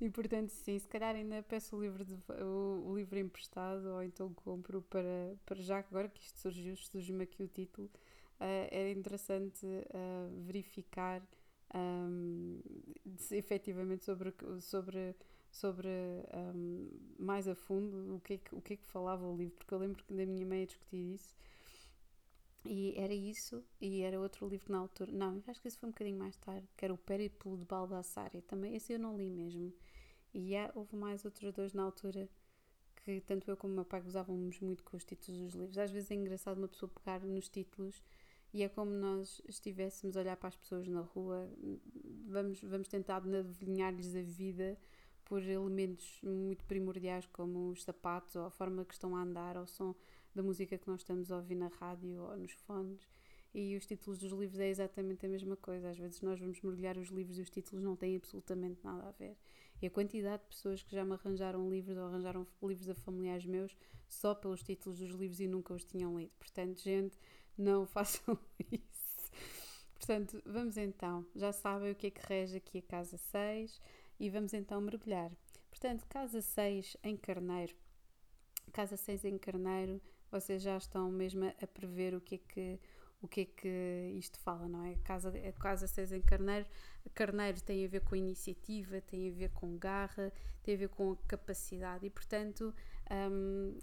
e 0.00 0.08
portanto, 0.10 0.50
sim, 0.50 0.78
se 0.78 0.88
calhar 0.88 1.14
ainda 1.14 1.42
peço 1.42 1.76
o 1.76 1.80
livro, 1.80 2.04
de, 2.04 2.14
o, 2.42 2.84
o, 2.86 2.96
livro 2.96 3.18
emprestado 3.18 3.86
ou 3.86 4.02
então 4.02 4.32
compro 4.32 4.82
para, 4.82 5.36
para 5.44 5.60
já, 5.60 5.78
agora 5.78 6.08
que 6.08 6.20
isto 6.20 6.38
surgiu, 6.38 6.76
surgiu-me 6.76 7.24
aqui 7.24 7.42
o 7.42 7.48
título. 7.48 7.90
Uh, 8.40 8.68
era 8.70 8.90
interessante 8.90 9.64
uh, 9.64 10.42
verificar 10.42 11.22
um, 11.74 12.60
se, 13.16 13.36
efetivamente 13.36 14.04
sobre, 14.04 14.34
sobre, 14.60 15.14
sobre 15.50 15.88
um, 16.54 16.90
mais 17.18 17.48
a 17.48 17.54
fundo 17.54 18.16
o 18.16 18.20
que, 18.20 18.34
é 18.34 18.38
que, 18.38 18.54
o 18.54 18.60
que 18.60 18.74
é 18.74 18.76
que 18.76 18.86
falava 18.86 19.26
o 19.26 19.36
livro, 19.36 19.56
porque 19.56 19.74
eu 19.74 19.78
lembro 19.78 20.02
que 20.04 20.12
da 20.12 20.26
minha 20.26 20.46
mãe 20.46 20.62
a 20.62 20.66
discutir 20.66 21.14
isso 21.14 21.34
e 22.64 22.94
era 22.96 23.12
isso, 23.12 23.62
e 23.80 24.02
era 24.02 24.20
outro 24.20 24.48
livro 24.48 24.72
na 24.72 24.78
altura. 24.78 25.12
Não, 25.12 25.42
acho 25.46 25.60
que 25.60 25.68
esse 25.68 25.78
foi 25.78 25.88
um 25.88 25.92
bocadinho 25.92 26.18
mais 26.18 26.36
tarde, 26.36 26.66
que 26.76 26.84
era 26.84 26.94
o 26.94 26.98
Périplo 26.98 27.56
de 27.58 27.64
Baldassare. 27.64 28.42
Também 28.42 28.74
esse 28.74 28.92
eu 28.92 28.98
não 28.98 29.16
li 29.16 29.30
mesmo. 29.30 29.72
E 30.32 30.52
houve 30.74 30.96
mais 30.96 31.24
outros 31.24 31.52
dois 31.52 31.72
na 31.74 31.84
altura 31.84 32.28
que 33.04 33.20
tanto 33.20 33.50
eu 33.50 33.56
como 33.56 33.72
o 33.72 33.76
meu 33.76 33.84
pai 33.84 34.00
gozávamos 34.00 34.58
muito 34.60 34.82
com 34.82 34.96
os 34.96 35.04
títulos 35.04 35.38
dos 35.38 35.54
livros. 35.54 35.78
Às 35.78 35.90
vezes 35.90 36.10
é 36.10 36.14
engraçado 36.14 36.58
uma 36.58 36.68
pessoa 36.68 36.90
pegar 36.90 37.20
nos 37.20 37.48
títulos 37.48 38.02
e 38.52 38.62
é 38.62 38.68
como 38.68 38.90
nós 38.92 39.42
estivéssemos 39.46 40.16
a 40.16 40.20
olhar 40.20 40.36
para 40.36 40.48
as 40.48 40.56
pessoas 40.56 40.88
na 40.88 41.00
rua, 41.00 41.50
vamos, 42.26 42.62
vamos 42.62 42.88
tentar 42.88 43.16
adivinhar-lhes 43.16 44.14
a 44.16 44.22
vida 44.22 44.78
por 45.24 45.42
elementos 45.42 46.20
muito 46.22 46.64
primordiais 46.64 47.26
como 47.26 47.70
os 47.70 47.82
sapatos 47.82 48.36
ou 48.36 48.44
a 48.44 48.50
forma 48.50 48.84
que 48.84 48.94
estão 48.94 49.16
a 49.16 49.22
andar 49.22 49.56
ou 49.56 49.66
som 49.66 49.94
da 50.34 50.42
música 50.42 50.76
que 50.76 50.88
nós 50.88 51.00
estamos 51.00 51.30
a 51.30 51.36
ouvir 51.36 51.54
na 51.54 51.68
rádio 51.68 52.22
ou 52.22 52.36
nos 52.36 52.52
fones. 52.52 53.08
E 53.54 53.76
os 53.76 53.86
títulos 53.86 54.18
dos 54.18 54.32
livros 54.32 54.58
é 54.58 54.68
exatamente 54.68 55.24
a 55.24 55.28
mesma 55.28 55.56
coisa. 55.56 55.90
Às 55.90 55.96
vezes 55.96 56.20
nós 56.22 56.40
vamos 56.40 56.60
mergulhar 56.60 56.98
os 56.98 57.08
livros 57.08 57.38
e 57.38 57.42
os 57.42 57.50
títulos 57.50 57.84
não 57.84 57.94
têm 57.94 58.16
absolutamente 58.16 58.80
nada 58.82 59.08
a 59.08 59.12
ver. 59.12 59.36
E 59.80 59.86
a 59.86 59.90
quantidade 59.90 60.42
de 60.42 60.48
pessoas 60.48 60.82
que 60.82 60.94
já 60.94 61.04
me 61.04 61.12
arranjaram 61.12 61.70
livros 61.70 61.96
ou 61.96 62.04
arranjaram 62.04 62.46
livros 62.62 62.88
a 62.88 62.94
familiares 62.94 63.46
meus 63.46 63.76
só 64.08 64.34
pelos 64.34 64.62
títulos 64.62 64.98
dos 64.98 65.10
livros 65.10 65.38
e 65.38 65.46
nunca 65.46 65.72
os 65.72 65.84
tinham 65.84 66.18
lido. 66.18 66.32
Portanto, 66.38 66.80
gente, 66.80 67.16
não 67.56 67.86
façam 67.86 68.36
isso. 68.72 69.30
Portanto, 69.94 70.42
vamos 70.44 70.76
então. 70.76 71.24
Já 71.36 71.52
sabem 71.52 71.92
o 71.92 71.94
que 71.94 72.08
é 72.08 72.10
que 72.10 72.26
rege 72.26 72.56
aqui 72.56 72.78
a 72.78 72.82
casa 72.82 73.16
6 73.16 73.80
e 74.18 74.30
vamos 74.30 74.52
então 74.52 74.80
mergulhar. 74.80 75.30
Portanto, 75.70 76.04
casa 76.08 76.40
6 76.40 76.96
em 77.04 77.16
Carneiro. 77.16 77.74
Casa 78.72 78.96
6 78.96 79.24
em 79.24 79.38
Carneiro 79.38 80.00
vocês 80.34 80.62
já 80.62 80.76
estão 80.76 81.10
mesmo 81.10 81.44
a 81.44 81.66
prever 81.66 82.14
o 82.14 82.20
que 82.20 82.34
é 82.34 82.38
que 82.38 82.80
o 83.22 83.28
que 83.28 83.40
é 83.40 83.44
que 83.46 84.12
isto 84.18 84.38
fala, 84.38 84.68
não 84.68 84.84
é? 84.84 84.92
A 84.92 84.98
casa, 84.98 85.30
a 85.30 85.52
casa 85.52 85.86
6 85.86 86.12
em 86.12 86.20
Carneiro, 86.20 86.66
Carneiro 87.14 87.58
tem 87.62 87.82
a 87.82 87.88
ver 87.88 88.00
com 88.00 88.14
iniciativa, 88.14 89.00
tem 89.00 89.30
a 89.30 89.32
ver 89.32 89.48
com 89.50 89.78
garra, 89.78 90.30
tem 90.62 90.74
a 90.74 90.78
ver 90.78 90.90
com 90.90 91.16
capacidade 91.26 92.04
e, 92.04 92.10
portanto, 92.10 92.74
um, 93.30 93.78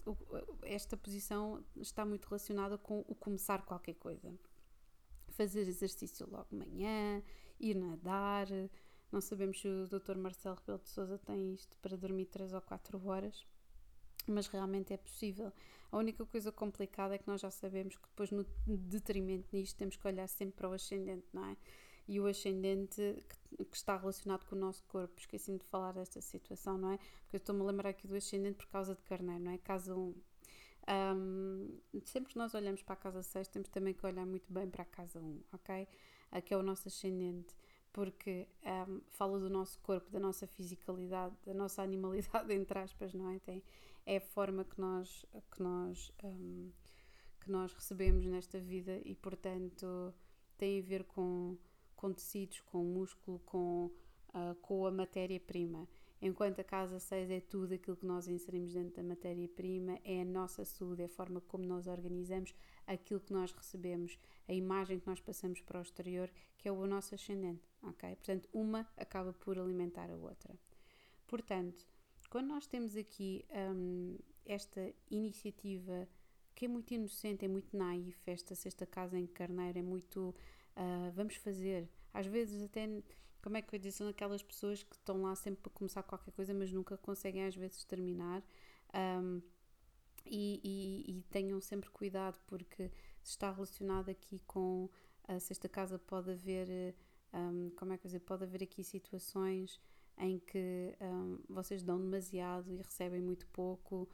esta 0.61 0.95
posição 0.95 1.63
está 1.75 2.05
muito 2.05 2.25
relacionada 2.27 2.77
com 2.77 2.99
o 3.07 3.15
começar 3.15 3.63
qualquer 3.63 3.95
coisa. 3.95 4.31
Fazer 5.29 5.61
exercício 5.61 6.29
logo 6.29 6.49
de 6.51 6.57
manhã, 6.57 7.23
ir 7.59 7.75
nadar. 7.75 8.47
Não 9.11 9.21
sabemos 9.21 9.59
se 9.59 9.67
o 9.67 9.87
Dr. 9.87 10.17
Marcelo 10.17 10.55
Rebelo 10.55 10.79
de 10.83 10.89
Souza 10.89 11.17
tem 11.17 11.55
isto 11.55 11.75
para 11.79 11.97
dormir 11.97 12.27
3 12.27 12.53
ou 12.53 12.61
4 12.61 13.07
horas 13.07 13.43
mas 14.29 14.47
realmente 14.47 14.93
é 14.93 14.97
possível. 14.97 15.51
A 15.91 15.97
única 15.97 16.25
coisa 16.25 16.51
complicada 16.51 17.15
é 17.15 17.17
que 17.17 17.27
nós 17.27 17.41
já 17.41 17.49
sabemos 17.49 17.95
que 17.95 18.07
depois, 18.07 18.31
no 18.31 18.45
detrimento 18.65 19.47
nisto, 19.51 19.77
temos 19.77 19.95
que 19.95 20.07
olhar 20.07 20.27
sempre 20.27 20.55
para 20.55 20.69
o 20.69 20.73
ascendente, 20.73 21.25
não 21.33 21.45
é? 21.45 21.57
E 22.07 22.19
o 22.19 22.27
ascendente 22.27 23.01
que, 23.55 23.65
que 23.65 23.75
está 23.75 23.97
relacionado 23.97 24.45
com 24.45 24.55
o 24.55 24.59
nosso 24.59 24.83
corpo. 24.85 25.13
Esqueci-me 25.17 25.59
de 25.59 25.65
falar 25.65 25.93
desta 25.93 26.21
situação, 26.21 26.77
não 26.77 26.91
é? 26.91 26.97
Porque 26.97 27.35
eu 27.35 27.37
estou-me 27.37 27.61
a 27.61 27.65
lembrar 27.65 27.89
aqui 27.89 28.07
do 28.07 28.15
ascendente 28.15 28.57
por 28.57 28.67
causa 28.67 28.95
de 28.95 29.01
carneiro, 29.03 29.43
não 29.43 29.51
é? 29.51 29.57
Casa 29.57 29.95
1. 29.95 30.15
Um, 30.89 31.79
sempre 32.05 32.33
que 32.33 32.37
nós 32.37 32.53
olhamos 32.53 32.81
para 32.81 32.93
a 32.93 32.97
casa 32.97 33.21
6, 33.21 33.47
temos 33.47 33.69
também 33.69 33.93
que 33.93 34.05
olhar 34.05 34.25
muito 34.25 34.51
bem 34.51 34.69
para 34.69 34.83
a 34.83 34.85
casa 34.85 35.19
1, 35.19 35.41
ok? 35.53 35.87
Aqui 36.31 36.53
é 36.53 36.57
o 36.57 36.63
nosso 36.63 36.87
ascendente 36.87 37.55
porque 37.93 38.47
um, 38.63 39.01
fala 39.09 39.39
do 39.39 39.49
nosso 39.49 39.79
corpo, 39.79 40.09
da 40.09 40.19
nossa 40.19 40.47
fisicalidade, 40.47 41.35
da 41.45 41.53
nossa 41.53 41.81
animalidade, 41.83 42.53
entre 42.53 42.79
aspas, 42.79 43.13
não 43.13 43.29
é? 43.29 43.39
Tem, 43.39 43.63
é 44.05 44.17
a 44.17 44.21
forma 44.21 44.63
que 44.63 44.79
nós, 44.79 45.25
que 45.51 45.61
nós, 45.61 46.11
um, 46.23 46.71
que 47.39 47.51
nós 47.51 47.73
recebemos 47.73 48.25
nesta 48.25 48.59
vida 48.59 49.01
e, 49.05 49.15
portanto, 49.15 50.13
tem 50.57 50.79
a 50.79 50.83
ver 50.83 51.03
com, 51.05 51.57
com 51.95 52.13
tecidos, 52.13 52.61
com 52.61 52.83
músculo, 52.83 53.39
com, 53.39 53.91
uh, 54.29 54.55
com 54.61 54.85
a 54.85 54.91
matéria-prima. 54.91 55.87
Enquanto 56.21 56.59
a 56.59 56.63
casa 56.63 56.99
6 56.99 57.31
é 57.31 57.39
tudo 57.39 57.73
aquilo 57.73 57.97
que 57.97 58.05
nós 58.05 58.27
inserimos 58.27 58.73
dentro 58.73 58.97
da 58.97 59.03
matéria-prima, 59.03 59.99
é 60.03 60.21
a 60.21 60.25
nossa 60.25 60.63
saúde, 60.63 61.01
é 61.01 61.05
a 61.05 61.09
forma 61.09 61.41
como 61.41 61.65
nós 61.65 61.87
organizamos 61.87 62.53
aquilo 62.85 63.19
que 63.19 63.33
nós 63.33 63.51
recebemos, 63.51 64.19
a 64.47 64.53
imagem 64.53 64.99
que 64.99 65.07
nós 65.07 65.19
passamos 65.19 65.61
para 65.61 65.79
o 65.79 65.81
exterior, 65.81 66.29
que 66.59 66.67
é 66.67 66.71
o 66.71 66.85
nosso 66.85 67.15
ascendente, 67.15 67.67
ok? 67.81 68.15
Portanto, 68.17 68.47
uma 68.53 68.87
acaba 68.97 69.33
por 69.33 69.57
alimentar 69.57 70.11
a 70.11 70.15
outra. 70.15 70.55
Portanto, 71.25 71.87
quando 72.31 72.47
nós 72.47 72.65
temos 72.65 72.95
aqui 72.95 73.45
um, 73.51 74.17
esta 74.45 74.93
iniciativa 75.09 76.07
que 76.55 76.63
é 76.63 76.67
muito 76.67 76.93
inocente, 76.93 77.43
é 77.43 77.47
muito 77.47 77.75
naif, 77.75 78.17
esta 78.25 78.55
sexta 78.55 78.85
casa 78.85 79.19
em 79.19 79.27
Carneiro 79.27 79.77
é 79.77 79.81
muito 79.81 80.33
uh, 80.77 81.11
vamos 81.13 81.35
fazer, 81.35 81.89
às 82.13 82.25
vezes 82.25 82.63
até 82.63 82.87
como 83.41 83.57
é 83.57 83.61
que 83.61 83.75
eu 83.75 83.79
disse, 83.79 83.97
são 83.97 84.07
aquelas 84.07 84.41
pessoas 84.41 84.81
que 84.81 84.95
estão 84.95 85.23
lá 85.23 85.35
sempre 85.35 85.61
para 85.61 85.71
começar 85.73 86.03
qualquer 86.03 86.31
coisa, 86.31 86.53
mas 86.53 86.71
nunca 86.71 86.97
conseguem 86.97 87.43
às 87.43 87.55
vezes 87.55 87.83
terminar. 87.83 88.41
Um, 88.93 89.41
e, 90.25 90.61
e, 90.63 91.17
e, 91.17 91.21
tenham 91.23 91.59
sempre 91.59 91.89
cuidado, 91.89 92.39
porque 92.45 92.91
se 93.23 93.31
está 93.31 93.51
relacionado 93.51 94.09
aqui 94.09 94.39
com 94.45 94.87
a 95.27 95.39
sexta 95.39 95.67
casa, 95.67 95.97
pode 95.97 96.29
haver, 96.29 96.95
um, 97.33 97.71
como 97.71 97.93
é 97.93 97.97
que 97.97 98.05
eu 98.05 98.09
dizer, 98.09 98.19
pode 98.19 98.43
haver 98.43 98.61
aqui 98.61 98.83
situações 98.83 99.81
em 100.21 100.39
que 100.39 100.95
um, 101.01 101.39
vocês 101.49 101.81
dão 101.81 101.99
demasiado 101.99 102.71
e 102.71 102.77
recebem 102.77 103.19
muito 103.19 103.47
pouco, 103.47 104.07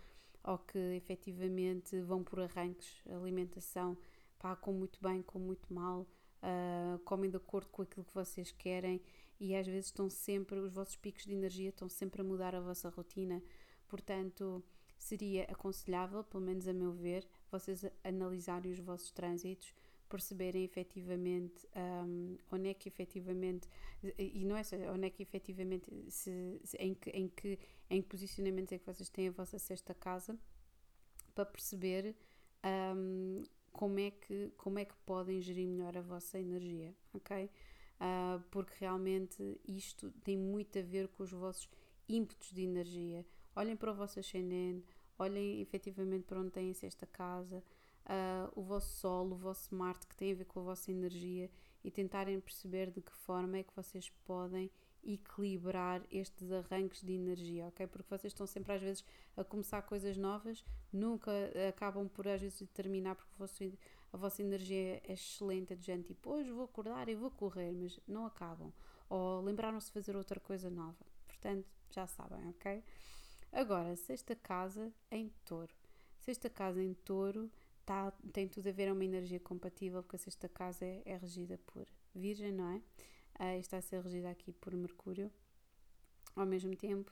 ou 0.43 0.57
que 0.57 0.79
efetivamente 0.95 1.99
vão 2.01 2.23
por 2.23 2.39
arranques, 2.39 3.01
alimentação, 3.05 3.97
pá, 4.39 4.55
com 4.55 4.71
muito 4.71 4.97
bem, 5.01 5.21
com 5.21 5.37
muito 5.37 5.71
mal, 5.73 6.07
uh, 6.41 6.97
comem 6.99 7.29
de 7.29 7.35
acordo 7.35 7.69
com 7.69 7.81
aquilo 7.81 8.05
que 8.05 8.13
vocês 8.13 8.51
querem 8.51 9.01
e 9.39 9.53
às 9.53 9.67
vezes 9.67 9.87
estão 9.87 10.09
sempre, 10.09 10.57
os 10.59 10.71
vossos 10.71 10.95
picos 10.95 11.25
de 11.25 11.33
energia 11.33 11.69
estão 11.69 11.89
sempre 11.89 12.21
a 12.21 12.23
mudar 12.23 12.55
a 12.55 12.61
vossa 12.61 12.89
rotina, 12.89 13.43
portanto 13.87 14.63
seria 14.97 15.43
aconselhável, 15.43 16.23
pelo 16.23 16.43
menos 16.43 16.67
a 16.67 16.73
meu 16.73 16.91
ver, 16.93 17.27
vocês 17.51 17.85
analisarem 18.03 18.71
os 18.71 18.79
vossos 18.79 19.11
trânsitos, 19.11 19.75
perceberem 20.07 20.63
efetivamente 20.63 21.67
um, 21.75 22.37
onde 22.51 22.69
é 22.69 22.73
que 22.73 22.87
efetivamente 22.87 23.67
e 24.17 24.45
não 24.45 24.55
é 24.55 24.63
só 24.63 24.75
onde 24.93 25.07
é 25.07 25.09
que 25.09 25.21
efetivamente 25.23 25.89
se, 26.09 26.59
se, 26.63 26.77
em, 26.77 26.93
que, 26.93 27.09
em, 27.11 27.27
que, 27.27 27.59
em 27.89 28.01
que 28.01 28.07
posicionamentos 28.07 28.71
é 28.71 28.77
que 28.77 28.85
vocês 28.85 29.09
têm 29.09 29.27
a 29.27 29.31
vossa 29.31 29.59
sexta 29.59 29.93
casa 29.93 30.37
para 31.35 31.45
perceber 31.45 32.15
um, 32.95 33.43
como 33.71 33.99
é 33.99 34.11
que 34.11 34.51
como 34.57 34.79
é 34.79 34.85
que 34.85 34.95
podem 35.05 35.41
gerir 35.41 35.67
melhor 35.67 35.97
a 35.97 36.01
vossa 36.01 36.39
energia 36.39 36.95
ok? 37.13 37.49
Uh, 37.99 38.39
porque 38.51 38.73
realmente 38.79 39.59
isto 39.67 40.11
tem 40.23 40.37
muito 40.37 40.77
a 40.77 40.81
ver 40.81 41.07
com 41.07 41.23
os 41.23 41.31
vossos 41.31 41.67
ímpetos 42.07 42.51
de 42.51 42.61
energia. 42.61 43.25
Olhem 43.55 43.75
para 43.75 43.91
o 43.91 43.95
vosso 43.95 44.19
ascendente 44.19 44.95
olhem 45.17 45.61
efetivamente 45.61 46.25
para 46.25 46.39
onde 46.39 46.51
têm 46.51 46.71
a 46.71 46.73
sexta 46.73 47.05
casa 47.05 47.63
uh, 48.07 48.51
o 48.55 48.63
vosso 48.63 48.89
Sol, 48.97 49.27
o 49.27 49.35
vosso 49.35 49.73
Marte, 49.75 50.07
que 50.07 50.15
tem 50.15 50.31
a 50.31 50.35
ver 50.35 50.45
com 50.45 50.59
a 50.59 50.63
vossa 50.63 50.91
energia 50.91 51.49
e 51.83 51.91
tentarem 51.91 52.39
perceber 52.39 52.91
de 52.91 53.01
que 53.01 53.11
forma 53.11 53.57
é 53.57 53.63
que 53.63 53.75
vocês 53.75 54.09
podem 54.25 54.71
equilibrar 55.03 56.01
estes 56.11 56.51
arranques 56.51 57.01
de 57.01 57.13
energia, 57.13 57.67
ok? 57.67 57.87
Porque 57.87 58.09
vocês 58.09 58.33
estão 58.33 58.45
sempre 58.45 58.73
às 58.73 58.81
vezes 58.81 59.05
a 59.37 59.43
começar 59.43 59.81
coisas 59.83 60.17
novas, 60.17 60.65
nunca 60.91 61.31
acabam 61.69 62.09
por 62.09 62.27
às 62.27 62.41
vezes 62.41 62.67
terminar 62.73 63.15
porque 63.15 63.31
a 63.35 63.37
vossa, 63.37 63.63
a 64.11 64.17
vossa 64.17 64.41
energia 64.41 65.01
é 65.05 65.13
excelente, 65.13 65.71
é 65.71 65.75
de 65.75 65.85
gente 65.85 66.07
tipo, 66.07 66.31
hoje 66.31 66.51
vou 66.51 66.65
acordar 66.65 67.07
e 67.07 67.15
vou 67.15 67.31
correr, 67.31 67.71
mas 67.71 67.97
não 68.05 68.25
acabam. 68.25 68.73
ou 69.09 69.41
lembraram-se 69.41 69.87
de 69.87 69.93
fazer 69.93 70.15
outra 70.17 70.39
coisa 70.39 70.69
nova. 70.69 71.05
Portanto, 71.25 71.65
já 71.89 72.05
sabem, 72.05 72.49
ok? 72.49 72.83
Agora, 73.51 73.95
sexta 73.95 74.35
casa 74.35 74.91
em 75.09 75.31
touro. 75.45 75.73
Sexta 76.19 76.49
casa 76.49 76.83
em 76.83 76.93
touro 76.93 77.49
tá, 77.87 78.11
tem 78.33 78.49
tudo 78.49 78.67
a 78.67 78.71
ver, 78.73 78.89
é 78.89 78.91
uma 78.91 79.05
energia 79.05 79.39
compatível, 79.39 80.03
porque 80.03 80.17
a 80.17 80.19
sexta 80.19 80.49
casa 80.49 80.83
é, 80.83 81.01
é 81.05 81.15
regida 81.15 81.57
por 81.65 81.87
Virgem, 82.13 82.51
não 82.51 82.69
é? 82.69 82.81
Uh, 83.39 83.59
está 83.59 83.77
a 83.77 83.81
ser 83.81 84.01
regida 84.01 84.29
aqui 84.29 84.51
por 84.51 84.75
Mercúrio 84.75 85.31
ao 86.35 86.45
mesmo 86.45 86.75
tempo, 86.75 87.09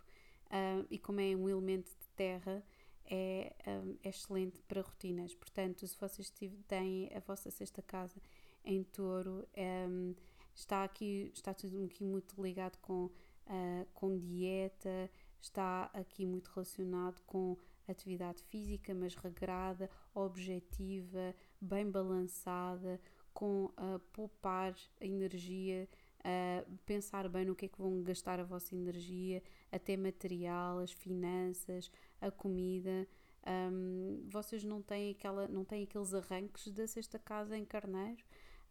uh, 0.47 0.85
e 0.91 0.99
como 0.99 1.21
é 1.21 1.33
um 1.33 1.47
elemento 1.47 1.89
de 1.89 2.09
terra, 2.09 2.61
é, 3.05 3.55
um, 3.67 3.97
é, 4.03 4.09
excelente 4.09 4.61
para 4.63 4.81
rotinas. 4.81 5.33
Portanto, 5.33 5.87
se 5.87 5.97
vocês 5.97 6.29
têm 6.67 7.09
a 7.15 7.19
vossa 7.21 7.49
sexta 7.49 7.81
casa 7.81 8.21
em 8.63 8.83
touro, 8.83 9.47
um, 9.87 10.13
está 10.53 10.83
aqui, 10.83 11.31
está 11.33 11.53
tudo 11.53 11.85
aqui 11.85 12.03
muito 12.03 12.41
ligado 12.41 12.77
com, 12.79 13.05
uh, 13.05 13.87
com 13.93 14.17
dieta, 14.17 15.09
está 15.39 15.83
aqui 15.93 16.25
muito 16.25 16.49
relacionado 16.49 17.21
com 17.25 17.57
atividade 17.91 18.41
física, 18.43 18.93
mas 18.93 19.15
regrada, 19.15 19.89
objetiva, 20.13 21.35
bem 21.59 21.89
balançada, 21.89 22.99
com 23.33 23.65
uh, 23.65 23.99
poupar 24.13 24.73
energia, 24.99 25.87
uh, 26.19 26.77
pensar 26.85 27.27
bem 27.29 27.45
no 27.45 27.55
que 27.55 27.65
é 27.65 27.67
que 27.67 27.77
vão 27.77 28.01
gastar 28.01 28.39
a 28.39 28.43
vossa 28.43 28.73
energia, 28.73 29.43
até 29.71 29.97
material, 29.97 30.79
as 30.79 30.91
finanças, 30.91 31.91
a 32.21 32.31
comida. 32.31 33.07
Um, 33.45 34.25
vocês 34.27 34.63
não 34.63 34.81
têm, 34.81 35.11
aquela, 35.11 35.47
não 35.47 35.63
têm 35.63 35.83
aqueles 35.83 36.13
arranques 36.13 36.71
da 36.71 36.87
sexta 36.87 37.19
casa 37.19 37.57
em 37.57 37.65
carneiro. 37.65 38.23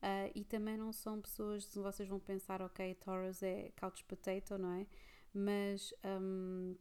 Uh, 0.04 0.30
e 0.34 0.44
também 0.44 0.76
não 0.76 0.92
são 0.92 1.20
pessoas, 1.20 1.66
vocês 1.74 2.06
vão 2.06 2.18
pensar, 2.18 2.60
ok, 2.60 2.94
Taurus 2.96 3.42
é 3.42 3.70
couch 3.76 4.04
potato, 4.04 4.58
não 4.58 4.72
é? 4.72 4.86
Mas, 5.32 5.94
um, 6.04 6.76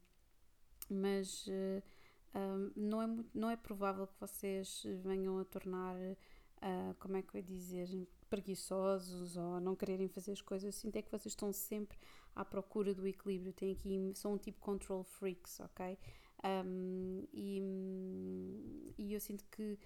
mas 0.90 1.48
uh, 1.48 1.82
não, 2.76 3.02
é 3.02 3.08
muito, 3.08 3.38
não 3.38 3.50
é 3.50 3.56
provável 3.56 4.08
que 4.08 4.20
vocês 4.20 4.84
venham 5.04 5.38
a 5.40 5.46
tornar, 5.46 5.96
uh, 5.96 6.96
como 7.00 7.18
é 7.18 7.22
que 7.22 7.36
eu 7.36 7.40
ia 7.40 7.44
dizer, 7.44 8.08
preguiçosos 8.30 9.38
ou 9.38 9.60
não 9.60 9.76
quererem 9.76 10.08
fazer 10.08 10.32
as 10.32 10.42
coisas. 10.42 10.76
Sinto 10.76 10.96
é 10.96 11.02
que 11.02 11.12
vocês 11.12 11.34
estão 11.34 11.52
sempre 11.54 11.98
à 12.36 12.44
procura 12.44 12.94
do 12.94 13.08
equilíbrio. 13.08 13.54
Tem 13.54 13.72
aqui, 13.72 14.12
são 14.16 14.34
um 14.34 14.38
tipo 14.38 14.60
control 14.60 15.04
freaks, 15.04 15.60
ok? 15.60 15.98
Um, 16.66 17.26
e, 17.32 18.94
e 18.98 19.14
eu 19.14 19.20
sinto 19.20 19.46
que 19.52 19.78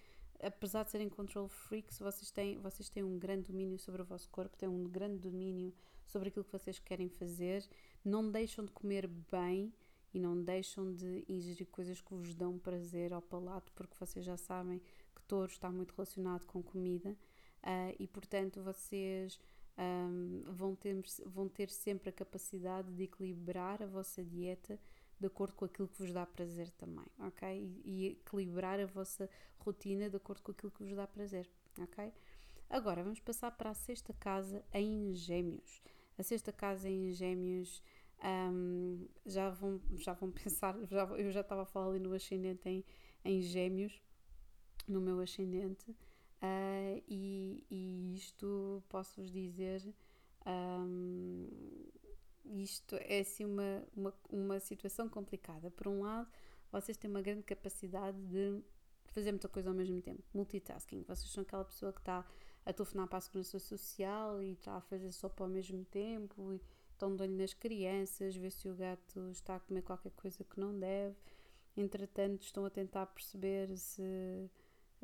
apesar 0.41 0.83
de 0.83 0.91
serem 0.91 1.09
control 1.09 1.47
freaks, 1.47 1.99
vocês 1.99 2.31
têm, 2.31 2.57
vocês 2.59 2.89
têm 2.89 3.03
um 3.03 3.17
grande 3.17 3.51
domínio 3.51 3.77
sobre 3.77 4.01
o 4.01 4.05
vosso 4.05 4.29
corpo, 4.29 4.57
têm 4.57 4.69
um 4.69 4.87
grande 4.87 5.19
domínio 5.19 5.73
sobre 6.05 6.29
aquilo 6.29 6.45
que 6.45 6.51
vocês 6.51 6.79
querem 6.79 7.09
fazer, 7.09 7.67
não 8.03 8.29
deixam 8.31 8.63
de 8.63 8.71
comer 8.71 9.07
bem 9.07 9.73
e 10.17 10.19
não 10.19 10.41
deixam 10.41 10.91
de 10.91 11.23
ingerir 11.29 11.67
coisas 11.67 12.01
que 12.01 12.11
vos 12.11 12.33
dão 12.33 12.57
prazer 12.57 13.13
ao 13.13 13.21
palato, 13.21 13.71
porque 13.73 13.93
vocês 13.99 14.25
já 14.25 14.35
sabem 14.35 14.81
que 15.15 15.21
touro 15.27 15.51
está 15.51 15.69
muito 15.69 15.91
relacionado 15.91 16.43
com 16.47 16.63
comida 16.63 17.11
uh, 17.11 17.95
e, 17.99 18.07
portanto, 18.07 18.59
vocês 18.63 19.39
um, 19.77 20.41
vão, 20.47 20.75
ter, 20.75 20.99
vão 21.27 21.47
ter 21.47 21.69
sempre 21.69 22.09
a 22.09 22.11
capacidade 22.11 22.91
de 22.95 23.03
equilibrar 23.03 23.83
a 23.83 23.85
vossa 23.85 24.23
dieta 24.23 24.79
de 25.19 25.27
acordo 25.27 25.53
com 25.53 25.65
aquilo 25.65 25.87
que 25.87 25.99
vos 25.99 26.11
dá 26.11 26.25
prazer 26.25 26.71
também, 26.71 27.05
ok? 27.19 27.47
E, 27.47 27.81
e 27.85 28.07
equilibrar 28.13 28.79
a 28.79 28.87
vossa 28.87 29.29
rotina 29.59 30.09
de 30.09 30.17
acordo 30.17 30.41
com 30.41 30.51
aquilo 30.51 30.71
que 30.71 30.83
vos 30.83 30.95
dá 30.95 31.05
prazer, 31.05 31.47
ok? 31.79 32.11
Agora 32.71 33.03
vamos 33.03 33.19
passar 33.19 33.51
para 33.51 33.69
a 33.69 33.75
sexta 33.75 34.13
casa 34.13 34.65
em 34.73 35.13
Gêmeos. 35.13 35.79
A 36.17 36.23
sexta 36.23 36.51
casa 36.51 36.89
em 36.89 37.11
Gêmeos 37.11 37.83
um, 38.23 39.07
já, 39.25 39.49
vão, 39.49 39.81
já 39.95 40.13
vão 40.13 40.31
pensar, 40.31 40.75
já, 40.85 41.03
eu 41.05 41.31
já 41.31 41.41
estava 41.41 41.63
a 41.63 41.65
falar 41.65 41.89
ali 41.89 41.99
no 41.99 42.13
ascendente 42.13 42.67
em, 42.67 42.83
em 43.23 43.41
gêmeos, 43.41 44.01
no 44.87 45.01
meu 45.01 45.19
ascendente, 45.19 45.91
uh, 45.91 47.03
e, 47.07 47.65
e, 47.69 48.15
isto 48.15 48.83
posso-vos 48.89 49.31
dizer, 49.31 49.81
um, 50.45 51.47
isto 52.45 52.95
é 52.95 53.19
assim 53.19 53.45
uma, 53.45 53.83
uma, 53.95 54.13
uma 54.29 54.59
situação 54.59 55.09
complicada. 55.09 55.69
Por 55.69 55.87
um 55.87 56.01
lado, 56.01 56.29
vocês 56.71 56.97
têm 56.97 57.09
uma 57.09 57.21
grande 57.21 57.43
capacidade 57.43 58.17
de 58.27 58.63
fazer 59.07 59.31
muita 59.31 59.49
coisa 59.49 59.69
ao 59.69 59.75
mesmo 59.75 60.01
tempo, 60.01 60.23
multitasking. 60.33 61.03
Vocês 61.03 61.29
são 61.31 61.41
aquela 61.43 61.65
pessoa 61.65 61.91
que 61.91 61.99
está 61.99 62.25
a 62.65 62.73
telefonar 62.73 63.07
para 63.07 63.17
a 63.17 63.21
segurança 63.21 63.59
social 63.59 64.41
e 64.41 64.51
está 64.51 64.75
a 64.75 64.81
fazer 64.81 65.11
sopa 65.11 65.43
ao 65.43 65.49
mesmo 65.49 65.83
tempo 65.85 66.53
e 66.53 66.61
estão 66.97 67.15
de 67.15 67.21
olho 67.21 67.37
nas 67.37 67.53
crianças, 67.53 68.35
ver 68.35 68.51
se 68.51 68.67
o 68.67 68.75
gato 68.75 69.29
está 69.29 69.55
a 69.55 69.59
comer 69.59 69.83
qualquer 69.83 70.11
coisa 70.11 70.43
que 70.43 70.59
não 70.59 70.77
deve. 70.77 71.15
Entretanto, 71.75 72.41
estão 72.41 72.65
a 72.65 72.69
tentar 72.71 73.05
perceber 73.05 73.77
se, 73.77 74.49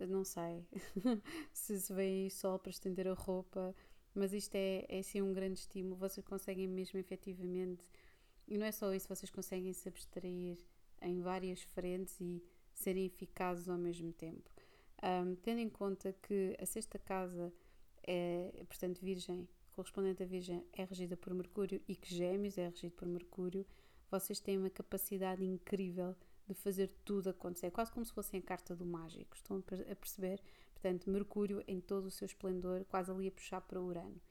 não 0.10 0.24
sei, 0.24 0.66
se, 1.54 1.80
se 1.80 1.94
vem 1.94 2.30
sol 2.30 2.58
para 2.58 2.72
estender 2.72 3.08
a 3.08 3.14
roupa. 3.14 3.76
Mas 4.16 4.34
isto 4.34 4.56
é, 4.56 4.86
é 4.90 5.00
assim 5.00 5.22
um 5.22 5.34
grande 5.34 5.60
estímulo. 5.60 5.96
Vocês 5.96 6.26
conseguem 6.26 6.68
mesmo 6.68 7.00
efetivamente, 7.00 7.84
e 8.48 8.58
não 8.58 8.66
é 8.66 8.72
só 8.72 8.94
isso, 8.94 9.08
vocês 9.08 9.30
conseguem 9.30 9.72
se 9.74 9.88
abstrair 9.88 10.58
em 11.02 11.22
várias 11.22 11.62
frentes 11.62 12.20
e 12.20 12.44
serem 12.74 13.06
eficazes 13.06 13.70
ao 13.70 13.78
mesmo 13.78 14.12
tempo. 14.12 14.50
Um, 15.04 15.36
tendo 15.36 15.60
em 15.60 15.70
conta 15.70 16.14
que 16.14 16.56
a 16.60 16.66
sexta 16.66 16.98
casa 16.98 17.54
é, 18.06 18.64
portanto, 18.68 19.00
Virgem, 19.00 19.48
correspondente 19.74 20.24
à 20.24 20.26
Virgem 20.26 20.66
é 20.74 20.84
regida 20.84 21.18
por 21.18 21.34
Mercúrio 21.34 21.82
e 21.88 21.96
que 21.96 22.14
Gêmeos 22.14 22.58
é 22.58 22.68
regido 22.70 22.94
por 22.94 23.08
Mercúrio, 23.08 23.66
vocês 24.10 24.40
têm 24.40 24.58
uma 24.58 24.70
capacidade 24.70 25.44
incrível 25.44 26.16
de 26.48 26.54
fazer 26.54 26.92
tudo 27.04 27.30
acontecer, 27.30 27.72
quase 27.72 27.92
como 27.92 28.06
se 28.06 28.14
fossem 28.14 28.40
a 28.40 28.44
carta 28.44 28.76
do 28.76 28.86
mágico. 28.86 29.36
Estão 29.36 29.58
a 29.58 29.96
perceber? 29.96 30.42
Portanto, 30.74 31.10
Mercúrio 31.10 31.64
em 31.68 31.80
todo 31.80 32.06
o 32.06 32.12
seu 32.12 32.26
esplendor, 32.26 32.86
quase 32.86 33.12
ali 33.12 33.28
a 33.28 33.32
puxar 33.32 33.62
para 33.62 33.82
Urano. 33.82 34.22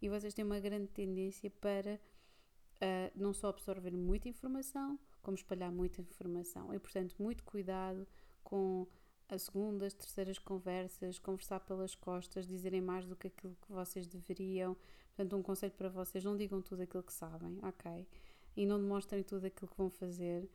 E 0.00 0.08
vocês 0.08 0.34
têm 0.34 0.44
uma 0.44 0.60
grande 0.60 0.88
tendência 0.88 1.50
para 1.50 1.94
uh, 1.94 3.12
não 3.14 3.32
só 3.32 3.48
absorver 3.48 3.92
muita 3.92 4.28
informação, 4.28 4.98
como 5.22 5.36
espalhar 5.36 5.72
muita 5.72 6.00
informação. 6.00 6.74
E, 6.74 6.78
portanto, 6.78 7.14
muito 7.18 7.42
cuidado 7.44 8.06
com 8.42 8.86
as 9.34 9.42
segundas, 9.42 9.94
terceiras 9.94 10.38
conversas, 10.38 11.18
conversar 11.18 11.60
pelas 11.60 11.94
costas, 11.94 12.46
dizerem 12.46 12.80
mais 12.80 13.06
do 13.06 13.16
que 13.16 13.28
aquilo 13.28 13.56
que 13.62 13.72
vocês 13.72 14.06
deveriam. 14.06 14.76
Portanto, 15.08 15.36
um 15.36 15.42
conselho 15.42 15.72
para 15.72 15.88
vocês: 15.88 16.22
não 16.22 16.36
digam 16.36 16.60
tudo 16.60 16.82
aquilo 16.82 17.02
que 17.02 17.12
sabem, 17.12 17.58
ok? 17.62 18.06
E 18.56 18.66
não 18.66 18.78
demonstrem 18.78 19.22
tudo 19.22 19.46
aquilo 19.46 19.70
que 19.70 19.76
vão 19.76 19.90
fazer. 19.90 20.48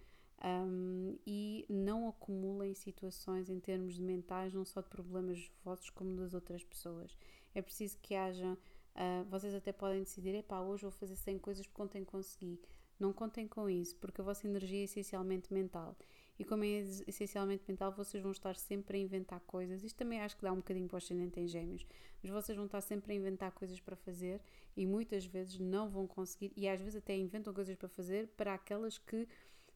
Um, 0.43 1.17
e 1.25 1.65
não 1.67 2.07
acumulem 2.07 2.75
situações 2.75 3.49
em 3.49 3.59
termos 3.59 3.95
de 3.95 4.03
mentais, 4.03 4.53
não 4.53 4.63
só 4.63 4.81
de 4.81 4.87
problemas 4.87 5.51
vossos, 5.63 5.89
como 5.89 6.15
das 6.15 6.35
outras 6.35 6.63
pessoas. 6.63 7.17
É 7.55 7.61
preciso 7.61 7.97
que 7.99 8.13
haja. 8.13 8.55
Uh, 8.95 9.25
vocês 9.29 9.53
até 9.55 9.71
podem 9.71 9.99
decidir: 9.99 10.35
epá, 10.35 10.61
hoje 10.61 10.83
vou 10.83 10.91
fazer 10.91 11.15
100 11.15 11.39
coisas 11.39 11.65
porque 11.65 11.81
ontem 11.81 12.05
consegui. 12.05 12.61
Não 12.99 13.13
contem 13.13 13.47
com 13.47 13.69
isso, 13.69 13.95
porque 13.97 14.21
a 14.21 14.23
vossa 14.23 14.47
energia 14.47 14.81
é 14.81 14.83
essencialmente 14.83 15.53
mental 15.53 15.95
e 16.39 16.45
como 16.45 16.63
é 16.63 16.67
essencialmente 17.07 17.63
mental, 17.67 17.91
vocês 17.91 18.21
vão 18.21 18.31
estar 18.31 18.55
sempre 18.55 18.97
a 18.97 19.01
inventar 19.01 19.39
coisas. 19.41 19.83
Isto 19.83 19.97
também 19.97 20.19
acho 20.21 20.35
que 20.37 20.43
dá 20.43 20.51
um 20.51 20.57
bocadinho 20.57 20.87
para 20.87 20.95
o 20.95 20.97
ascendente 20.97 21.39
em 21.39 21.47
gêmeos, 21.47 21.85
mas 22.21 22.31
vocês 22.31 22.55
vão 22.55 22.65
estar 22.65 22.81
sempre 22.81 23.13
a 23.13 23.15
inventar 23.15 23.51
coisas 23.51 23.79
para 23.79 23.95
fazer 23.95 24.41
e 24.75 24.85
muitas 24.85 25.25
vezes 25.25 25.57
não 25.57 25.89
vão 25.89 26.05
conseguir, 26.05 26.51
e 26.55 26.67
às 26.67 26.79
vezes 26.79 26.97
até 26.97 27.15
inventam 27.15 27.53
coisas 27.53 27.75
para 27.75 27.89
fazer 27.89 28.27
para 28.37 28.53
aquelas 28.53 28.97
que 28.97 29.27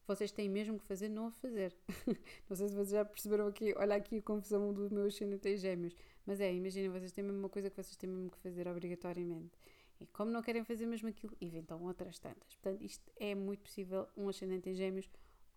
vocês 0.05 0.31
têm 0.31 0.49
mesmo 0.49 0.77
que 0.77 0.85
fazer, 0.85 1.09
não 1.09 1.27
a 1.27 1.31
fazer. 1.31 1.75
não 2.49 2.55
sei 2.55 2.67
se 2.67 2.75
vocês 2.75 2.89
já 2.89 3.05
perceberam 3.05 3.47
aqui, 3.47 3.73
olha 3.77 3.95
aqui 3.95 4.17
a 4.17 4.21
confusão 4.21 4.73
do 4.73 4.93
meu 4.93 5.05
ascendente 5.05 5.47
em 5.49 5.57
gêmeos, 5.57 5.95
mas 6.25 6.39
é, 6.39 6.53
imaginem, 6.53 6.89
vocês 6.89 7.11
têm 7.11 7.23
mesmo 7.23 7.39
uma 7.39 7.49
coisa 7.49 7.69
que 7.69 7.75
vocês 7.75 7.95
têm 7.95 8.09
mesmo 8.09 8.29
que 8.29 8.37
fazer 8.37 8.67
obrigatoriamente. 8.67 9.57
E 9.99 10.05
como 10.07 10.31
não 10.31 10.41
querem 10.41 10.63
fazer 10.63 10.87
mesmo 10.87 11.07
aquilo, 11.09 11.35
inventam 11.39 11.81
outras 11.83 12.17
tantas. 12.17 12.55
Portanto, 12.55 12.83
isto 12.83 13.11
é 13.17 13.35
muito 13.35 13.61
possível 13.61 14.07
um 14.17 14.27
ascendente 14.27 14.67
em 14.69 14.73
gêmeos 14.73 15.07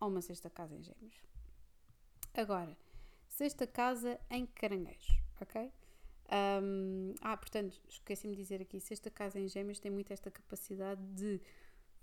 ou 0.04 0.10
uma 0.10 0.22
sexta 0.22 0.50
casa 0.50 0.74
em 0.74 0.82
gêmeos. 0.82 1.22
Agora, 2.34 2.76
sexta 3.28 3.66
casa 3.66 4.20
em 4.30 4.46
caranguejo, 4.46 5.18
ok? 5.40 5.72
Um, 6.62 7.14
ah, 7.20 7.36
portanto, 7.36 7.80
esqueci-me 7.88 8.34
de 8.34 8.42
dizer 8.42 8.60
aqui, 8.62 8.80
sexta 8.80 9.10
casa 9.10 9.38
em 9.38 9.48
gêmeos 9.48 9.78
tem 9.78 9.90
muito 9.90 10.12
esta 10.12 10.30
capacidade 10.30 11.00
de 11.14 11.40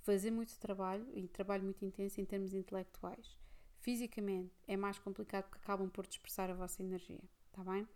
fazer 0.02 0.32
muito 0.32 0.58
trabalho 0.60 1.08
e 1.14 1.28
trabalho 1.28 1.64
muito 1.64 1.84
intenso 1.84 2.20
em 2.20 2.26
termos 2.26 2.54
intelectuais. 2.54 3.38
Fisicamente 3.80 4.54
é 4.68 4.78
mais 4.78 5.00
complicado 5.00 5.46
porque 5.46 5.64
acabam 5.64 5.90
por 5.90 6.06
dispersar 6.06 6.50
a 6.50 6.54
vossa 6.54 6.82
energia, 6.82 7.22
tá 7.52 7.64
bem? 7.64 7.88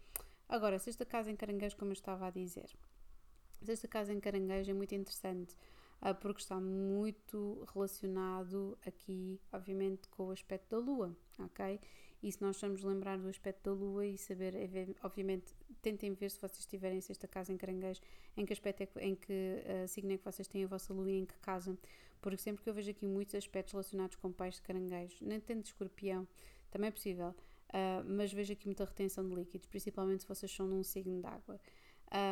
Agora, 0.48 0.78
sexta 0.78 1.06
casa 1.06 1.32
em 1.32 1.36
caranguejo, 1.36 1.76
como 1.78 1.92
eu 1.92 1.94
estava 1.94 2.28
a 2.28 2.30
dizer, 2.30 2.70
sexta 3.64 3.88
casa 3.88 4.14
em 4.14 4.20
caranguejo 4.20 4.70
é 4.70 4.74
muito 4.74 4.94
interessante 4.94 5.56
porque 6.22 6.42
está 6.42 6.60
muito 6.60 7.66
relacionado 7.74 8.78
aqui, 8.86 9.40
obviamente, 9.52 10.08
com 10.10 10.28
o 10.28 10.32
aspecto 10.32 10.70
da 10.70 10.78
Lua, 10.78 11.16
ok? 11.40 11.80
E 12.26 12.32
se 12.32 12.42
nós 12.42 12.56
estamos 12.56 12.84
lembrar 12.84 13.20
do 13.20 13.28
aspecto 13.28 13.70
da 13.70 13.72
lua 13.72 14.04
e 14.04 14.18
saber, 14.18 14.56
obviamente, 15.04 15.54
tentem 15.80 16.12
ver 16.14 16.32
se 16.32 16.42
vocês 16.42 16.66
tiverem 16.66 17.00
sexta 17.00 17.28
casa 17.28 17.54
em 17.54 17.58
caranguejo, 17.58 18.02
em 18.36 18.44
que 18.44 18.52
aspecto 18.52 18.82
é 18.82 19.06
em 19.06 19.14
que 19.14 19.32
uh, 19.32 19.88
signo 19.88 20.12
é 20.12 20.18
que 20.18 20.26
vocês 20.26 20.48
têm 20.48 20.64
a 20.64 20.68
vossa 20.68 20.92
lua 20.92 21.12
e 21.12 21.20
em 21.20 21.26
que 21.26 21.38
casa. 21.38 21.78
Porque 22.20 22.38
sempre 22.38 22.64
que 22.64 22.70
eu 22.72 22.74
vejo 22.74 22.90
aqui 22.90 23.06
muitos 23.06 23.36
aspectos 23.36 23.74
relacionados 23.74 24.16
com 24.16 24.32
peixe 24.32 24.58
de 24.58 24.64
caranguejo, 24.64 25.18
nem 25.22 25.40
tanto 25.40 25.62
de 25.62 25.68
escorpião, 25.68 26.28
também 26.72 26.88
é 26.88 26.92
possível, 26.92 27.30
uh, 27.30 28.04
mas 28.08 28.34
vejo 28.34 28.54
aqui 28.54 28.66
muita 28.66 28.86
retenção 28.86 29.28
de 29.30 29.36
líquidos, 29.36 29.68
principalmente 29.68 30.24
se 30.24 30.28
vocês 30.28 30.52
são 30.52 30.66
num 30.66 30.82
signo 30.82 31.22
de 31.22 31.28
água. 31.28 31.62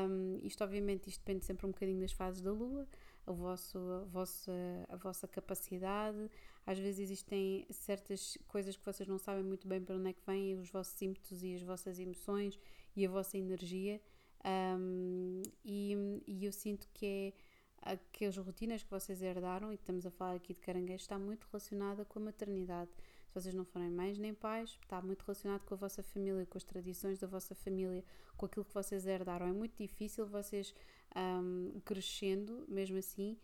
Um, 0.09 0.39
isto, 0.41 0.63
obviamente, 0.63 1.07
isto 1.07 1.19
depende 1.19 1.45
sempre 1.45 1.67
um 1.67 1.69
bocadinho 1.69 1.99
das 1.99 2.13
fases 2.13 2.41
da 2.41 2.51
lua, 2.51 2.87
a, 3.25 3.31
vosso, 3.31 3.77
a, 3.77 4.05
vossa, 4.05 4.51
a 4.89 4.95
vossa 4.95 5.27
capacidade. 5.27 6.29
Às 6.65 6.79
vezes 6.79 6.99
existem 6.99 7.65
certas 7.69 8.37
coisas 8.47 8.75
que 8.75 8.85
vocês 8.85 9.07
não 9.07 9.17
sabem 9.17 9.43
muito 9.43 9.67
bem 9.67 9.81
para 9.81 9.95
onde 9.95 10.09
é 10.09 10.13
que 10.13 10.21
vêm, 10.25 10.55
os 10.55 10.69
vossos 10.69 11.01
ímpetos 11.01 11.43
e 11.43 11.55
as 11.55 11.61
vossas 11.61 11.99
emoções 11.99 12.59
e 12.95 13.05
a 13.05 13.09
vossa 13.09 13.37
energia. 13.37 14.01
Um, 14.45 15.41
e, 15.63 16.21
e 16.27 16.45
eu 16.45 16.51
sinto 16.51 16.87
que 16.93 17.05
é 17.05 17.91
aquelas 17.91 18.37
rotinas 18.37 18.83
que 18.83 18.89
vocês 18.89 19.21
herdaram, 19.21 19.71
e 19.71 19.75
estamos 19.75 20.05
a 20.05 20.11
falar 20.11 20.35
aqui 20.35 20.53
de 20.53 20.59
caranguejo, 20.61 21.01
está 21.01 21.19
muito 21.19 21.45
relacionada 21.51 22.05
com 22.05 22.19
a 22.19 22.21
maternidade. 22.21 22.91
Se 23.27 23.33
vocês 23.33 23.53
não 23.55 23.65
forem 23.65 23.89
mães 23.89 24.17
nem 24.17 24.33
pais, 24.33 24.77
está 24.81 25.01
muito 25.01 25.23
relacionado 25.23 25.65
com 25.65 25.73
a 25.73 25.77
vossa 25.77 26.03
família, 26.03 26.45
com 26.45 26.57
as 26.57 26.63
tradições 26.63 27.17
da 27.17 27.27
vossa 27.27 27.55
família, 27.55 28.03
com 28.37 28.45
aquilo 28.45 28.63
que 28.63 28.73
vocês 28.73 29.05
herdaram. 29.05 29.47
É 29.47 29.51
muito 29.51 29.75
difícil 29.75 30.25
vocês 30.27 30.73
um, 31.15 31.79
crescendo, 31.85 32.65
mesmo 32.67 32.97
assim, 32.97 33.37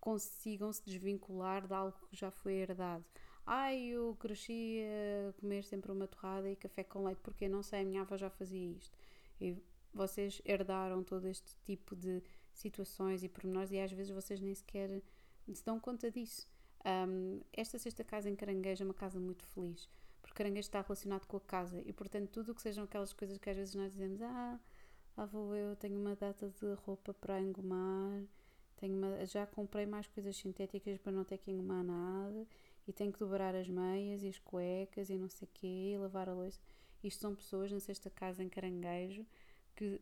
consigam 0.00 0.72
se 0.72 0.84
desvincular 0.84 1.66
de 1.66 1.74
algo 1.74 1.96
que 2.08 2.16
já 2.16 2.30
foi 2.30 2.54
herdado. 2.54 3.04
Ai, 3.46 3.80
eu 3.82 4.14
cresci 4.20 4.82
a 5.28 5.32
comer 5.40 5.64
sempre 5.64 5.90
uma 5.90 6.06
torrada 6.06 6.50
e 6.50 6.56
café 6.56 6.84
com 6.84 7.04
leite, 7.04 7.20
porque 7.22 7.48
não 7.48 7.62
sei, 7.62 7.80
a 7.80 7.84
minha 7.84 8.02
avó 8.02 8.16
já 8.16 8.28
fazia 8.28 8.72
isto. 8.72 8.96
E 9.40 9.56
vocês 9.92 10.42
herdaram 10.44 11.02
todo 11.02 11.26
este 11.26 11.56
tipo 11.64 11.96
de 11.96 12.22
situações 12.52 13.22
e 13.24 13.28
pormenores 13.28 13.70
e 13.70 13.78
às 13.78 13.90
vezes 13.90 14.12
vocês 14.12 14.40
nem 14.40 14.54
sequer 14.54 15.02
se 15.54 15.64
dão 15.64 15.80
conta 15.80 16.10
disso. 16.10 16.46
Um, 16.84 17.40
esta 17.52 17.78
sexta 17.78 18.04
casa 18.04 18.28
em 18.28 18.36
Caranguejo 18.36 18.82
é 18.82 18.86
uma 18.86 18.94
casa 18.94 19.18
muito 19.18 19.44
feliz, 19.46 19.88
porque 20.20 20.34
Caranguejo 20.34 20.66
está 20.66 20.80
relacionado 20.80 21.26
com 21.26 21.36
a 21.36 21.40
casa 21.40 21.82
e, 21.84 21.92
portanto, 21.92 22.30
tudo 22.30 22.52
o 22.52 22.54
que 22.54 22.62
sejam 22.62 22.84
aquelas 22.84 23.12
coisas 23.12 23.38
que 23.38 23.50
às 23.50 23.56
vezes 23.56 23.74
nós 23.74 23.92
dizemos, 23.92 24.20
ah, 24.22 24.60
lá 25.18 25.26
vou 25.26 25.54
eu, 25.54 25.74
tenho 25.74 25.98
uma 25.98 26.14
data 26.14 26.48
de 26.48 26.74
roupa 26.86 27.12
para 27.12 27.40
engomar, 27.40 28.22
tenho 28.76 28.96
uma, 28.96 29.26
já 29.26 29.44
comprei 29.46 29.84
mais 29.84 30.06
coisas 30.06 30.36
sintéticas 30.36 30.96
para 30.98 31.10
não 31.10 31.24
ter 31.24 31.38
que 31.38 31.50
engomar 31.50 31.82
nada 31.82 32.46
e 32.86 32.92
tenho 32.92 33.12
que 33.12 33.18
dobrar 33.18 33.52
as 33.52 33.68
meias 33.68 34.22
e 34.22 34.28
as 34.28 34.38
cuecas 34.38 35.10
e 35.10 35.18
não 35.18 35.28
sei 35.28 35.48
o 35.48 35.50
quê, 35.52 35.92
e 35.94 35.98
lavar 35.98 36.28
a 36.28 36.34
louça. 36.34 36.60
Isto 37.02 37.20
são 37.20 37.34
pessoas 37.34 37.72
na 37.72 37.80
sexta 37.80 38.08
casa 38.08 38.44
em 38.44 38.48
Caranguejo 38.48 39.26
que 39.74 40.00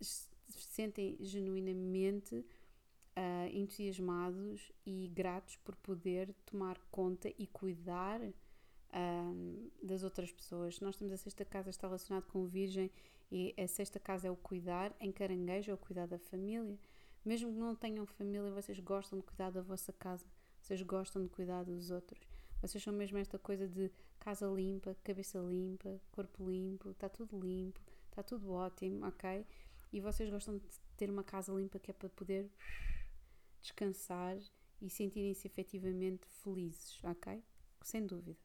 se 0.00 0.28
sentem 0.50 1.16
genuinamente 1.18 2.34
uh, 2.36 3.48
entusiasmados 3.50 4.70
e 4.84 5.08
gratos 5.08 5.56
por 5.56 5.74
poder 5.76 6.34
tomar 6.44 6.78
conta 6.90 7.32
e 7.38 7.46
cuidar 7.46 8.20
uh, 8.20 9.70
das 9.82 10.02
outras 10.02 10.30
pessoas. 10.30 10.78
Nós 10.80 10.96
temos 10.96 11.12
a 11.12 11.16
sexta 11.16 11.44
casa 11.44 11.70
está 11.70 11.86
relacionado 11.86 12.26
com 12.26 12.46
Virgem 12.46 12.90
e 13.30 13.54
a 13.58 13.66
sexta 13.66 14.00
casa 14.00 14.28
é 14.28 14.30
o 14.30 14.36
cuidar, 14.36 14.94
em 15.00 15.12
Caranguejo 15.12 15.70
é 15.70 15.74
o 15.74 15.78
cuidar 15.78 16.06
da 16.06 16.18
família. 16.18 16.78
Mesmo 17.24 17.52
que 17.52 17.58
não 17.58 17.74
tenham 17.74 18.06
família, 18.06 18.50
vocês 18.50 18.78
gostam 18.80 19.18
de 19.18 19.24
cuidar 19.24 19.50
da 19.50 19.60
vossa 19.60 19.92
casa, 19.92 20.26
vocês 20.60 20.80
gostam 20.82 21.22
de 21.22 21.28
cuidar 21.28 21.64
dos 21.64 21.90
outros. 21.90 22.26
Vocês 22.60 22.82
são 22.82 22.92
mesmo 22.92 23.18
esta 23.18 23.38
coisa 23.38 23.68
de 23.68 23.90
casa 24.18 24.46
limpa, 24.46 24.96
cabeça 25.04 25.38
limpa, 25.38 26.00
corpo 26.10 26.48
limpo, 26.48 26.90
está 26.90 27.08
tudo 27.08 27.38
limpo, 27.38 27.80
está 28.08 28.22
tudo 28.22 28.50
ótimo, 28.50 29.06
ok? 29.06 29.46
E 29.92 30.00
vocês 30.00 30.28
gostam 30.28 30.58
de 30.58 30.66
ter 30.96 31.10
uma 31.10 31.22
casa 31.22 31.52
limpa 31.52 31.78
que 31.78 31.90
é 31.90 31.94
para 31.94 32.08
poder 32.08 32.50
descansar 33.60 34.36
e 34.80 34.90
sentirem-se 34.90 35.46
efetivamente 35.46 36.26
felizes, 36.42 37.02
ok? 37.04 37.42
Sem 37.82 38.06
dúvida. 38.06 38.38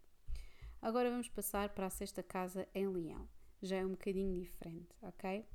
Agora 0.82 1.10
vamos 1.10 1.30
passar 1.30 1.70
para 1.70 1.88
a 1.88 1.90
sexta 1.90 2.22
casa 2.22 2.68
em 2.74 2.88
Leão. 2.88 3.28
Já 3.64 3.78
é 3.78 3.86
um 3.86 3.92
bocadinho 3.92 4.42
diferente, 4.42 4.94
ok? 5.02 5.46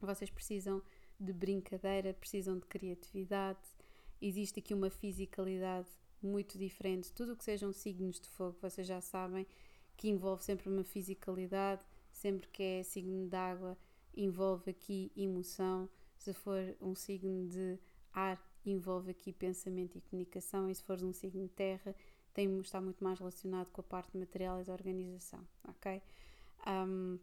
Vocês 0.00 0.30
precisam 0.30 0.80
de 1.18 1.32
brincadeira, 1.32 2.14
precisam 2.14 2.56
de 2.56 2.66
criatividade, 2.66 3.58
existe 4.22 4.60
aqui 4.60 4.72
uma 4.72 4.90
fisicalidade 4.90 5.88
muito 6.22 6.56
diferente. 6.56 7.12
Tudo 7.12 7.32
o 7.32 7.36
que 7.36 7.44
sejam 7.44 7.72
signos 7.72 8.20
de 8.20 8.28
fogo, 8.28 8.56
vocês 8.62 8.86
já 8.86 9.00
sabem 9.00 9.44
que 9.96 10.08
envolve 10.08 10.44
sempre 10.44 10.68
uma 10.68 10.84
fisicalidade, 10.84 11.82
sempre 12.12 12.48
que 12.48 12.62
é 12.62 12.82
signo 12.84 13.28
de 13.28 13.36
água, 13.36 13.76
envolve 14.16 14.70
aqui 14.70 15.10
emoção. 15.16 15.88
Se 16.16 16.32
for 16.32 16.76
um 16.80 16.94
signo 16.94 17.48
de 17.48 17.76
ar, 18.12 18.40
envolve 18.64 19.10
aqui 19.10 19.32
pensamento 19.32 19.98
e 19.98 20.00
comunicação. 20.00 20.70
E 20.70 20.74
se 20.76 20.82
for 20.82 21.02
um 21.02 21.12
signo 21.12 21.42
de 21.42 21.52
terra, 21.54 21.92
tem, 22.32 22.58
está 22.60 22.80
muito 22.80 23.02
mais 23.02 23.18
relacionado 23.18 23.70
com 23.70 23.80
a 23.80 23.84
parte 23.84 24.16
material 24.16 24.60
e 24.60 24.64
da 24.64 24.72
organização, 24.72 25.44
ok? 25.66 26.00
Um, 26.66 27.18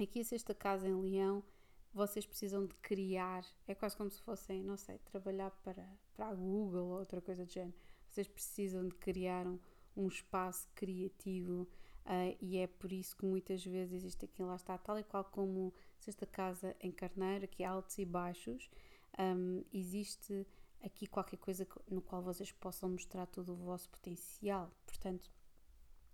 aqui 0.00 0.20
a 0.20 0.24
sexta 0.24 0.54
casa 0.54 0.88
em 0.88 0.94
Leão 0.94 1.44
vocês 1.92 2.26
precisam 2.26 2.66
de 2.66 2.74
criar, 2.76 3.44
é 3.66 3.74
quase 3.74 3.96
como 3.96 4.10
se 4.10 4.20
fossem, 4.22 4.62
não 4.62 4.76
sei, 4.76 4.98
trabalhar 4.98 5.50
para, 5.62 5.84
para 6.14 6.28
a 6.28 6.34
Google 6.34 6.86
ou 6.86 6.98
outra 6.98 7.20
coisa 7.20 7.44
do 7.44 7.50
género. 7.50 7.74
Vocês 8.08 8.28
precisam 8.28 8.86
de 8.86 8.94
criar 8.94 9.46
um, 9.46 9.58
um 9.96 10.06
espaço 10.06 10.68
criativo 10.74 11.62
uh, 12.06 12.36
e 12.40 12.58
é 12.58 12.66
por 12.66 12.92
isso 12.92 13.16
que 13.16 13.26
muitas 13.26 13.64
vezes 13.64 14.04
existe 14.04 14.24
aqui, 14.24 14.42
lá 14.42 14.56
está, 14.56 14.76
tal 14.78 14.98
e 14.98 15.04
qual 15.04 15.24
como 15.24 15.74
sexta 15.98 16.26
casa 16.26 16.76
em 16.80 16.92
Carneiro, 16.92 17.44
aqui 17.44 17.64
altos 17.64 17.98
e 17.98 18.04
baixos, 18.04 18.70
um, 19.18 19.64
existe 19.72 20.46
aqui 20.80 21.06
qualquer 21.06 21.38
coisa 21.38 21.66
no 21.90 22.00
qual 22.00 22.22
vocês 22.22 22.52
possam 22.52 22.90
mostrar 22.90 23.26
todo 23.26 23.52
o 23.52 23.56
vosso 23.56 23.88
potencial. 23.90 24.70
Portanto, 24.86 25.28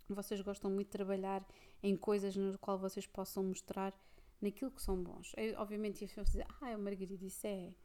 vocês 0.09 0.41
gostam 0.41 0.71
muito 0.71 0.87
de 0.87 0.91
trabalhar 0.91 1.45
em 1.85 1.95
coisas 1.95 2.35
no 2.35 2.57
qual 2.57 2.79
vocês 2.79 3.05
possam 3.05 3.43
mostrar 3.43 3.93
naquilo 4.41 4.71
que 4.71 4.81
são 4.81 5.01
bons. 5.01 5.33
Eu, 5.37 5.59
obviamente, 5.59 6.03
as 6.03 6.09
pessoas 6.09 6.27
dizer, 6.27 6.47
ah, 6.59 6.75
Margarida, 6.77 7.23
isso 7.23 7.45
é, 7.45 7.75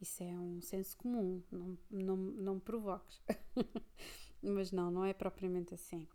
isso 0.00 0.20
é 0.20 0.36
um 0.36 0.60
senso 0.60 0.96
comum, 0.96 1.40
não, 1.50 1.78
não, 1.88 2.16
não 2.16 2.54
me 2.56 2.60
provoques. 2.60 3.22
Mas 4.42 4.72
não, 4.72 4.90
não 4.90 5.04
é 5.04 5.12
propriamente 5.12 5.72
assim. 5.72 6.08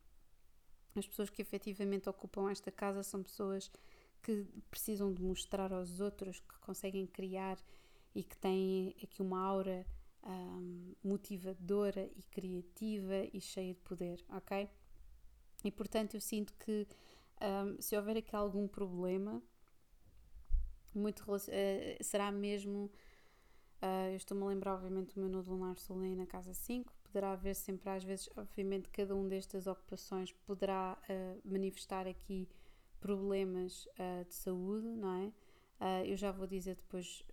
As 0.94 1.08
pessoas 1.08 1.30
que 1.30 1.42
efetivamente 1.42 2.10
ocupam 2.10 2.52
esta 2.52 2.70
casa 2.70 3.02
são 3.02 3.24
pessoas 3.24 3.72
que 4.22 4.46
precisam 4.70 5.14
de 5.14 5.24
mostrar 5.24 5.72
aos 5.72 6.02
outros 6.02 6.42
que 6.42 6.60
conseguem 6.60 7.08
criar 7.08 7.58
e 8.14 8.24
que 8.24 8.36
têm 8.36 8.94
aqui 9.02 9.22
uma 9.22 9.40
aura 9.40 9.86
um, 10.22 10.94
motivadora 11.02 12.10
e 12.14 12.24
criativa 12.24 13.26
e 13.34 13.40
cheia 13.40 13.74
de 13.74 13.80
poder, 13.80 14.24
ok? 14.30 14.70
E 15.64 15.72
portanto 15.72 16.16
eu 16.16 16.22
sinto 16.22 16.54
que 16.56 16.88
um, 17.42 17.82
se 17.82 17.96
houver 17.98 18.18
aqui 18.18 18.36
algum 18.36 18.68
problema, 18.68 19.42
muito 20.94 21.24
uh, 21.32 21.40
será 22.02 22.32
mesmo. 22.32 22.92
Uh, 23.82 24.12
eu 24.12 24.18
estou-me 24.18 24.44
a 24.44 24.48
lembrar, 24.48 24.76
obviamente, 24.76 25.16
do 25.16 25.22
meu 25.22 25.30
nodo 25.30 25.52
lunar 25.52 25.78
sul 25.78 25.98
na 26.16 26.26
casa 26.26 26.54
5. 26.54 26.94
Poderá 27.04 27.32
haver 27.32 27.56
sempre, 27.56 27.90
às 27.90 28.04
vezes, 28.04 28.30
obviamente, 28.38 28.90
cada 28.90 29.16
uma 29.16 29.28
destas 29.28 29.68
ocupações 29.68 30.32
poderá 30.46 30.98
uh, 31.10 31.42
manifestar 31.44 32.08
aqui 32.08 32.48
problemas 33.00 33.88
de 34.28 34.36
saúde, 34.36 34.86
não 34.86 35.16
é? 35.24 35.34
eu 36.06 36.16
já 36.16 36.32
vou 36.32 36.46
dizer 36.46 36.76
depois 36.76 37.26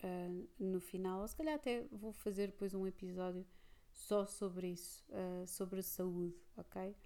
no 0.58 0.80
final, 0.80 1.20
ou 1.20 1.28
se 1.28 1.36
calhar 1.36 1.56
até 1.56 1.82
vou 1.92 2.10
fazer 2.10 2.46
depois 2.46 2.72
um 2.72 2.86
episódio 2.86 3.44
só 3.92 4.24
sobre 4.24 4.68
isso, 4.68 5.04
sobre 5.46 5.80
a 5.80 5.82
saúde, 5.82 6.34
ok? 6.56 6.96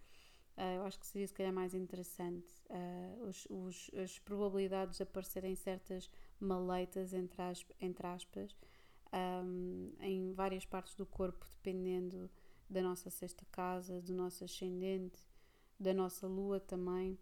Uh, 0.57 0.77
eu 0.77 0.85
acho 0.85 0.99
que 1.01 1.07
seria 1.07 1.27
se 1.27 1.33
calhar 1.33 1.53
mais 1.53 1.73
interessante 1.73 2.47
uh, 2.69 3.27
os, 3.27 3.47
os, 3.49 3.91
as 3.95 4.19
probabilidades 4.19 4.99
de 4.99 5.03
aparecerem 5.03 5.55
certas 5.55 6.11
maleitas, 6.39 7.15
entre, 7.15 7.41
as, 7.41 7.65
entre 7.81 8.07
aspas, 8.07 8.55
um, 9.13 9.93
em 10.01 10.33
várias 10.35 10.67
partes 10.67 10.95
do 10.95 11.07
corpo, 11.07 11.47
dependendo 11.51 12.31
da 12.69 12.83
nossa 12.83 13.09
sexta 13.09 13.47
casa, 13.51 14.01
do 14.03 14.15
nosso 14.15 14.45
ascendente, 14.45 15.23
da 15.81 15.95
nossa 15.95 16.27
lua 16.27 16.61
também, 16.61 17.19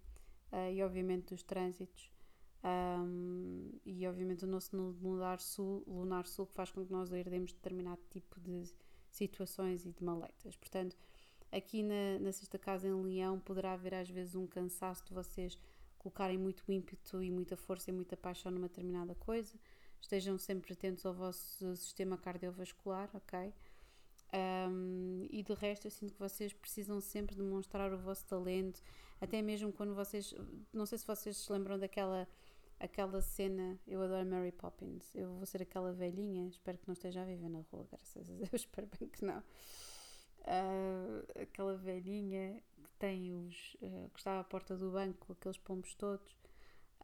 uh, 0.53 0.73
e 0.73 0.83
obviamente 0.83 1.33
dos 1.33 1.43
trânsitos. 1.43 2.11
Um, 2.63 3.71
e 3.87 4.07
obviamente 4.07 4.45
o 4.45 4.49
nosso 4.49 4.77
lunar 4.77 5.41
sul, 5.41 5.83
lunar 5.87 6.27
sul 6.27 6.47
que 6.47 6.53
faz 6.53 6.71
com 6.71 6.85
que 6.85 6.93
nós 6.93 7.11
herdemos 7.11 7.53
determinado 7.53 8.03
tipo 8.11 8.39
de 8.39 8.65
situações 9.09 9.87
e 9.87 9.93
de 9.93 10.05
maleitas. 10.05 10.57
Portanto, 10.57 10.97
aqui 11.53 11.83
na, 11.83 12.19
na 12.21 12.33
sexta 12.33 12.59
casa 12.59 12.89
em 12.89 13.03
Leão 13.03 13.39
poderá 13.39 13.73
haver 13.73 13.95
às 13.95 14.09
vezes 14.09 14.35
um 14.35 14.47
cansaço 14.47 15.05
de 15.07 15.13
vocês 15.13 15.59
colocarem 15.99 16.39
muito 16.39 16.65
ímpeto 16.71 17.23
e 17.23 17.31
muita 17.31 17.57
força 17.57 17.91
e 17.91 17.93
muita 17.93 18.17
paixão 18.17 18.51
numa 18.51 18.69
determinada 18.69 19.15
coisa. 19.15 19.55
Estejam 20.01 20.39
sempre 20.39 20.73
atentos 20.73 21.05
ao 21.05 21.13
vosso 21.13 21.77
sistema 21.77 22.17
cardiovascular, 22.17 23.11
ok? 23.15 23.53
Um, 24.33 25.27
e 25.29 25.43
de 25.43 25.53
resto, 25.55 25.87
eu 25.87 25.91
sinto 25.91 26.15
que 26.15 26.21
vocês 26.21 26.53
precisam 26.53 27.01
sempre 27.01 27.35
demonstrar 27.35 27.93
o 27.93 27.99
vosso 27.99 28.25
talento, 28.27 28.81
Até 29.21 29.43
mesmo 29.43 29.73
quando 29.73 29.95
vocês, 29.95 30.35
não 30.73 30.87
sei 30.87 30.99
se 30.99 31.07
vocês 31.07 31.37
se 31.37 31.53
lembram 31.53 31.79
daquela 31.79 32.27
aquela 32.79 33.21
cena, 33.21 33.79
eu 33.87 34.01
adoro 34.01 34.25
Mary 34.25 34.53
Poppins, 34.53 35.15
eu 35.15 35.35
vou 35.35 35.45
ser 35.45 35.61
aquela 35.61 35.93
velhinha, 35.93 36.49
espero 36.49 36.79
que 36.79 36.89
não 36.89 36.95
esteja 36.95 37.21
a 37.21 37.25
viver 37.27 37.51
na 37.51 37.61
rua, 37.71 37.87
graças 37.91 38.31
a 38.31 38.33
Deus, 38.33 38.49
espero 38.55 38.89
bem 38.99 39.07
que 39.07 39.23
não. 39.23 39.43
Uh, 40.43 41.43
aquela 41.43 41.77
velhinha 41.77 42.63
que 42.83 42.91
tem 42.99 43.33
os. 43.35 43.75
Uh, 43.75 44.09
que 44.11 44.19
está 44.19 44.41
à 44.41 44.45
porta 44.45 44.77
do 44.77 44.91
banco 44.91 45.33
aqueles 45.33 45.59
pombos 45.59 45.95
todos. 45.95 46.41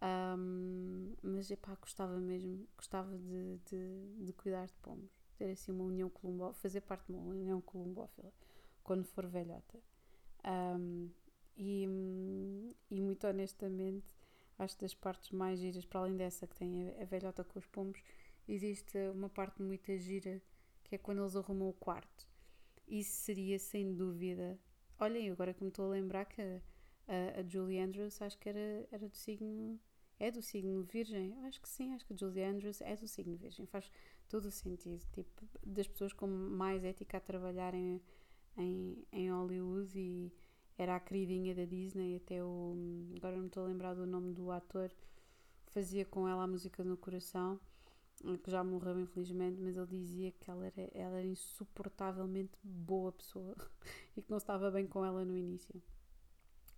Um, 0.03 1.15
mas 1.23 1.51
epá, 1.51 1.75
gostava 1.81 2.19
mesmo, 2.19 2.69
gostava 2.77 3.17
de, 3.17 3.59
de, 3.65 4.25
de, 4.25 4.33
cuidar 4.35 4.67
de 4.67 4.75
pombos, 4.83 5.11
ter 5.39 5.51
assim 5.51 5.73
uma 5.73 5.85
união 5.85 6.11
columbófila, 6.11 6.53
fazer 6.61 6.83
parte 6.83 7.07
de 7.07 7.13
uma 7.13 7.23
união 7.23 7.63
columbófila 7.63 8.31
quando 8.85 9.05
for 9.05 9.27
velhota. 9.27 9.79
Um, 10.45 11.11
e, 11.57 11.89
e 12.91 13.01
muito 13.01 13.27
honestamente, 13.27 14.15
acho 14.59 14.79
das 14.79 14.95
partes 14.95 15.31
mais 15.31 15.59
giras, 15.59 15.85
para 15.87 16.01
além 16.01 16.17
dessa 16.17 16.47
que 16.47 16.57
tem 16.57 16.95
a 17.01 17.05
velhota 17.05 17.43
com 17.43 17.59
os 17.59 17.67
pombos, 17.67 18.01
existe 18.47 18.99
uma 19.15 19.31
parte 19.31 19.63
muito 19.63 19.97
gira 19.97 20.41
que 20.85 20.95
é 20.95 20.99
quando 20.99 21.23
eles 21.23 21.35
arrumam 21.37 21.69
o 21.69 21.73
quarto. 21.73 22.27
Isso 22.87 23.17
seria 23.17 23.59
sem 23.59 23.95
dúvida. 23.95 24.59
Olhem, 24.99 25.31
agora 25.31 25.53
que 25.53 25.63
me 25.63 25.69
estou 25.69 25.87
a 25.87 25.91
lembrar 25.91 26.25
que 26.25 26.41
a, 26.41 27.41
a, 27.41 27.43
Julie 27.47 27.79
Andrews 27.81 28.21
acho 28.23 28.39
que 28.39 28.49
era, 28.49 28.87
era 28.91 29.09
do 29.09 29.17
signo. 29.17 29.79
É 30.19 30.31
do 30.31 30.41
signo 30.41 30.83
Virgem? 30.83 31.37
Acho 31.45 31.61
que 31.61 31.69
sim, 31.69 31.93
acho 31.93 32.07
que 32.07 32.17
Julie 32.17 32.43
Andrews 32.43 32.81
é 32.81 32.97
do 32.97 33.07
signo 33.07 33.37
Virgem. 33.37 33.67
Faz 33.67 33.91
todo 34.29 34.47
o 34.47 34.51
sentido. 34.51 35.05
Tipo, 35.13 35.47
das 35.65 35.87
pessoas 35.87 36.13
com 36.13 36.27
mais 36.27 36.83
ética 36.85 37.19
a 37.19 37.21
trabalharem 37.21 38.01
em, 38.57 39.05
em 39.13 39.31
Hollywood 39.31 39.99
e 39.99 40.33
era 40.79 40.97
a 40.97 41.01
queridinha 41.01 41.55
da 41.55 41.65
Disney, 41.65 42.17
até 42.17 42.43
o. 42.43 42.77
Agora 43.17 43.37
não 43.37 43.47
estou 43.47 43.65
a 43.65 43.67
lembrar 43.67 43.95
do 43.95 44.07
nome 44.07 44.33
do 44.33 44.51
ator, 44.51 44.91
fazia 45.69 46.05
com 46.05 46.29
ela 46.29 46.45
a 46.45 46.47
música 46.47 46.85
no 46.85 46.97
coração, 46.97 47.59
que 48.43 48.51
já 48.51 48.65
morreu 48.65 48.99
infelizmente, 48.99 49.61
mas 49.61 49.77
ele 49.77 49.87
dizia 49.87 50.33
que 50.33 50.51
ela 50.51 50.67
era, 50.67 50.91
ela 50.95 51.19
era 51.19 51.27
insuportavelmente 51.27 52.59
boa 52.63 53.13
pessoa 53.13 53.55
e 54.17 54.23
que 54.23 54.31
não 54.31 54.39
estava 54.39 54.71
bem 54.71 54.87
com 54.87 55.05
ela 55.05 55.25
no 55.25 55.37
início. 55.37 55.83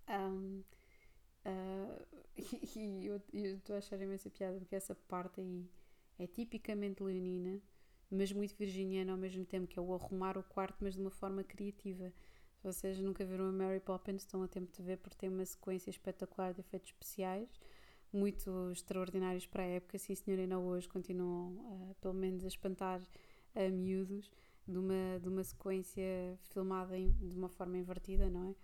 Um, 0.08 0.62
uh, 1.44 2.06
e, 2.76 3.06
e 3.32 3.46
eu 3.46 3.56
estou 3.56 3.76
a 3.76 3.78
achar 3.78 4.00
imensa 4.00 4.30
piada 4.30 4.58
porque 4.58 4.74
essa 4.74 4.94
parte 4.94 5.40
aí 5.40 5.68
é 6.18 6.26
tipicamente 6.26 7.02
leonina, 7.02 7.60
mas 8.10 8.32
muito 8.32 8.56
virginiana 8.56 9.12
ao 9.12 9.18
mesmo 9.18 9.44
tempo, 9.44 9.66
que 9.66 9.78
é 9.78 9.82
o 9.82 9.94
arrumar 9.94 10.36
o 10.36 10.42
quarto, 10.42 10.78
mas 10.80 10.94
de 10.94 11.00
uma 11.00 11.10
forma 11.10 11.44
criativa. 11.44 12.12
Se 12.56 12.64
vocês 12.64 12.98
nunca 12.98 13.24
viram 13.24 13.46
a 13.46 13.52
Mary 13.52 13.78
Poppins, 13.78 14.22
estão 14.22 14.42
a 14.42 14.48
tempo 14.48 14.72
de 14.72 14.82
ver 14.82 14.98
porque 14.98 15.16
tem 15.16 15.28
uma 15.28 15.44
sequência 15.44 15.90
espetacular 15.90 16.52
de 16.52 16.60
efeitos 16.60 16.90
especiais, 16.90 17.48
muito 18.12 18.70
extraordinários 18.70 19.46
para 19.46 19.62
a 19.62 19.66
época. 19.66 19.98
Sim, 19.98 20.14
senhor, 20.14 20.38
ainda 20.38 20.58
hoje 20.58 20.88
continuam, 20.88 21.52
uh, 21.52 21.94
pelo 22.00 22.14
menos, 22.14 22.44
a 22.44 22.48
espantar 22.48 23.00
uh, 23.00 23.72
miúdos 23.72 24.30
de 24.66 24.78
uma, 24.78 25.18
de 25.20 25.28
uma 25.28 25.42
sequência 25.42 26.38
filmada 26.52 26.96
em, 26.96 27.10
de 27.12 27.36
uma 27.36 27.48
forma 27.48 27.76
invertida, 27.76 28.28
não 28.28 28.50
é? 28.50 28.54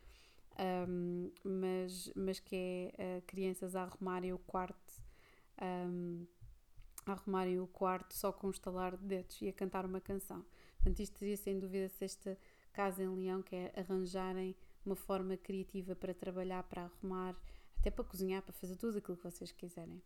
Um, 0.89 1.33
mas, 1.43 2.13
mas 2.15 2.39
que 2.39 2.55
é 2.97 3.19
uh, 3.19 3.23
crianças 3.27 3.75
a 3.75 3.83
arrumarem 3.83 4.33
o 4.33 4.39
quarto. 4.39 5.03
Um, 5.61 6.27
a 7.07 7.13
arrumarem 7.13 7.61
o 7.61 7.67
quarto 7.67 8.15
só 8.15 8.33
com 8.33 8.47
um 8.47 8.51
estalar 8.51 8.97
de 8.97 9.05
dedos 9.05 9.43
e 9.43 9.49
a 9.49 9.53
cantar 9.53 9.85
uma 9.85 10.01
canção. 10.01 10.45
Portanto, 10.77 11.01
isto 11.01 11.19
seria 11.19 11.37
sem 11.37 11.59
dúvida 11.59 11.89
sexta 11.89 12.39
Casa 12.73 13.03
em 13.03 13.09
Leão, 13.09 13.41
que 13.41 13.55
é 13.55 13.73
arranjarem 13.77 14.57
uma 14.85 14.97
forma 14.97 15.37
criativa 15.37 15.95
para 15.95 16.13
trabalhar, 16.13 16.63
para 16.65 16.85
arrumar, 16.85 17.37
até 17.85 17.91
para 17.91 18.05
cozinhar, 18.05 18.41
para 18.41 18.55
fazer 18.55 18.77
tudo 18.77 18.97
aquilo 18.97 19.19
que 19.19 19.25
vocês 19.25 19.53
quiserem. 19.53 20.01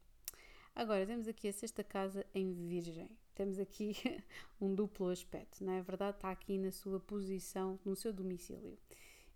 Agora, 0.74 1.07
temos 1.07 1.29
aqui 1.29 1.47
a 1.47 1.53
sexta 1.53 1.85
casa 1.85 2.26
em 2.35 2.53
Virgem. 2.53 3.09
Temos 3.37 3.57
aqui 3.61 3.95
um 4.61 4.74
duplo 4.74 5.09
aspecto, 5.11 5.62
não 5.62 5.74
é 5.74 5.81
verdade? 5.81 6.16
Está 6.16 6.33
aqui 6.33 6.59
na 6.59 6.72
sua 6.72 6.99
posição, 6.99 7.79
no 7.85 7.95
seu 7.95 8.12
domicílio. 8.12 8.76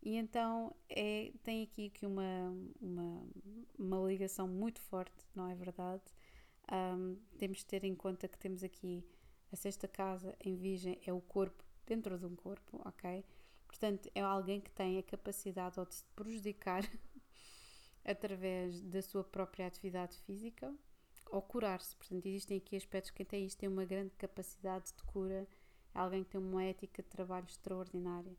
E 0.02 0.16
então 0.16 0.74
é, 0.88 1.32
tem 1.44 1.62
aqui 1.62 1.88
que 1.88 2.04
uma, 2.04 2.52
uma, 2.80 3.24
uma 3.78 4.08
ligação 4.08 4.48
muito 4.48 4.80
forte, 4.80 5.24
não 5.36 5.48
é 5.48 5.54
verdade? 5.54 6.02
Um, 6.72 7.16
temos 7.38 7.58
de 7.58 7.66
ter 7.66 7.84
em 7.84 7.94
conta 7.94 8.26
que 8.26 8.38
temos 8.38 8.64
aqui 8.64 9.04
a 9.52 9.56
sexta 9.56 9.86
casa 9.86 10.34
em 10.40 10.56
Virgem, 10.56 11.00
é 11.06 11.12
o 11.12 11.20
corpo 11.20 11.62
dentro 11.86 12.18
de 12.18 12.26
um 12.26 12.34
corpo, 12.34 12.80
ok? 12.84 13.24
Portanto, 13.68 14.10
é 14.16 14.20
alguém 14.20 14.60
que 14.60 14.70
tem 14.72 14.98
a 14.98 15.02
capacidade 15.02 15.78
ou 15.78 15.86
de 15.86 15.94
se 15.94 16.04
prejudicar 16.16 16.82
através 18.04 18.80
da 18.82 19.00
sua 19.00 19.22
própria 19.22 19.66
atividade 19.66 20.16
física 20.22 20.74
ou 21.30 21.40
curar-se. 21.40 21.96
Portanto, 21.96 22.26
existem 22.26 22.58
aqui 22.58 22.76
aspectos 22.76 23.10
que 23.10 23.24
tem 23.24 23.46
isto 23.46 23.58
tem 23.58 23.68
uma 23.68 23.84
grande 23.84 24.10
capacidade 24.16 24.92
de 24.94 25.02
cura, 25.04 25.46
é 25.94 25.98
alguém 25.98 26.22
que 26.24 26.30
tem 26.30 26.40
uma 26.40 26.62
ética 26.62 27.02
de 27.02 27.08
trabalho 27.08 27.46
extraordinária. 27.46 28.36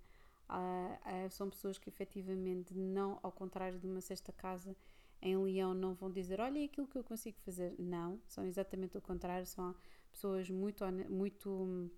Uh, 0.49 1.25
uh, 1.25 1.29
são 1.31 1.49
pessoas 1.49 1.77
que 1.77 1.89
efetivamente 1.89 2.75
não, 2.75 3.19
ao 3.23 3.31
contrário 3.31 3.79
de 3.79 3.87
uma 3.87 4.01
sexta 4.01 4.31
casa 4.31 4.75
em 5.21 5.37
Leão, 5.37 5.73
não 5.73 5.93
vão 5.93 6.11
dizer 6.11 6.39
olha 6.41 6.63
aquilo 6.63 6.85
que 6.85 6.97
eu 6.97 7.03
consigo 7.03 7.37
fazer. 7.39 7.73
Não, 7.79 8.19
são 8.27 8.45
exatamente 8.45 8.97
o 8.97 9.01
contrário, 9.01 9.45
são 9.47 9.73
pessoas 10.11 10.49
muito, 10.49 10.83
muito 11.09 11.89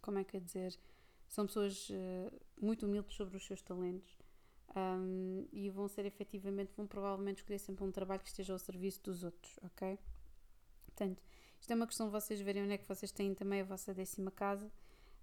como 0.00 0.18
é 0.18 0.24
que 0.24 0.36
é 0.36 0.40
dizer, 0.40 0.78
são 1.28 1.46
pessoas 1.46 1.88
uh, 1.90 2.40
muito 2.60 2.86
humildes 2.86 3.16
sobre 3.16 3.36
os 3.36 3.44
seus 3.44 3.62
talentos 3.62 4.19
um, 4.76 5.46
e 5.52 5.68
vão 5.70 5.88
ser 5.88 6.06
efetivamente, 6.06 6.72
vão 6.76 6.86
provavelmente 6.86 7.38
escolher 7.38 7.58
sempre 7.58 7.84
um 7.84 7.90
trabalho 7.90 8.20
que 8.20 8.28
esteja 8.28 8.52
ao 8.52 8.58
serviço 8.58 9.02
dos 9.02 9.24
outros, 9.24 9.58
ok? 9.62 9.98
Portanto, 10.86 11.22
isto 11.60 11.70
é 11.70 11.74
uma 11.74 11.86
questão 11.86 12.06
de 12.06 12.12
vocês 12.12 12.40
verem 12.40 12.64
onde 12.64 12.72
é 12.74 12.78
que 12.78 12.88
vocês 12.88 13.10
têm 13.10 13.34
também 13.34 13.60
a 13.60 13.64
vossa 13.64 13.92
décima 13.92 14.30
casa, 14.30 14.70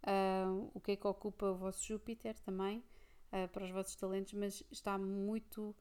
uh, 0.03 0.71
o 0.73 0.79
que 0.79 0.91
é 0.91 0.95
que 0.95 1.07
ocupa 1.07 1.47
o 1.47 1.55
vosso 1.55 1.85
Júpiter 1.85 2.37
também, 2.39 2.83
uh, 3.31 3.47
para 3.49 3.63
os 3.63 3.71
vossos 3.71 3.95
talentos, 3.95 4.33
mas 4.33 4.63
está 4.71 4.97
muito 4.97 5.75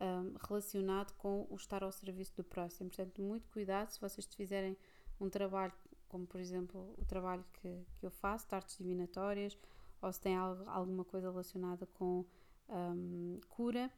um, 0.00 0.34
relacionado 0.48 1.12
com 1.14 1.46
o 1.50 1.56
estar 1.56 1.82
ao 1.82 1.92
serviço 1.92 2.36
do 2.36 2.44
próximo. 2.44 2.88
Portanto, 2.88 3.20
muito 3.20 3.48
cuidado 3.50 3.90
se 3.90 4.00
vocês 4.00 4.26
fizerem 4.34 4.76
um 5.20 5.28
trabalho 5.28 5.72
como 6.08 6.26
por 6.26 6.40
exemplo 6.40 6.94
o 6.98 7.04
trabalho 7.04 7.44
que, 7.54 7.86
que 7.98 8.06
eu 8.06 8.10
faço, 8.10 8.48
de 8.48 8.54
artes 8.54 8.78
divinatórias, 8.78 9.56
ou 10.00 10.12
se 10.12 10.20
tem 10.20 10.36
algo, 10.36 10.68
alguma 10.68 11.04
coisa 11.04 11.30
relacionada 11.30 11.86
com 11.86 12.24
um, 12.68 13.40
cura. 13.48 13.90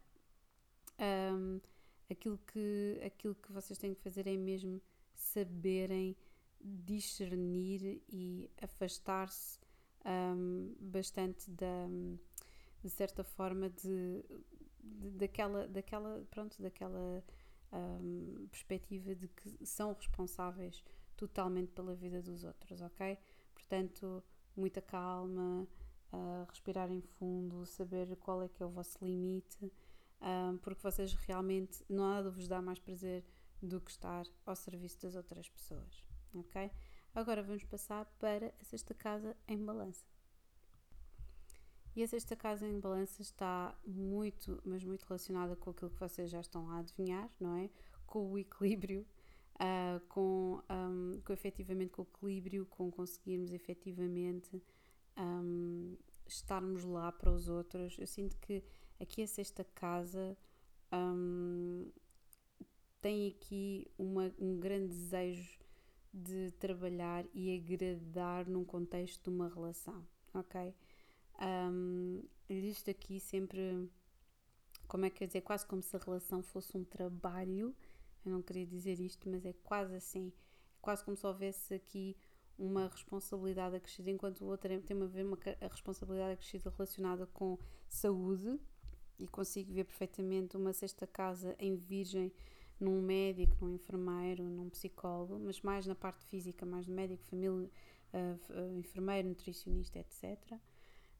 Um, 0.98 1.60
aquilo, 2.10 2.38
que, 2.38 3.00
aquilo 3.04 3.34
que 3.34 3.52
vocês 3.52 3.78
têm 3.78 3.94
que 3.94 4.02
fazer 4.02 4.26
é 4.26 4.36
mesmo 4.36 4.80
saberem 5.14 6.16
discernir 6.60 8.02
e 8.08 8.50
afastar-se 8.60 9.58
um, 10.04 10.74
bastante 10.80 11.50
da, 11.50 11.88
de 12.82 12.90
certa 12.90 13.24
forma 13.24 13.70
de, 13.70 14.24
de, 14.82 15.10
daquela, 15.12 15.66
daquela, 15.68 16.26
pronto, 16.30 16.60
daquela 16.60 17.24
um, 17.72 18.46
perspectiva 18.50 19.14
de 19.14 19.28
que 19.28 19.64
são 19.64 19.92
responsáveis 19.92 20.84
totalmente 21.16 21.72
pela 21.72 21.94
vida 21.94 22.22
dos 22.22 22.44
outros, 22.44 22.80
ok? 22.80 23.18
Portanto, 23.54 24.22
muita 24.56 24.80
calma, 24.80 25.66
uh, 26.12 26.46
respirar 26.48 26.90
em 26.90 27.00
fundo, 27.00 27.64
saber 27.66 28.16
qual 28.16 28.42
é 28.42 28.48
que 28.48 28.62
é 28.62 28.66
o 28.66 28.70
vosso 28.70 29.04
limite, 29.04 29.72
porque 30.62 30.82
vocês 30.82 31.14
realmente 31.14 31.82
de 31.88 32.30
vos 32.30 32.46
dar 32.46 32.60
mais 32.60 32.78
prazer 32.78 33.24
do 33.62 33.80
que 33.80 33.90
estar 33.90 34.26
ao 34.44 34.54
serviço 34.54 35.00
das 35.00 35.14
outras 35.14 35.48
pessoas, 35.48 36.04
ok? 36.34 36.70
Agora 37.14 37.42
vamos 37.42 37.64
passar 37.64 38.04
para 38.18 38.54
a 38.60 38.64
sexta 38.64 38.94
casa 38.94 39.36
em 39.48 39.64
balança. 39.64 40.04
E 41.94 42.02
a 42.04 42.08
sexta 42.08 42.36
casa 42.36 42.66
em 42.68 42.78
balança 42.78 43.20
está 43.20 43.76
muito, 43.84 44.60
mas 44.64 44.84
muito 44.84 45.02
relacionada 45.02 45.56
com 45.56 45.70
aquilo 45.70 45.90
que 45.90 45.98
vocês 45.98 46.30
já 46.30 46.40
estão 46.40 46.70
a 46.70 46.78
adivinhar, 46.78 47.28
não 47.40 47.56
é? 47.56 47.68
Com 48.06 48.30
o 48.30 48.38
equilíbrio 48.38 49.04
uh, 49.56 50.00
com, 50.08 50.62
um, 50.70 51.20
com 51.24 51.32
efetivamente 51.32 51.90
com 51.90 52.02
o 52.02 52.06
equilíbrio, 52.06 52.66
com 52.66 52.90
conseguirmos 52.92 53.52
efetivamente 53.52 54.62
um, 55.18 55.96
estarmos 56.26 56.84
lá 56.84 57.10
para 57.12 57.30
os 57.30 57.48
outros. 57.48 57.96
Eu 57.98 58.06
sinto 58.06 58.36
que 58.38 58.62
aqui 59.00 59.22
a 59.22 59.26
sexta 59.26 59.64
casa 59.64 60.36
um, 60.92 61.90
tem 63.00 63.28
aqui 63.28 63.90
uma, 63.98 64.32
um 64.38 64.58
grande 64.58 64.88
desejo 64.88 65.58
de 66.12 66.50
trabalhar 66.52 67.24
e 67.32 67.56
agradar 67.56 68.46
num 68.46 68.64
contexto 68.64 69.22
de 69.22 69.36
uma 69.36 69.48
relação, 69.48 70.04
ok? 70.34 70.74
Um, 71.40 72.22
existe 72.48 72.90
aqui 72.90 73.20
sempre, 73.20 73.88
como 74.88 75.04
é 75.04 75.10
que 75.10 75.22
eu 75.22 75.26
dizer, 75.26 75.40
quase 75.42 75.64
como 75.64 75.82
se 75.82 75.94
a 75.96 76.00
relação 76.00 76.42
fosse 76.42 76.76
um 76.76 76.84
trabalho 76.84 77.74
eu 78.24 78.32
não 78.32 78.42
queria 78.42 78.66
dizer 78.66 79.00
isto, 79.00 79.28
mas 79.28 79.44
é 79.46 79.52
quase 79.52 79.94
assim. 79.94 80.32
É 80.76 80.78
quase 80.80 81.04
como 81.04 81.16
se 81.16 81.26
houvesse 81.26 81.74
aqui 81.74 82.16
uma 82.60 82.88
responsabilidade 82.88 83.76
acrescida, 83.76 84.10
enquanto 84.10 84.42
o 84.42 84.46
outro 84.46 84.68
tem 84.82 85.02
a 85.02 85.06
ver 85.06 85.24
uma 85.24 85.38
a 85.60 85.66
responsabilidade 85.66 86.34
acrescida 86.34 86.70
relacionada 86.70 87.26
com 87.26 87.58
saúde, 87.88 88.60
e 89.18 89.28
consigo 89.28 89.72
ver 89.72 89.84
perfeitamente 89.84 90.56
uma 90.56 90.72
sexta 90.72 91.06
casa 91.06 91.54
em 91.58 91.76
virgem 91.76 92.32
num 92.78 93.02
médico, 93.02 93.56
num 93.60 93.74
enfermeiro, 93.74 94.42
num 94.42 94.70
psicólogo, 94.70 95.38
mas 95.38 95.60
mais 95.60 95.86
na 95.86 95.94
parte 95.94 96.24
física, 96.24 96.64
mais 96.64 96.86
no 96.86 96.94
médico, 96.94 97.22
família, 97.24 97.70
uh, 98.14 98.78
enfermeiro, 98.78 99.28
nutricionista, 99.28 99.98
etc. 99.98 100.58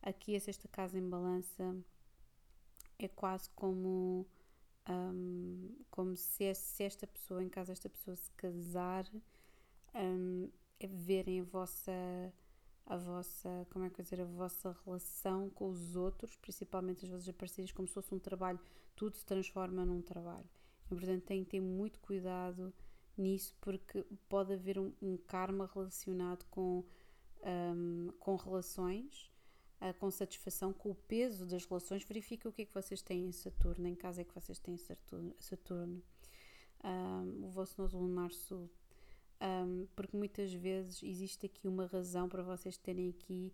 Aqui 0.00 0.34
a 0.34 0.40
sexta 0.40 0.66
casa 0.68 0.98
em 0.98 1.06
balança 1.06 1.76
é 2.98 3.08
quase 3.08 3.50
como 3.50 4.26
um, 4.88 5.76
como 5.90 6.16
se, 6.16 6.54
se, 6.54 6.82
esta 6.82 7.06
pessoa, 7.06 7.42
em 7.42 7.48
caso 7.50 7.70
esta 7.70 7.90
pessoa 7.90 8.16
se 8.16 8.30
casar, 8.32 9.06
um, 9.94 10.48
verem 10.86 11.40
a 11.40 11.44
vossa 11.44 11.92
a 12.90 12.96
vossa, 12.96 13.48
como 13.70 13.84
é 13.84 13.90
que 13.90 14.00
eu 14.00 14.02
dizer, 14.02 14.20
a 14.20 14.24
vossa 14.24 14.76
relação 14.84 15.48
com 15.50 15.68
os 15.68 15.94
outros, 15.94 16.34
principalmente 16.36 17.04
as 17.04 17.10
vossos 17.10 17.30
parceiros, 17.30 17.72
como 17.72 17.86
se 17.86 17.94
fosse 17.94 18.12
um 18.12 18.18
trabalho, 18.18 18.58
tudo 18.96 19.16
se 19.16 19.24
transforma 19.24 19.84
num 19.84 20.02
trabalho. 20.02 20.48
E, 20.90 20.94
portanto, 20.94 21.22
têm 21.22 21.44
que 21.44 21.50
ter 21.50 21.60
muito 21.60 22.00
cuidado 22.00 22.74
nisso, 23.16 23.54
porque 23.60 24.04
pode 24.28 24.54
haver 24.54 24.76
um, 24.76 24.92
um 25.00 25.16
karma 25.16 25.70
relacionado 25.72 26.44
com, 26.50 26.84
um, 27.44 28.08
com 28.18 28.34
relações, 28.34 29.30
uh, 29.80 29.94
com 30.00 30.10
satisfação, 30.10 30.72
com 30.72 30.90
o 30.90 30.94
peso 30.96 31.46
das 31.46 31.64
relações. 31.64 32.02
Verifica 32.02 32.48
o 32.48 32.52
que 32.52 32.62
é 32.62 32.64
que 32.64 32.74
vocês 32.74 33.00
têm 33.02 33.26
em 33.26 33.32
Saturno, 33.32 33.86
em 33.86 33.94
caso 33.94 34.20
é 34.20 34.24
que 34.24 34.34
vocês 34.34 34.58
têm 34.58 34.76
Saturno. 34.76 35.32
Saturno. 35.38 36.02
Um, 36.82 37.44
o 37.44 37.50
vosso 37.50 37.80
nodo 37.80 37.96
lunar 37.98 38.32
sul 38.32 38.68
um, 39.40 39.86
porque 39.96 40.16
muitas 40.16 40.52
vezes 40.52 41.02
existe 41.02 41.46
aqui 41.46 41.66
uma 41.66 41.86
razão 41.86 42.28
para 42.28 42.42
vocês 42.42 42.76
terem 42.76 43.08
aqui 43.08 43.52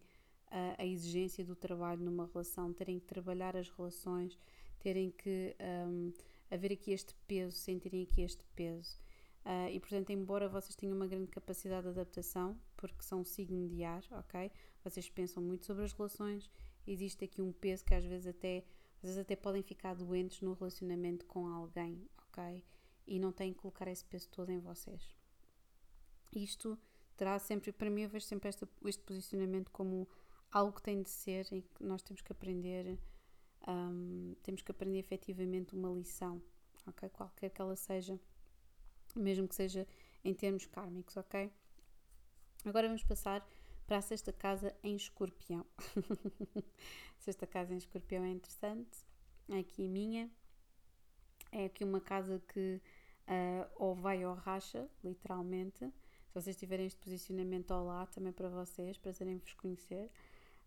uh, 0.49 0.75
a 0.79 0.85
exigência 0.85 1.45
do 1.45 1.55
trabalho 1.55 2.03
numa 2.03 2.27
relação, 2.27 2.73
terem 2.73 2.99
que 2.99 3.07
trabalhar 3.07 3.57
as 3.57 3.69
relações, 3.71 4.37
terem 4.81 5.13
que 5.13 5.55
um, 5.89 6.13
haver 6.51 6.73
aqui 6.73 6.91
este 6.91 7.15
peso, 7.29 7.57
sentirem 7.57 8.03
aqui 8.03 8.23
este 8.23 8.45
peso. 8.57 8.99
Uh, 9.45 9.71
e 9.71 9.79
portanto, 9.79 10.11
embora 10.11 10.49
vocês 10.49 10.75
tenham 10.75 10.97
uma 10.97 11.07
grande 11.07 11.31
capacidade 11.31 11.83
de 11.83 11.91
adaptação, 11.91 12.59
porque 12.77 13.03
são 13.03 13.25
signo 13.25 13.69
de 13.69 13.85
ar, 13.85 14.03
ok? 14.11 14.51
Vocês 14.83 15.09
pensam 15.09 15.41
muito 15.41 15.67
sobre 15.67 15.85
as 15.85 15.93
relações, 15.93 16.51
existe 16.85 17.25
aqui 17.25 17.41
um 17.41 17.53
peso 17.53 17.85
que 17.85 17.95
às 17.95 18.05
vezes 18.05 18.27
até, 18.27 18.65
às 18.97 19.03
vezes 19.03 19.19
até 19.19 19.37
podem 19.37 19.63
ficar 19.63 19.95
doentes 19.95 20.41
no 20.41 20.53
relacionamento 20.53 21.25
com 21.27 21.47
alguém, 21.47 22.09
ok? 22.27 22.65
E 23.07 23.21
não 23.21 23.31
têm 23.31 23.53
que 23.53 23.61
colocar 23.61 23.87
esse 23.87 24.05
peso 24.05 24.29
todo 24.31 24.51
em 24.51 24.59
vocês 24.59 25.15
isto 26.33 26.79
terá 27.17 27.39
sempre, 27.39 27.73
para 27.73 27.91
mim, 27.91 28.03
eu 28.03 28.09
vejo 28.09 28.27
sempre 28.27 28.49
esta, 28.49 28.69
este 28.85 29.03
posicionamento 29.03 29.71
como 29.71 30.09
algo 30.51 30.73
que 30.73 30.83
tem 30.83 31.03
de 31.03 31.11
ser 31.11 31.47
e 31.53 31.63
que 31.63 31.83
nós 31.83 32.03
temos 32.03 32.23
que 32.23 32.33
aprender, 32.33 32.99
um, 33.67 34.35
temos 34.43 34.63
que 34.63 34.71
aprender 34.71 34.99
efetivamente 34.99 35.75
uma 35.75 35.91
lição, 35.91 36.43
ok? 36.87 37.09
Qualquer 37.11 37.51
que 37.51 37.61
ela 37.61 37.77
seja, 37.77 38.19
mesmo 39.15 39.49
que 39.49 39.55
seja 39.55 39.87
em 40.25 40.35
termos 40.35 40.67
kármicos, 40.67 41.17
ok? 41.17 41.51
Agora 42.65 42.89
vamos 42.89 43.05
passar 43.05 43.47
para 43.87 43.99
a 43.99 44.03
sexta 44.03 44.33
casa 44.33 44.77
em 44.83 44.97
escorpião. 44.97 45.65
sexta 47.19 47.47
casa 47.47 47.73
em 47.73 47.77
escorpião 47.77 48.25
é 48.25 48.31
interessante, 48.31 48.99
é 49.49 49.59
aqui 49.59 49.87
a 49.87 49.89
minha, 49.89 50.31
é 51.53 51.67
aqui 51.67 51.85
uma 51.85 52.01
casa 52.01 52.43
que 52.49 52.81
uh, 53.29 53.71
ou 53.77 53.95
vai 53.95 54.25
ou 54.25 54.35
racha, 54.35 54.89
literalmente, 55.05 55.93
vocês 56.37 56.57
tiverem 56.57 56.87
este 56.87 56.99
posicionamento 56.99 57.71
lado, 57.71 58.11
também 58.13 58.33
para 58.33 58.49
vocês, 58.49 58.99
para 58.99 59.13
serem-vos 59.13 59.55
conhecer. 59.55 60.11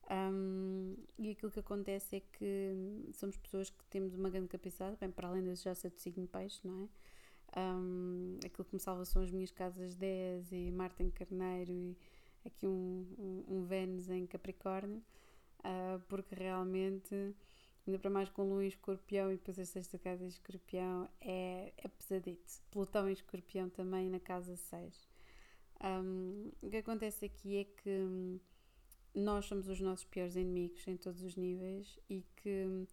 Um, 0.09 0.95
e 1.19 1.29
aquilo 1.29 1.51
que 1.51 1.59
acontece 1.59 2.15
é 2.15 2.19
que 2.19 3.05
somos 3.13 3.37
pessoas 3.37 3.69
que 3.69 3.83
temos 3.85 4.15
uma 4.15 4.29
grande 4.29 4.47
capacidade, 4.47 4.97
bem, 4.99 5.11
para 5.11 5.27
além 5.27 5.43
de 5.43 5.53
já 5.55 5.75
ser 5.75 5.91
de 5.91 6.01
signo 6.01 6.27
peixe, 6.27 6.59
não 6.63 6.79
é? 6.79 6.89
Um, 7.59 8.37
aquilo 8.43 8.65
que 8.65 8.75
me 8.75 8.79
salva 8.79 9.05
são 9.05 9.21
as 9.21 9.31
minhas 9.31 9.51
casas 9.51 9.95
10 9.95 10.51
e 10.51 10.71
Marte 10.71 11.03
em 11.03 11.09
Carneiro 11.09 11.71
e 11.71 11.97
aqui 12.45 12.65
um, 12.65 13.05
um, 13.17 13.43
um 13.47 13.63
Vênus 13.63 14.09
em 14.09 14.25
Capricórnio, 14.25 15.03
uh, 15.59 15.99
porque 16.07 16.33
realmente, 16.33 17.35
ainda 17.85 17.99
para 17.99 18.09
mais 18.09 18.29
com 18.29 18.43
Lua 18.49 18.63
em 18.63 18.67
Escorpião 18.67 19.31
e 19.31 19.37
depois 19.37 19.59
a 19.59 19.65
sexta 19.65 19.99
casa 19.99 20.23
em 20.23 20.27
Escorpião, 20.27 21.07
é, 21.21 21.71
é 21.77 21.87
pesadito. 21.87 22.51
Plutão 22.71 23.07
em 23.07 23.13
Escorpião 23.13 23.69
também 23.69 24.09
na 24.09 24.19
casa 24.19 24.55
6. 24.55 25.08
Um, 25.81 26.51
o 26.61 26.69
que 26.69 26.77
acontece 26.77 27.25
aqui 27.25 27.57
é 27.57 27.63
que 27.63 27.89
hum, 27.89 28.39
nós 29.15 29.45
somos 29.45 29.67
os 29.67 29.79
nossos 29.79 30.05
piores 30.05 30.35
inimigos 30.35 30.85
em 30.87 30.97
todos 30.97 31.21
os 31.23 31.35
níveis 31.35 31.97
e 32.09 32.23
que 32.35 32.65
hum, 32.65 32.85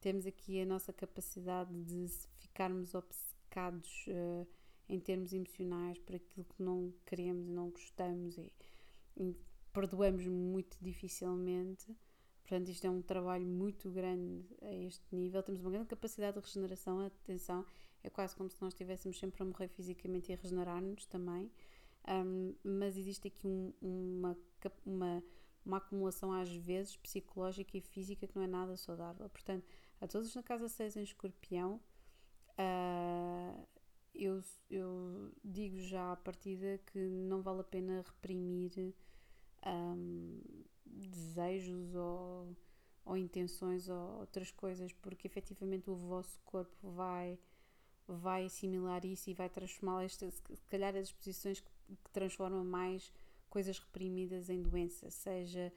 temos 0.00 0.26
aqui 0.26 0.60
a 0.60 0.66
nossa 0.66 0.92
capacidade 0.92 1.72
de 1.84 2.08
ficarmos 2.38 2.94
obcecados 2.94 4.06
uh, 4.08 4.46
em 4.88 4.98
termos 4.98 5.32
emocionais 5.32 5.98
por 5.98 6.16
aquilo 6.16 6.44
que 6.44 6.62
não 6.62 6.92
queremos 7.06 7.46
e 7.46 7.50
não 7.50 7.70
gostamos 7.70 8.36
e, 8.36 8.52
e 9.16 9.36
perdoamos 9.72 10.26
muito 10.26 10.76
dificilmente. 10.80 11.96
Portanto, 12.42 12.68
isto 12.68 12.84
é 12.84 12.90
um 12.90 13.00
trabalho 13.00 13.46
muito 13.46 13.88
grande 13.90 14.44
a 14.60 14.74
este 14.74 15.14
nível. 15.14 15.42
Temos 15.42 15.60
uma 15.60 15.70
grande 15.70 15.86
capacidade 15.86 16.38
de 16.38 16.44
regeneração. 16.44 17.00
Atenção, 17.00 17.64
é 18.02 18.10
quase 18.10 18.34
como 18.34 18.50
se 18.50 18.60
nós 18.60 18.72
estivéssemos 18.74 19.18
sempre 19.18 19.42
a 19.42 19.46
morrer 19.46 19.68
fisicamente 19.68 20.30
e 20.30 20.34
a 20.34 20.36
regenerar-nos 20.36 21.06
também 21.06 21.50
um, 22.08 22.54
mas 22.64 22.96
existe 22.96 23.28
aqui 23.28 23.46
um, 23.46 23.72
uma, 23.80 24.36
uma, 24.84 25.24
uma 25.64 25.76
acumulação 25.76 26.32
às 26.32 26.52
vezes 26.54 26.96
psicológica 26.96 27.76
e 27.76 27.80
física 27.80 28.26
que 28.26 28.36
não 28.36 28.42
é 28.42 28.46
nada 28.46 28.76
saudável. 28.76 29.28
Portanto, 29.28 29.64
a 30.00 30.06
todos 30.06 30.34
na 30.34 30.42
casa 30.42 30.68
6 30.68 30.96
em 30.96 31.02
escorpião, 31.02 31.80
uh, 32.58 33.66
eu, 34.14 34.40
eu 34.68 35.32
digo 35.44 35.78
já 35.80 36.12
à 36.12 36.16
partida 36.16 36.78
que 36.86 36.98
não 36.98 37.40
vale 37.40 37.60
a 37.60 37.64
pena 37.64 38.02
reprimir 38.02 38.94
um, 39.64 40.40
desejos 40.84 41.94
ou, 41.94 42.56
ou 43.04 43.16
intenções 43.16 43.88
ou 43.88 44.20
outras 44.20 44.50
coisas, 44.50 44.92
porque 44.92 45.26
efetivamente 45.26 45.88
o 45.88 45.94
vosso 45.94 46.40
corpo 46.44 46.90
vai 46.90 47.38
vai 48.06 48.44
assimilar 48.44 49.06
isso 49.06 49.30
e 49.30 49.34
vai 49.34 49.48
transformar 49.48 50.06
se 50.08 50.30
calhar 50.68 50.94
as 50.96 51.06
exposições 51.06 51.60
que 51.60 51.70
que 51.96 52.10
transforma 52.10 52.62
mais 52.64 53.12
coisas 53.48 53.78
reprimidas 53.78 54.48
em 54.48 54.62
doença, 54.62 55.10
seja 55.10 55.72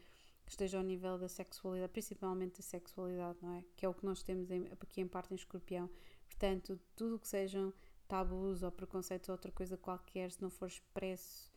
que 0.46 0.52
esteja 0.52 0.78
ao 0.78 0.84
nível 0.84 1.18
da 1.18 1.28
sexualidade, 1.28 1.92
principalmente 1.92 2.58
da 2.58 2.64
sexualidade, 2.64 3.40
não 3.42 3.56
é? 3.56 3.64
Que 3.76 3.86
é 3.86 3.90
o 3.90 3.94
que 3.94 4.06
nós 4.06 4.22
temos 4.22 4.52
em, 4.52 4.68
aqui 4.68 5.02
em 5.02 5.08
parte 5.08 5.34
em 5.34 5.36
escorpião. 5.36 5.90
Portanto, 6.28 6.80
tudo 6.96 7.16
o 7.16 7.20
que 7.20 7.28
sejam 7.28 7.74
tabus 8.08 8.62
ou 8.62 8.72
preconceitos 8.72 9.28
ou 9.30 9.34
outra 9.34 9.52
coisa 9.52 9.76
qualquer, 9.76 10.32
se 10.32 10.42
não 10.42 10.50
for 10.50 10.68
expresso, 10.68 11.52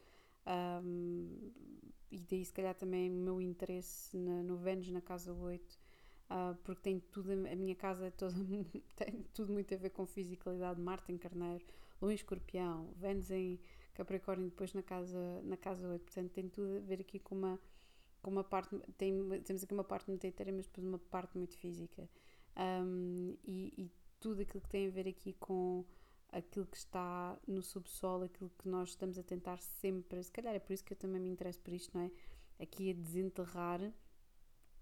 um, 0.47 1.53
e 2.11 2.19
daí 2.21 2.45
se 2.45 2.53
calhar 2.53 2.75
também 2.75 3.11
o 3.11 3.15
meu 3.15 3.41
interesse 3.41 4.17
na, 4.17 4.43
no 4.43 4.57
Vênus 4.57 4.89
na 4.89 5.03
casa 5.03 5.33
8, 5.33 5.63
uh, 5.63 5.77
ah, 6.31 6.57
porque 6.65 6.81
tem 6.81 6.99
tudo, 6.99 7.31
a 7.33 7.55
minha 7.55 7.75
casa 7.75 8.07
é 8.07 8.11
toda, 8.11 8.35
tem 8.97 9.23
tudo 9.35 9.53
muito 9.53 9.75
a 9.75 9.77
ver 9.77 9.91
com 9.91 10.07
fisicalidade, 10.07 10.81
Marte 10.81 11.13
em 11.13 11.19
Carneiro, 11.19 11.65
Lua 12.01 12.13
em 12.13 12.15
Escorpião, 12.15 12.91
Vênus 12.97 13.31
em 13.31 13.61
Capricórnio 13.99 14.49
depois 14.49 14.73
na 14.75 14.83
casa, 14.83 15.43
na 15.43 15.57
casa 15.57 15.89
8. 15.89 16.05
Portanto, 16.05 16.31
tem 16.31 16.49
tudo 16.49 16.77
a 16.77 16.79
ver 16.79 17.01
aqui 17.01 17.19
com 17.19 17.35
uma, 17.35 17.61
com 18.23 18.31
uma 18.31 18.45
parte. 18.45 18.79
Tem, 18.97 19.13
temos 19.41 19.65
aqui 19.65 19.75
uma 19.75 19.83
parte 19.83 20.07
muito 20.07 20.25
etérea, 20.25 20.53
mas 20.53 20.67
depois 20.67 20.87
uma 20.87 21.01
parte 21.01 21.37
muito 21.37 21.57
física. 21.57 22.09
Um, 22.57 23.37
e, 23.45 23.75
e, 23.77 23.91
tudo 24.21 24.43
aquilo 24.43 24.61
que 24.61 24.69
tem 24.69 24.87
a 24.87 24.91
ver 24.91 25.09
aqui 25.09 25.33
com 25.33 25.85
aquilo 26.31 26.67
que 26.67 26.77
está 26.77 27.37
no 27.47 27.61
subsolo, 27.61 28.25
aquilo 28.25 28.51
que 28.59 28.69
nós 28.69 28.91
estamos 28.91 29.19
a 29.19 29.23
tentar 29.25 29.59
sempre. 29.59 30.23
Se 30.23 30.31
calhar 30.31 30.55
é 30.55 30.61
por 30.61 30.73
isso 30.73 30.85
que 30.85 30.93
eu 30.93 30.97
também 30.97 31.21
me 31.21 31.29
interesso 31.29 31.61
por 31.61 31.73
isto, 31.73 31.97
não 31.97 32.05
é? 32.05 32.11
Aqui 32.63 32.91
a 32.93 32.95
desenterrar. 32.95 33.81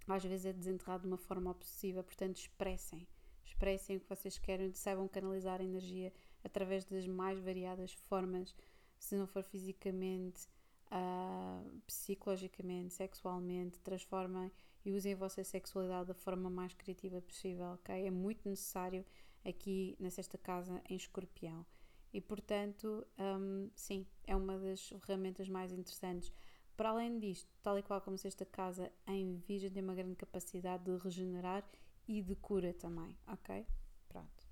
Às 0.06 0.24
vezes 0.24 0.44
é 0.44 0.52
desenterrado 0.52 1.02
de 1.04 1.08
uma 1.08 1.16
forma 1.16 1.50
obsessiva, 1.50 2.02
portanto, 2.02 2.36
expressem. 2.36 3.08
Expressem 3.46 3.96
o 3.96 4.00
que 4.00 4.08
vocês 4.08 4.38
querem, 4.38 4.74
saibam 4.74 5.08
canalizar 5.08 5.60
a 5.62 5.64
energia 5.64 6.12
através 6.44 6.84
das 6.84 7.06
mais 7.06 7.38
variadas 7.38 7.92
formas 7.92 8.54
se 8.98 9.16
não 9.16 9.26
for 9.26 9.42
fisicamente, 9.42 10.48
uh, 10.90 11.80
psicologicamente, 11.86 12.94
sexualmente, 12.94 13.80
transformem 13.80 14.50
e 14.84 14.92
usem 14.92 15.14
a 15.14 15.16
vossa 15.16 15.42
sexualidade 15.42 16.08
da 16.08 16.14
forma 16.14 16.48
mais 16.48 16.72
criativa 16.74 17.20
possível, 17.20 17.66
ok? 17.72 18.06
É 18.06 18.10
muito 18.10 18.48
necessário 18.48 19.04
aqui 19.44 19.96
na 19.98 20.10
sexta 20.10 20.38
casa 20.38 20.80
em 20.88 20.96
escorpião. 20.96 21.64
E 22.12 22.20
portanto, 22.20 23.06
um, 23.18 23.68
sim, 23.74 24.06
é 24.26 24.34
uma 24.34 24.58
das 24.58 24.88
ferramentas 25.00 25.48
mais 25.48 25.72
interessantes. 25.72 26.32
Para 26.76 26.90
além 26.90 27.18
disto, 27.18 27.48
tal 27.62 27.78
e 27.78 27.82
qual 27.82 28.00
como 28.00 28.16
sexta 28.16 28.44
casa 28.44 28.92
em 29.06 29.36
Virgem 29.38 29.70
tem 29.70 29.82
uma 29.82 29.94
grande 29.94 30.16
capacidade 30.16 30.84
de 30.84 30.96
regenerar 30.96 31.64
e 32.06 32.22
de 32.22 32.36
cura 32.36 32.72
também, 32.72 33.16
ok? 33.26 33.66
Pronto. 34.08 34.46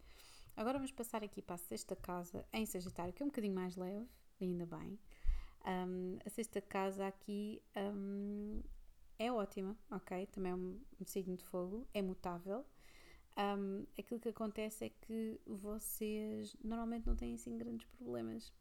Agora 0.57 0.79
vamos 0.79 0.93
passar 0.93 1.23
aqui 1.23 1.43
para 1.43 1.55
a 1.55 1.59
sexta 1.59 1.95
casa 1.97 2.47
em 2.53 2.67
Sagitário, 2.67 3.13
que 3.13 3.23
é 3.23 3.25
um 3.25 3.29
bocadinho 3.29 3.55
mais 3.55 3.77
leve, 3.77 4.09
ainda 4.41 4.67
bem. 4.67 4.99
Um, 5.67 6.19
a 6.25 6.29
sexta 6.29 6.61
casa 6.61 7.07
aqui 7.07 7.63
um, 7.77 8.63
é 9.19 9.33
ótima, 9.33 9.77
ok? 9.91 10.27
Também 10.27 10.53
é 10.53 10.55
um, 10.55 10.81
um, 11.01 11.07
signo 11.07 11.37
de 11.37 11.45
fogo, 11.45 11.87
é 11.95 12.03
mutável. 12.03 12.65
aquilo 13.99 14.21
que 14.21 14.29
acontece 14.29 14.85
é 14.85 14.89
que 14.91 15.41
vocês 15.47 16.55
normalmente 16.63 17.07
não 17.07 17.17
têm 17.17 17.35
assim 17.35 17.57
grandes 17.57 17.87
problemas. 17.87 18.53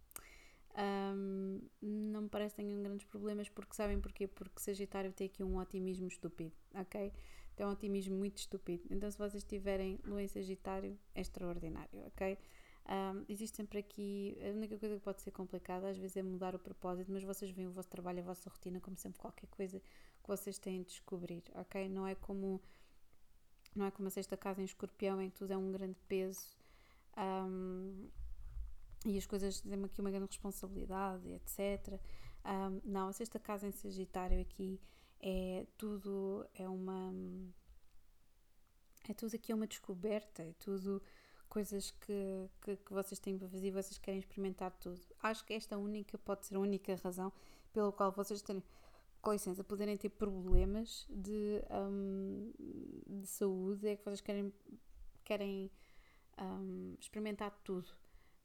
Não 1.82 2.22
me 2.22 2.30
parece 2.30 2.56
que 2.56 2.62
tenham 2.62 2.82
grandes 2.82 3.06
problemas 3.06 3.50
porque 3.50 3.76
sabem 3.76 4.00
porquê? 4.00 4.28
Porque 4.28 4.60
Sagitário 4.60 5.12
tem 5.12 5.28
aqui 5.28 5.44
um 5.44 5.58
otimismo 5.58 6.08
estúpido, 6.08 6.54
ok? 6.74 7.12
Tem 7.56 7.66
um 7.66 7.70
otimismo 7.70 8.16
muito 8.16 8.38
estúpido. 8.38 8.84
Então, 8.90 9.12
se 9.12 9.18
vocês 9.18 9.44
tiverem 9.44 10.00
Lua 10.06 10.24
em 10.24 10.28
Sagitário, 10.28 10.98
é 11.14 11.22
extraordinário, 11.22 12.08
ok? 12.08 12.38
Um, 12.86 13.24
existe 13.30 13.56
sempre 13.56 13.80
aqui, 13.80 14.38
a 14.42 14.50
única 14.50 14.78
coisa 14.78 14.96
que 14.96 15.02
pode 15.02 15.22
ser 15.22 15.32
complicada 15.32 15.90
às 15.90 15.98
vezes 15.98 16.18
é 16.18 16.24
mudar 16.24 16.54
o 16.54 16.60
propósito, 16.60 17.12
mas 17.12 17.24
vocês 17.24 17.50
veem 17.52 17.68
o 17.68 17.72
vosso 17.72 17.90
trabalho, 17.90 18.20
a 18.20 18.24
vossa 18.24 18.50
rotina 18.50 18.80
como 18.82 18.98
sempre 18.98 19.20
qualquer 19.20 19.48
coisa 19.48 19.80
que 19.80 20.28
vocês 20.28 20.58
têm 20.58 20.82
de 20.82 20.90
descobrir, 20.90 21.44
ok? 21.56 21.88
Não 21.88 22.06
é 22.06 22.16
como 22.16 22.62
não 23.76 23.86
é 23.86 23.92
como 23.92 24.08
a 24.08 24.12
sexta 24.12 24.38
casa 24.38 24.62
em 24.62 24.66
escorpião 24.66 25.22
em 25.22 25.30
que 25.30 25.38
tudo 25.38 25.52
é 25.52 25.58
um 25.58 25.72
grande 25.72 25.98
peso 26.08 26.46
um, 27.18 28.10
e 29.06 29.18
as 29.18 29.26
coisas 29.26 29.62
têm 29.62 29.84
aqui 29.84 30.02
uma 30.02 30.12
grande 30.12 30.28
responsabilidade, 30.28 31.30
etc. 31.30 32.00
Um, 32.46 32.82
não, 32.84 33.08
a 33.08 33.14
sexta 33.14 33.40
casa 33.40 33.68
em 33.68 33.72
Sagitário 33.72 34.40
aqui 34.42 34.80
é 35.20 35.66
tudo, 35.78 36.46
é 36.54 36.68
uma. 36.68 37.14
É 39.08 39.14
tudo 39.14 39.36
aqui 39.36 39.54
uma 39.54 39.68
descoberta, 39.68 40.44
é 40.44 40.54
tudo 40.54 41.02
coisas 41.54 41.92
que, 41.92 42.50
que, 42.64 42.76
que 42.78 42.92
vocês 42.92 43.20
têm 43.20 43.38
para 43.38 43.48
fazer 43.48 43.68
e 43.68 43.72
vocês 43.72 44.00
querem 44.00 44.20
experimentar 44.20 44.72
tudo. 44.72 45.00
Acho 45.22 45.46
que 45.46 45.54
esta 45.54 45.78
única 45.78 46.18
pode 46.18 46.48
ser 46.48 46.56
a 46.56 46.60
única 46.60 46.96
razão 47.04 47.32
pela 47.72 47.92
qual 47.92 48.12
vocês 48.12 48.42
têm, 48.42 48.64
com 49.22 49.32
licença, 49.32 49.64
poderem 49.64 49.96
ter 49.96 50.10
problemas 50.10 51.06
de, 51.08 51.62
um, 51.70 52.52
de 53.06 53.28
saúde, 53.28 53.88
é 53.88 53.96
que 53.96 54.04
vocês 54.04 54.20
querem, 54.20 54.52
querem 55.24 55.70
um, 56.42 56.96
experimentar 57.00 57.52
tudo. 57.64 57.88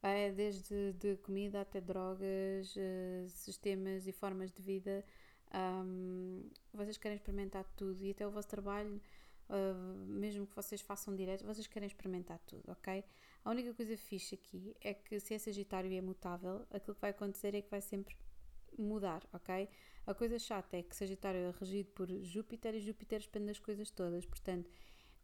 É, 0.03 0.31
desde 0.31 0.93
de 0.93 1.17
comida 1.17 1.61
até 1.61 1.81
drogas, 1.81 2.75
uh, 2.75 3.27
sistemas 3.27 4.07
e 4.07 4.11
formas 4.11 4.51
de 4.51 4.61
vida. 4.61 5.03
Um, 5.51 6.47
vocês 6.71 6.97
querem 6.97 7.15
experimentar 7.15 7.65
tudo 7.75 8.05
e 8.05 8.11
até 8.11 8.25
o 8.25 8.29
vosso 8.29 8.47
trabalho 8.47 9.01
uh, 9.49 10.05
mesmo 10.07 10.47
que 10.47 10.55
vocês 10.55 10.81
façam 10.81 11.15
direto, 11.15 11.45
vocês 11.45 11.67
querem 11.67 11.87
experimentar 11.87 12.39
tudo, 12.39 12.63
ok? 12.71 13.03
A 13.43 13.49
única 13.49 13.73
coisa 13.73 13.97
fixe 13.97 14.35
aqui 14.35 14.75
é 14.81 14.93
que 14.93 15.19
se 15.19 15.33
é 15.33 15.39
Sagitário 15.39 15.91
e 15.91 15.97
é 15.97 16.01
mutável, 16.01 16.65
aquilo 16.71 16.95
que 16.95 17.01
vai 17.01 17.11
acontecer 17.11 17.55
é 17.55 17.61
que 17.61 17.69
vai 17.69 17.81
sempre 17.81 18.15
mudar, 18.77 19.27
ok? 19.33 19.67
A 20.05 20.13
coisa 20.13 20.39
chata 20.39 20.77
é 20.77 20.83
que 20.83 20.95
Sagitário 20.95 21.39
é 21.39 21.51
regido 21.51 21.89
por 21.91 22.07
Júpiter 22.23 22.75
e 22.75 22.79
Júpiter 22.79 23.19
expande 23.19 23.51
as 23.51 23.59
coisas 23.59 23.89
todas, 23.89 24.25
portanto, 24.25 24.69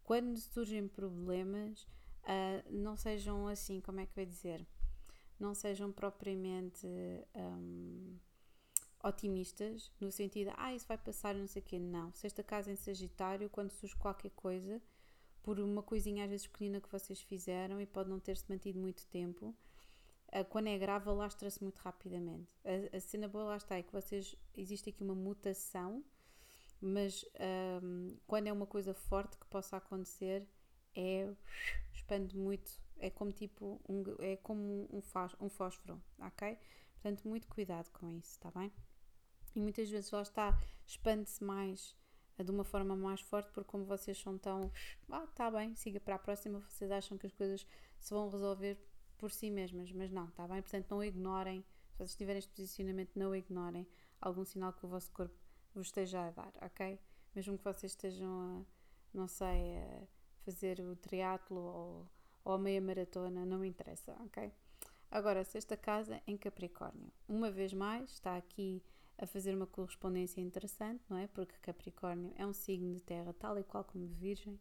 quando 0.04 0.38
surgem 0.38 0.88
problemas, 0.88 1.84
uh, 2.24 2.64
não 2.70 2.96
sejam 2.96 3.48
assim, 3.48 3.82
como 3.82 4.00
é 4.00 4.06
que 4.06 4.20
eu 4.20 4.22
ia 4.22 4.28
dizer? 4.28 4.68
Não 5.40 5.54
sejam 5.54 5.92
propriamente. 5.92 6.86
Um, 7.36 8.18
otimistas, 9.08 9.92
no 10.00 10.12
sentido, 10.12 10.52
ah, 10.58 10.74
isso 10.74 10.88
vai 10.88 10.98
passar, 10.98 11.36
não 11.36 11.48
sei 11.48 11.62
o 11.62 11.66
quê. 11.66 11.78
Não. 11.80 12.12
Sexta 12.14 12.44
casa 12.44 12.72
em 12.72 12.76
Sagitário, 12.76 13.50
quando 13.50 13.72
surge 13.72 13.96
qualquer 13.96 14.32
coisa, 14.32 14.82
por 15.44 15.60
uma 15.60 15.84
coisinha 15.84 16.24
às 16.24 16.30
vezes 16.30 16.48
pequenina 16.48 16.82
que 16.82 16.92
vocês 16.92 17.22
fizeram 17.22 17.80
e 17.80 17.86
pode 17.86 18.10
não 18.10 18.20
ter-se 18.20 18.50
mantido 18.50 18.80
muito 18.80 19.06
tempo, 19.08 19.56
ah, 20.32 20.44
quando 20.44 20.68
é 20.68 20.78
grave, 20.78 21.10
alastra-se 21.10 21.62
muito 21.62 21.78
rapidamente. 21.78 22.50
A, 22.64 22.98
a, 22.98 23.00
cena 23.00 23.28
boa 23.28 23.46
lá 23.46 23.58
está 23.58 23.78
é 23.78 23.84
que 23.84 23.92
vocês, 23.92 24.36
existe 24.56 24.90
aqui 24.90 25.04
uma 25.04 25.16
mutação, 25.16 26.04
mas 26.82 27.24
um, 27.82 28.18
quando 28.28 28.48
é 28.48 28.54
uma 28.54 28.66
coisa 28.66 28.94
forte 28.94 29.38
que 29.38 29.46
possa 29.46 29.78
acontecer, 29.78 30.48
é 30.96 31.32
expande 31.94 32.36
muito, 32.38 32.72
é 32.98 33.10
como 33.10 33.32
tipo 33.32 33.80
um, 33.88 34.04
é 34.20 34.36
como 34.38 34.90
um, 34.92 35.02
um 35.40 35.50
fósforo, 35.50 36.02
ok? 36.20 36.58
Portanto, 36.94 37.28
muito 37.28 37.48
cuidado 37.48 37.92
com 37.92 38.12
isso, 38.12 38.32
está 38.32 38.50
bem? 38.52 38.72
E 39.56 39.62
muitas 39.62 39.90
vezes 39.90 40.12
lá 40.12 40.22
está, 40.22 40.60
expande-se 40.86 41.44
mais 41.44 41.96
eh, 42.38 42.44
de 42.44 42.52
uma 42.52 42.64
forma 42.64 42.96
mais 42.96 43.22
forte, 43.22 43.50
porque 43.52 43.70
como 43.70 43.86
vocês 43.86 44.18
são 44.18 44.38
tão. 44.38 44.72
Ah, 45.10 45.26
tá 45.28 45.50
bem, 45.50 45.76
siga 45.76 46.00
para 46.00 46.16
a 46.16 46.20
próxima, 46.20 46.60
vocês 46.70 46.92
acham 46.92 47.18
que 47.18 47.26
as 47.26 47.34
coisas 47.34 47.66
se 48.00 48.14
vão 48.14 48.30
resolver 48.30 48.78
por 49.18 49.32
si 49.32 49.50
mesmas, 49.50 49.92
mas 49.92 50.12
não, 50.12 50.28
tá 50.32 50.48
bem? 50.48 50.62
Portanto, 50.62 50.92
não 50.92 51.04
ignorem, 51.04 51.64
se 51.92 51.98
vocês 51.98 52.16
tiverem 52.16 52.40
este 52.40 52.52
posicionamento, 52.52 53.12
não 53.16 53.36
ignorem 53.36 53.88
algum 54.20 54.44
sinal 54.44 54.74
que 54.74 54.86
o 54.86 54.90
vosso 54.90 55.12
corpo 55.12 55.36
vos 55.74 55.88
esteja 55.88 56.28
a 56.28 56.32
dar, 56.32 56.54
ok? 56.62 57.00
Mesmo 57.34 57.58
que 57.58 57.64
vocês 57.64 57.92
estejam 57.92 58.30
a, 58.30 58.66
não 59.14 59.28
sei, 59.28 59.78
a 59.78 60.08
fazer 60.44 60.80
o 60.80 60.96
triatlo 60.96 61.58
ou, 61.58 62.10
ou 62.44 62.54
a 62.54 62.58
meia 62.58 62.82
maratona, 62.82 63.46
não 63.46 63.60
me 63.60 63.68
interessa, 63.68 64.16
ok? 64.26 64.52
Agora, 65.10 65.44
sexta 65.44 65.78
casa 65.78 66.22
em 66.28 66.38
Capricórnio. 66.38 67.12
Uma 67.28 67.50
vez 67.50 67.74
mais, 67.74 68.12
está 68.12 68.36
aqui 68.36 68.84
a 69.18 69.26
fazer 69.26 69.56
uma 69.56 69.68
correspondência 69.68 70.42
interessante, 70.42 71.04
não 71.10 71.18
é? 71.18 71.28
Porque 71.28 71.56
Capricórnio 71.62 72.34
é 72.36 72.46
um 72.46 72.54
signo 72.54 72.94
de 72.94 73.02
terra, 73.02 73.34
tal 73.34 73.58
e 73.58 73.64
qual 73.64 73.84
como 73.84 74.08
Virgem, 74.08 74.60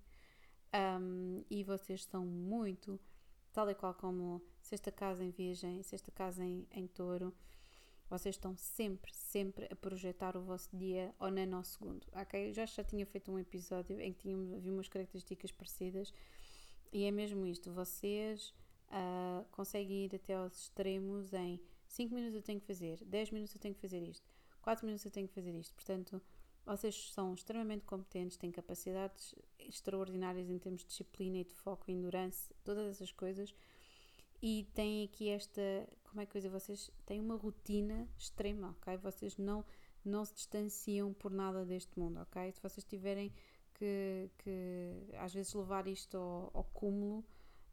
um, 1.01 1.45
e 1.51 1.63
vocês 1.63 2.05
são 2.05 2.25
muito, 2.25 2.99
tal 3.53 3.69
e 3.71 3.75
qual 3.75 3.95
como 3.95 4.43
sexta 4.61 4.91
casa 4.93 5.25
em 5.25 5.31
Virgem, 5.31 5.83
sexta 5.83 6.11
casa 6.11 6.45
em, 6.45 6.67
em 6.71 6.87
Touro, 6.87 7.35
vocês 8.09 8.35
estão 8.35 8.57
sempre, 8.57 9.13
sempre 9.15 9.67
a 9.71 9.77
projetar 9.77 10.37
o 10.37 10.43
vosso 10.43 10.69
dia 10.77 11.15
ao 11.19 11.31
nanosegundo, 11.31 12.07
ok? 12.13 12.53
Já 12.53 12.67
já 12.67 12.85
tinha 12.85 13.07
feito 13.07 13.33
um 13.33 13.39
episódio 13.39 14.01
em 14.01 14.13
que 14.13 14.21
tinha, 14.21 14.59
vi 14.59 14.71
umas 14.71 14.89
características 14.89 15.51
parecidas 15.51 16.13
e 16.93 17.05
é 17.05 17.11
mesmo 17.11 17.47
isto, 17.47 17.73
vocês 17.73 18.55
uh, 18.89 19.45
conseguem 19.51 20.05
ir 20.05 20.15
até 20.15 20.35
aos 20.35 20.63
extremos 20.63 21.33
em 21.33 21.61
5 21.89 22.15
minutos 22.15 22.37
eu 22.37 22.43
tenho 22.43 22.61
que 22.61 22.67
fazer, 22.67 23.05
10 23.05 23.31
minutos 23.31 23.55
eu 23.55 23.61
tenho 23.61 23.75
que 23.75 23.81
fazer 23.81 24.03
isto. 24.03 24.34
4 24.65 24.87
minutos 24.87 25.05
eu 25.05 25.11
tenho 25.11 25.29
que 25.29 25.35
fazer 25.35 25.55
isto. 25.55 25.75
Portanto, 25.75 26.23
vocês 26.65 27.13
são 27.13 27.35
extremamente 27.35 27.85
competentes, 27.85 28.39
têm 28.39 28.51
capacidades 28.51 29.35
extraordinárias 29.59 30.49
em 30.49 30.59
termos 30.59 30.81
de 30.81 30.87
disciplina 30.89 31.37
e 31.37 31.45
de 31.45 31.53
foco, 31.53 31.91
endurance, 31.91 32.51
todas 32.65 32.87
essas 32.87 33.13
coisas. 33.13 33.55
E 34.41 34.67
têm 34.75 35.05
aqui 35.05 35.29
esta, 35.29 35.61
como 36.05 36.23
é 36.23 36.27
que 36.27 36.35
eu 36.35 36.41
dizer, 36.41 36.49
vocês 36.49 36.91
têm 37.05 37.21
uma 37.21 37.37
rotina 37.37 38.09
extrema, 38.19 38.75
ok? 38.79 38.97
Vocês 38.97 39.37
não, 39.37 39.63
não 40.03 40.25
se 40.25 40.35
distanciam 40.35 41.13
por 41.13 41.31
nada 41.31 41.63
deste 41.67 41.99
mundo, 41.99 42.21
ok? 42.23 42.51
Se 42.51 42.63
vocês 42.63 42.85
tiverem 42.85 43.31
que, 43.75 44.31
que 44.39 45.15
às 45.19 45.35
vezes 45.35 45.53
levar 45.53 45.87
isto 45.87 46.17
ao, 46.17 46.51
ao 46.55 46.65
cúmulo, 46.65 47.23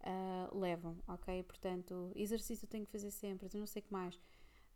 uh, 0.02 0.58
levam, 0.58 0.98
ok? 1.08 1.42
Portanto, 1.44 2.12
exercício 2.16 2.68
tem 2.68 2.84
que 2.84 2.92
fazer 2.92 3.12
sempre, 3.12 3.48
eu 3.54 3.60
não 3.60 3.68
sei 3.68 3.82
o 3.82 3.86
que 3.86 3.94
mais 3.94 4.20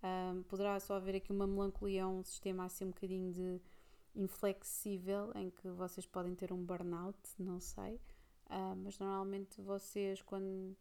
um, 0.04 0.44
poderá 0.44 0.80
só 0.80 0.96
haver 0.96 1.16
aqui 1.16 1.32
uma 1.32 1.48
melancolia, 1.48 2.08
um 2.08 2.24
sistema 2.24 2.66
assim 2.66 2.86
um 2.86 2.90
bocadinho 2.90 3.32
de 3.32 3.62
inflexível 4.16 5.32
em 5.36 5.50
que 5.50 5.70
vocês 5.70 6.06
podem 6.06 6.36
ter 6.36 6.54
um 6.54 6.64
burnout, 6.64 7.18
não 7.38 7.60
sei. 7.60 7.96
Uh, 8.48 8.76
mas 8.78 9.00
normalmente 9.00 9.60
vocês, 9.62 10.22
quando, 10.22 10.76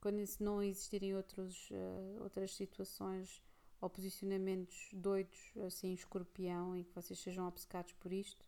quando 0.00 0.22
não 0.40 0.62
existirem 0.62 1.16
outros, 1.16 1.70
uh, 1.70 2.22
outras 2.22 2.54
situações 2.54 3.42
ou 3.80 3.88
posicionamentos 3.88 4.90
doidos, 4.92 5.38
assim, 5.66 5.92
escorpião, 5.92 6.76
em 6.76 6.84
que 6.84 6.94
vocês 6.94 7.18
sejam 7.18 7.46
obcecados 7.46 7.92
por 7.94 8.12
isto, 8.12 8.46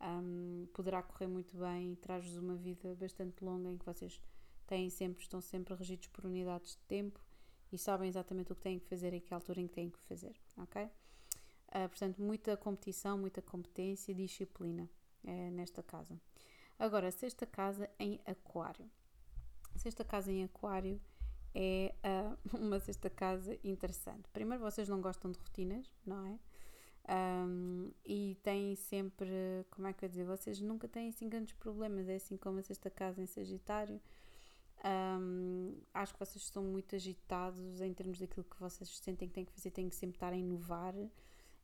um, 0.00 0.68
poderá 0.72 1.02
correr 1.02 1.26
muito 1.26 1.56
bem 1.56 1.92
e 1.92 1.96
traz-vos 1.96 2.36
uma 2.36 2.54
vida 2.54 2.94
bastante 2.94 3.42
longa 3.42 3.70
em 3.70 3.78
que 3.78 3.86
vocês 3.86 4.20
têm 4.66 4.90
sempre, 4.90 5.22
estão 5.22 5.40
sempre 5.40 5.74
regidos 5.74 6.08
por 6.08 6.26
unidades 6.26 6.72
de 6.72 6.82
tempo 6.82 7.20
e 7.72 7.78
sabem 7.78 8.08
exatamente 8.08 8.52
o 8.52 8.54
que 8.54 8.62
têm 8.62 8.78
que 8.78 8.86
fazer 8.86 9.12
e 9.12 9.20
que 9.20 9.34
altura 9.34 9.60
em 9.60 9.66
que 9.66 9.74
têm 9.74 9.90
que 9.90 9.98
fazer, 10.00 10.36
ok? 10.56 10.84
Uh, 10.84 11.88
portanto, 11.88 12.22
muita 12.22 12.56
competição, 12.56 13.18
muita 13.18 13.42
competência 13.42 14.12
e 14.12 14.14
disciplina 14.14 14.88
é, 15.24 15.50
nesta 15.50 15.82
casa. 15.82 16.20
Agora, 16.78 17.10
sexta 17.10 17.44
casa 17.44 17.90
em 17.98 18.20
Aquário. 18.24 18.88
Sexta 19.76 20.04
casa 20.04 20.30
em 20.30 20.44
Aquário 20.44 21.00
é 21.54 21.94
uh, 22.04 22.38
uma 22.56 22.78
sexta 22.78 23.10
casa 23.10 23.58
interessante. 23.64 24.28
Primeiro, 24.32 24.62
vocês 24.62 24.88
não 24.88 25.00
gostam 25.00 25.30
de 25.32 25.38
rotinas, 25.38 25.92
não 26.04 26.26
é? 26.26 26.38
Um, 27.08 27.92
e 28.04 28.36
têm 28.42 28.74
sempre, 28.74 29.28
como 29.70 29.86
é 29.86 29.92
que 29.92 30.04
eu 30.04 30.08
dizer, 30.08 30.24
vocês 30.24 30.60
nunca 30.60 30.88
têm 30.88 31.08
assim 31.08 31.28
grandes 31.28 31.54
problemas, 31.54 32.08
é 32.08 32.16
assim 32.16 32.36
como 32.36 32.58
a 32.58 32.62
sexta 32.62 32.90
casa 32.90 33.22
em 33.22 33.26
Sagitário, 33.26 34.00
um, 34.84 35.80
acho 35.94 36.12
que 36.12 36.20
vocês 36.20 36.44
são 36.44 36.62
muito 36.62 36.94
agitados 36.94 37.80
em 37.80 37.92
termos 37.92 38.18
daquilo 38.18 38.44
que 38.44 38.60
vocês 38.60 38.98
sentem 38.98 39.28
que 39.28 39.34
têm 39.34 39.44
que 39.44 39.52
fazer, 39.52 39.70
têm 39.70 39.88
que 39.88 39.96
sempre 39.96 40.16
estar 40.16 40.32
a 40.32 40.36
inovar 40.36 40.94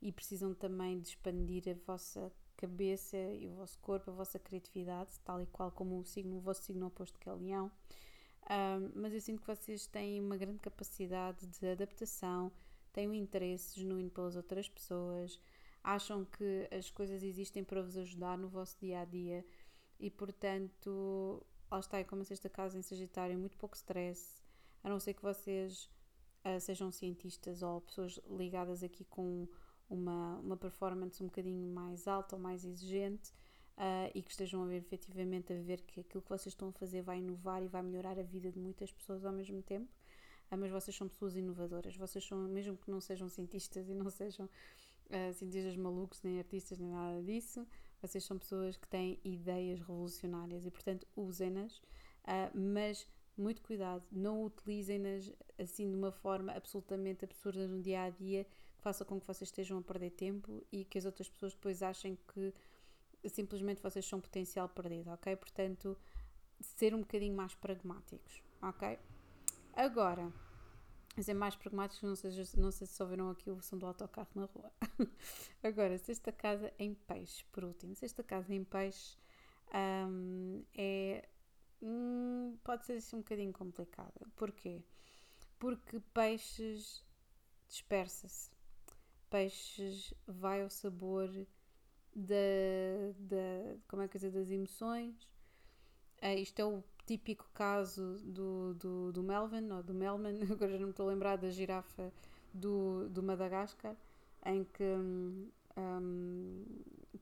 e 0.00 0.10
precisam 0.10 0.54
também 0.54 0.98
de 0.98 1.08
expandir 1.08 1.64
a 1.68 1.86
vossa 1.86 2.32
cabeça 2.56 3.16
e 3.16 3.46
o 3.46 3.54
vosso 3.54 3.78
corpo, 3.80 4.10
a 4.10 4.14
vossa 4.14 4.38
criatividade, 4.38 5.10
tal 5.24 5.40
e 5.40 5.46
qual 5.46 5.70
como 5.70 5.98
o, 5.98 6.04
signo, 6.04 6.36
o 6.36 6.40
vosso 6.40 6.62
signo 6.62 6.86
oposto 6.86 7.18
que 7.18 7.28
é 7.28 7.32
leão. 7.32 7.70
Um, 8.50 9.00
mas 9.00 9.14
eu 9.14 9.20
sinto 9.20 9.40
que 9.40 9.46
vocês 9.46 9.86
têm 9.86 10.20
uma 10.20 10.36
grande 10.36 10.58
capacidade 10.58 11.46
de 11.46 11.66
adaptação, 11.66 12.50
têm 12.92 13.08
um 13.08 13.14
interesse 13.14 13.78
genuíno 13.78 14.10
pelas 14.10 14.34
outras 14.34 14.68
pessoas, 14.68 15.40
acham 15.82 16.24
que 16.24 16.68
as 16.76 16.90
coisas 16.90 17.22
existem 17.22 17.62
para 17.62 17.82
vos 17.82 17.96
ajudar 17.96 18.36
no 18.36 18.48
vosso 18.48 18.76
dia 18.80 19.00
a 19.00 19.04
dia 19.04 19.44
e, 19.98 20.10
portanto, 20.10 21.44
lá 21.72 21.80
está, 21.80 21.98
é 21.98 22.04
como 22.04 22.22
a 22.22 22.24
sexta 22.24 22.48
casa 22.48 22.78
em 22.78 22.82
Sagitário, 22.82 23.38
muito 23.38 23.56
pouco 23.56 23.76
stress, 23.76 24.42
a 24.84 24.88
não 24.88 25.00
ser 25.00 25.14
que 25.14 25.22
vocês 25.22 25.88
uh, 26.44 26.60
sejam 26.60 26.90
cientistas 26.90 27.62
ou 27.62 27.80
pessoas 27.80 28.20
ligadas 28.28 28.82
aqui 28.82 29.04
com 29.04 29.48
uma, 29.88 30.38
uma 30.38 30.56
performance 30.56 31.22
um 31.22 31.26
bocadinho 31.26 31.72
mais 31.72 32.06
alta 32.06 32.36
ou 32.36 32.42
mais 32.42 32.64
exigente 32.64 33.30
uh, 33.78 34.10
e 34.14 34.22
que 34.22 34.30
estejam 34.30 34.62
a 34.62 34.66
ver 34.66 34.78
efetivamente 34.78 35.52
a 35.52 35.56
ver 35.60 35.80
que 35.82 36.00
aquilo 36.00 36.22
que 36.22 36.28
vocês 36.28 36.52
estão 36.52 36.68
a 36.68 36.72
fazer 36.72 37.02
vai 37.02 37.18
inovar 37.18 37.62
e 37.62 37.68
vai 37.68 37.82
melhorar 37.82 38.18
a 38.18 38.22
vida 38.22 38.50
de 38.50 38.58
muitas 38.58 38.92
pessoas 38.92 39.24
ao 39.24 39.32
mesmo 39.32 39.62
tempo. 39.62 39.90
Uh, 40.50 40.56
mas 40.56 40.70
vocês 40.70 40.94
são 40.94 41.08
pessoas 41.08 41.36
inovadoras, 41.36 41.96
vocês 41.96 42.24
são, 42.24 42.38
mesmo 42.38 42.76
que 42.76 42.90
não 42.90 43.00
sejam 43.00 43.28
cientistas 43.28 43.88
e 43.88 43.94
não 43.94 44.10
sejam 44.10 44.46
uh, 44.46 45.32
cientistas 45.32 45.76
malucos, 45.76 46.22
nem 46.22 46.38
artistas, 46.38 46.78
nem 46.78 46.90
nada 46.90 47.22
disso, 47.22 47.66
vocês 48.02 48.24
são 48.24 48.36
pessoas 48.36 48.76
que 48.76 48.88
têm 48.88 49.18
ideias 49.24 49.78
revolucionárias 49.78 50.66
e, 50.66 50.70
portanto, 50.70 51.06
usem-nas, 51.16 51.80
mas 52.52 53.08
muito 53.36 53.62
cuidado, 53.62 54.04
não 54.10 54.44
utilizem-nas 54.44 55.32
assim 55.58 55.88
de 55.88 55.96
uma 55.96 56.12
forma 56.12 56.52
absolutamente 56.52 57.24
absurda 57.24 57.66
no 57.66 57.80
dia 57.80 58.02
a 58.02 58.10
dia 58.10 58.44
que 58.44 58.82
faça 58.82 59.04
com 59.04 59.20
que 59.20 59.26
vocês 59.26 59.48
estejam 59.48 59.78
a 59.78 59.82
perder 59.82 60.10
tempo 60.10 60.62
e 60.70 60.84
que 60.84 60.98
as 60.98 61.06
outras 61.06 61.28
pessoas 61.28 61.54
depois 61.54 61.82
achem 61.82 62.18
que 62.34 62.52
simplesmente 63.28 63.80
vocês 63.80 64.04
são 64.04 64.20
potencial 64.20 64.68
perdido, 64.68 65.10
ok? 65.10 65.34
Portanto, 65.36 65.96
ser 66.60 66.94
um 66.94 67.00
bocadinho 67.00 67.34
mais 67.34 67.54
pragmáticos, 67.54 68.42
ok? 68.60 68.98
Agora, 69.72 70.32
ser 71.20 71.34
mais 71.34 71.54
pragmáticos, 71.56 72.02
não 72.02 72.14
sei, 72.14 72.30
não 72.56 72.70
sei 72.70 72.86
se 72.86 73.02
ouviram 73.02 73.28
aqui 73.30 73.50
o 73.50 73.60
som 73.60 73.76
do 73.76 73.84
autocarro 73.84 74.30
na 74.34 74.46
rua. 74.46 74.72
Agora, 75.62 75.98
sexta 75.98 76.32
casa 76.32 76.72
em 76.78 76.94
peixe, 76.94 77.44
por 77.52 77.64
último. 77.64 77.94
Sexta 77.94 78.22
casa 78.22 78.54
em 78.54 78.64
peixe 78.64 79.16
um, 79.74 80.64
é. 80.74 81.28
Hum, 81.82 82.56
pode 82.62 82.86
ser 82.86 82.94
assim 82.94 83.16
um 83.16 83.20
bocadinho 83.20 83.52
complicada. 83.52 84.26
Porquê? 84.36 84.82
Porque 85.58 86.00
peixes 86.14 87.04
dispersa-se. 87.68 88.50
Peixes 89.28 90.14
vai 90.26 90.62
ao 90.62 90.70
sabor 90.70 91.28
da 92.14 92.36
como 93.88 94.02
é 94.02 94.08
que 94.08 94.18
dizer, 94.18 94.30
das 94.30 94.50
emoções. 94.50 95.16
Uh, 96.22 96.38
isto 96.38 96.60
é 96.60 96.64
o 96.64 96.84
típico 97.06 97.48
caso 97.52 98.18
do, 98.22 98.74
do, 98.74 99.12
do 99.12 99.22
Melvin, 99.22 99.70
ou 99.70 99.82
do 99.82 99.94
Melman, 99.94 100.40
agora 100.50 100.72
já 100.72 100.78
não 100.78 100.86
me 100.86 100.90
estou 100.90 101.08
a 101.08 101.12
lembrar 101.12 101.36
da 101.36 101.50
girafa 101.50 102.12
do, 102.52 103.08
do 103.08 103.22
Madagascar, 103.22 103.96
em 104.44 104.64
que 104.64 104.82
um, 105.76 106.64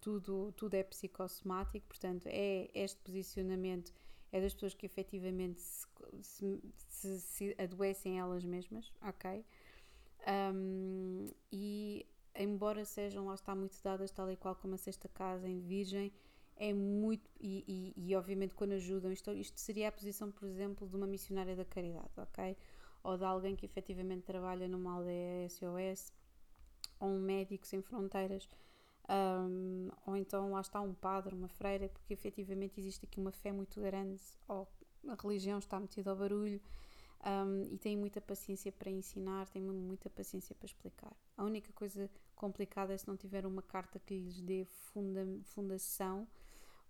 tudo, 0.00 0.52
tudo 0.56 0.74
é 0.74 0.82
psicossomático, 0.82 1.86
portanto, 1.86 2.26
é 2.26 2.68
este 2.74 2.98
posicionamento 3.00 3.92
é 4.32 4.40
das 4.40 4.54
pessoas 4.54 4.74
que 4.74 4.86
efetivamente 4.86 5.60
se, 5.60 5.86
se, 6.22 6.60
se, 6.88 7.20
se 7.20 7.56
adoecem 7.58 8.18
elas 8.18 8.44
mesmas, 8.44 8.92
ok? 9.02 9.44
Um, 10.54 11.26
e 11.50 12.06
embora 12.34 12.84
sejam, 12.84 13.26
lá 13.26 13.34
está, 13.34 13.54
muito 13.54 13.76
dadas, 13.82 14.10
tal 14.10 14.30
e 14.30 14.36
qual 14.36 14.54
como 14.54 14.74
a 14.74 14.78
sexta 14.78 15.08
casa 15.08 15.48
em 15.48 15.58
Virgem, 15.58 16.12
é 16.60 16.74
muito, 16.74 17.30
e, 17.40 17.64
e, 17.96 18.10
e, 18.10 18.14
obviamente 18.14 18.54
quando 18.54 18.72
ajudam, 18.72 19.10
isto, 19.10 19.32
isto 19.32 19.58
seria 19.58 19.88
a 19.88 19.92
posição, 19.92 20.30
por 20.30 20.46
exemplo, 20.46 20.86
de 20.86 20.94
uma 20.94 21.06
missionária 21.06 21.56
da 21.56 21.64
caridade, 21.64 22.10
ok? 22.18 22.54
Ou 23.02 23.16
de 23.16 23.24
alguém 23.24 23.56
que 23.56 23.64
efetivamente 23.64 24.24
trabalha 24.24 24.68
numa 24.68 24.92
aldeia 24.92 25.48
SOS, 25.48 26.12
ou 27.00 27.08
um 27.08 27.18
médico 27.18 27.66
sem 27.66 27.80
fronteiras, 27.80 28.46
um, 29.08 29.88
ou 30.06 30.14
então 30.14 30.52
lá 30.52 30.60
está 30.60 30.82
um 30.82 30.92
padre, 30.92 31.34
uma 31.34 31.48
freira, 31.48 31.88
porque 31.88 32.12
efetivamente 32.12 32.78
existe 32.78 33.06
aqui 33.06 33.18
uma 33.18 33.32
fé 33.32 33.52
muito 33.52 33.80
grande, 33.80 34.20
ou 34.46 34.68
a 35.08 35.14
religião 35.14 35.58
está 35.58 35.80
metida 35.80 36.10
ao 36.10 36.16
barulho, 36.16 36.60
um, 37.24 37.72
e 37.72 37.78
têm 37.78 37.96
muita 37.96 38.20
paciência 38.20 38.70
para 38.70 38.90
ensinar, 38.90 39.48
têm 39.48 39.62
muita 39.62 40.10
paciência 40.10 40.54
para 40.54 40.66
explicar. 40.66 41.16
A 41.38 41.44
única 41.44 41.72
coisa 41.72 42.10
complicada 42.36 42.92
é 42.92 42.98
se 42.98 43.08
não 43.08 43.16
tiver 43.16 43.46
uma 43.46 43.62
carta 43.62 43.98
que 43.98 44.14
lhes 44.14 44.42
dê 44.42 44.66
funda 44.66 45.26
fundação, 45.44 46.28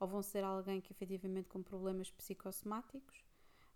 ou 0.01 0.09
vão 0.09 0.23
ser 0.23 0.43
alguém 0.43 0.81
que 0.81 0.93
efetivamente 0.93 1.49
com 1.49 1.63
problemas 1.63 2.11
psicossomáticos, 2.11 3.19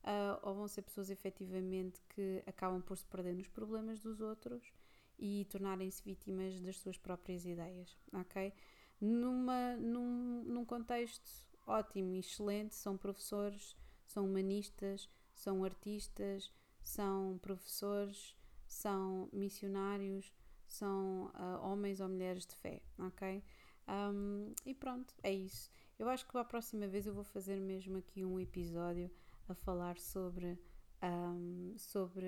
uh, 0.03 0.41
ou 0.43 0.55
vão 0.55 0.66
ser 0.66 0.83
pessoas 0.83 1.11
efetivamente 1.11 2.01
que 2.09 2.43
acabam 2.47 2.81
por 2.81 2.97
se 2.97 3.05
perder 3.07 3.35
nos 3.35 3.47
problemas 3.47 4.01
dos 4.01 4.20
outros 4.20 4.72
e 5.18 5.47
tornarem-se 5.51 6.03
vítimas 6.03 6.59
das 6.61 6.79
suas 6.79 6.97
próprias 6.97 7.45
ideias, 7.45 7.97
ok? 8.12 8.53
Numa, 9.01 9.77
num, 9.77 10.43
num 10.45 10.64
contexto 10.64 11.31
ótimo 11.66 12.14
e 12.14 12.20
excelente, 12.20 12.75
são 12.75 12.97
professores, 12.97 13.77
são 14.07 14.25
humanistas, 14.25 15.09
são 15.35 15.62
artistas, 15.62 16.51
são 16.83 17.39
professores, 17.39 18.37
são 18.66 19.29
missionários, 19.33 20.33
são 20.66 21.27
uh, 21.35 21.62
homens 21.62 22.01
ou 22.01 22.09
mulheres 22.09 22.47
de 22.47 22.55
fé, 22.57 22.83
ok? 22.99 23.43
Um, 23.87 24.55
e 24.64 24.75
pronto, 24.75 25.14
é 25.22 25.33
isso. 25.33 25.70
Eu 25.99 26.09
acho 26.09 26.26
que 26.26 26.36
a 26.36 26.45
próxima 26.45 26.88
vez 26.88 27.07
eu 27.07 27.14
vou 27.14 27.22
fazer 27.22 27.61
mesmo 27.61 27.99
aqui 27.99 28.24
um 28.24 28.40
episódio 28.40 29.11
a 29.49 29.55
falar 29.55 29.97
sobre, 29.99 30.59
um, 31.03 31.74
sobre 31.78 32.26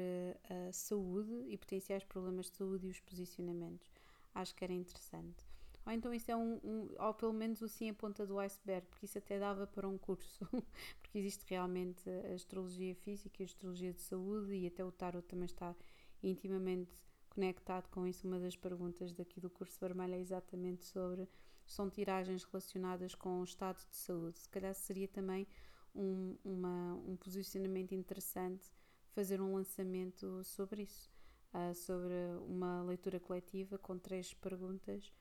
a 0.49 0.73
saúde 0.73 1.33
e 1.49 1.57
potenciais 1.59 2.05
problemas 2.05 2.49
de 2.49 2.57
saúde 2.57 2.87
e 2.87 2.91
os 2.91 3.01
posicionamentos. 3.01 3.91
Acho 4.35 4.55
que 4.55 4.63
era 4.63 4.73
interessante. 4.73 5.45
Ou 5.85 5.93
então 5.93 6.15
isso 6.15 6.31
é 6.31 6.37
um, 6.37 6.61
um, 6.65 6.95
ou 6.99 7.15
pelo 7.15 7.33
menos 7.33 7.61
o 7.61 7.69
sim 7.69 7.91
a 7.91 7.95
ponta 7.95 8.25
do 8.27 8.39
iceberg, 8.39 8.87
porque 8.89 9.07
isso 9.07 9.19
até 9.19 9.39
dava 9.39 9.67
para 9.67 9.89
um 9.89 9.99
curso, 9.99 10.45
porque 11.01 11.19
existe 11.19 11.45
realmente 11.49 12.09
a 12.09 12.35
astrologia 12.35 12.95
física 12.95 13.43
a 13.43 13.47
astrologia 13.47 13.93
de 13.93 14.01
saúde 14.01 14.53
e 14.55 14.67
até 14.67 14.85
o 14.85 14.93
tarot 14.93 15.27
também 15.27 15.47
está 15.47 15.75
intimamente 16.23 16.91
conectado 17.31 17.89
com 17.89 18.07
isso. 18.07 18.27
Uma 18.27 18.39
das 18.39 18.57
perguntas 18.57 19.13
daqui 19.13 19.41
do 19.41 19.51
curso 19.51 19.79
vermelho 19.81 20.15
é 20.15 20.21
exatamente 20.21 20.85
sobre 20.85 21.29
são 21.67 21.91
tiragens 21.91 22.45
relacionadas 22.45 23.15
com 23.15 23.41
o 23.41 23.45
estado 23.45 23.79
de 23.91 23.97
saúde. 23.97 24.39
Se 24.39 24.49
calhar 24.49 24.75
seria 24.75 25.09
também 25.09 25.47
um, 25.95 26.37
uma, 26.45 26.95
um 27.07 27.17
posicionamento 27.17 27.93
interessante 27.93 28.71
fazer 29.13 29.41
um 29.41 29.55
lançamento 29.55 30.45
sobre 30.45 30.83
isso, 30.83 31.11
uh, 31.55 31.75
sobre 31.75 32.15
uma 32.47 32.83
leitura 32.83 33.19
coletiva 33.19 33.79
com 33.79 33.99
três 33.99 34.35
perguntas 34.35 35.13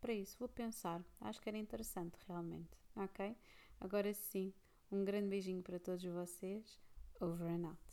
para 0.00 0.12
isso, 0.12 0.36
vou 0.38 0.48
pensar. 0.48 1.02
Acho 1.20 1.40
que 1.40 1.48
era 1.48 1.58
interessante 1.58 2.18
realmente. 2.26 2.76
Ok? 2.96 3.36
Agora 3.80 4.12
sim, 4.12 4.52
um 4.90 5.04
grande 5.04 5.28
beijinho 5.28 5.62
para 5.62 5.78
todos 5.78 6.04
vocês. 6.04 6.78
Over 7.20 7.48
and 7.48 7.68
out. 7.68 7.83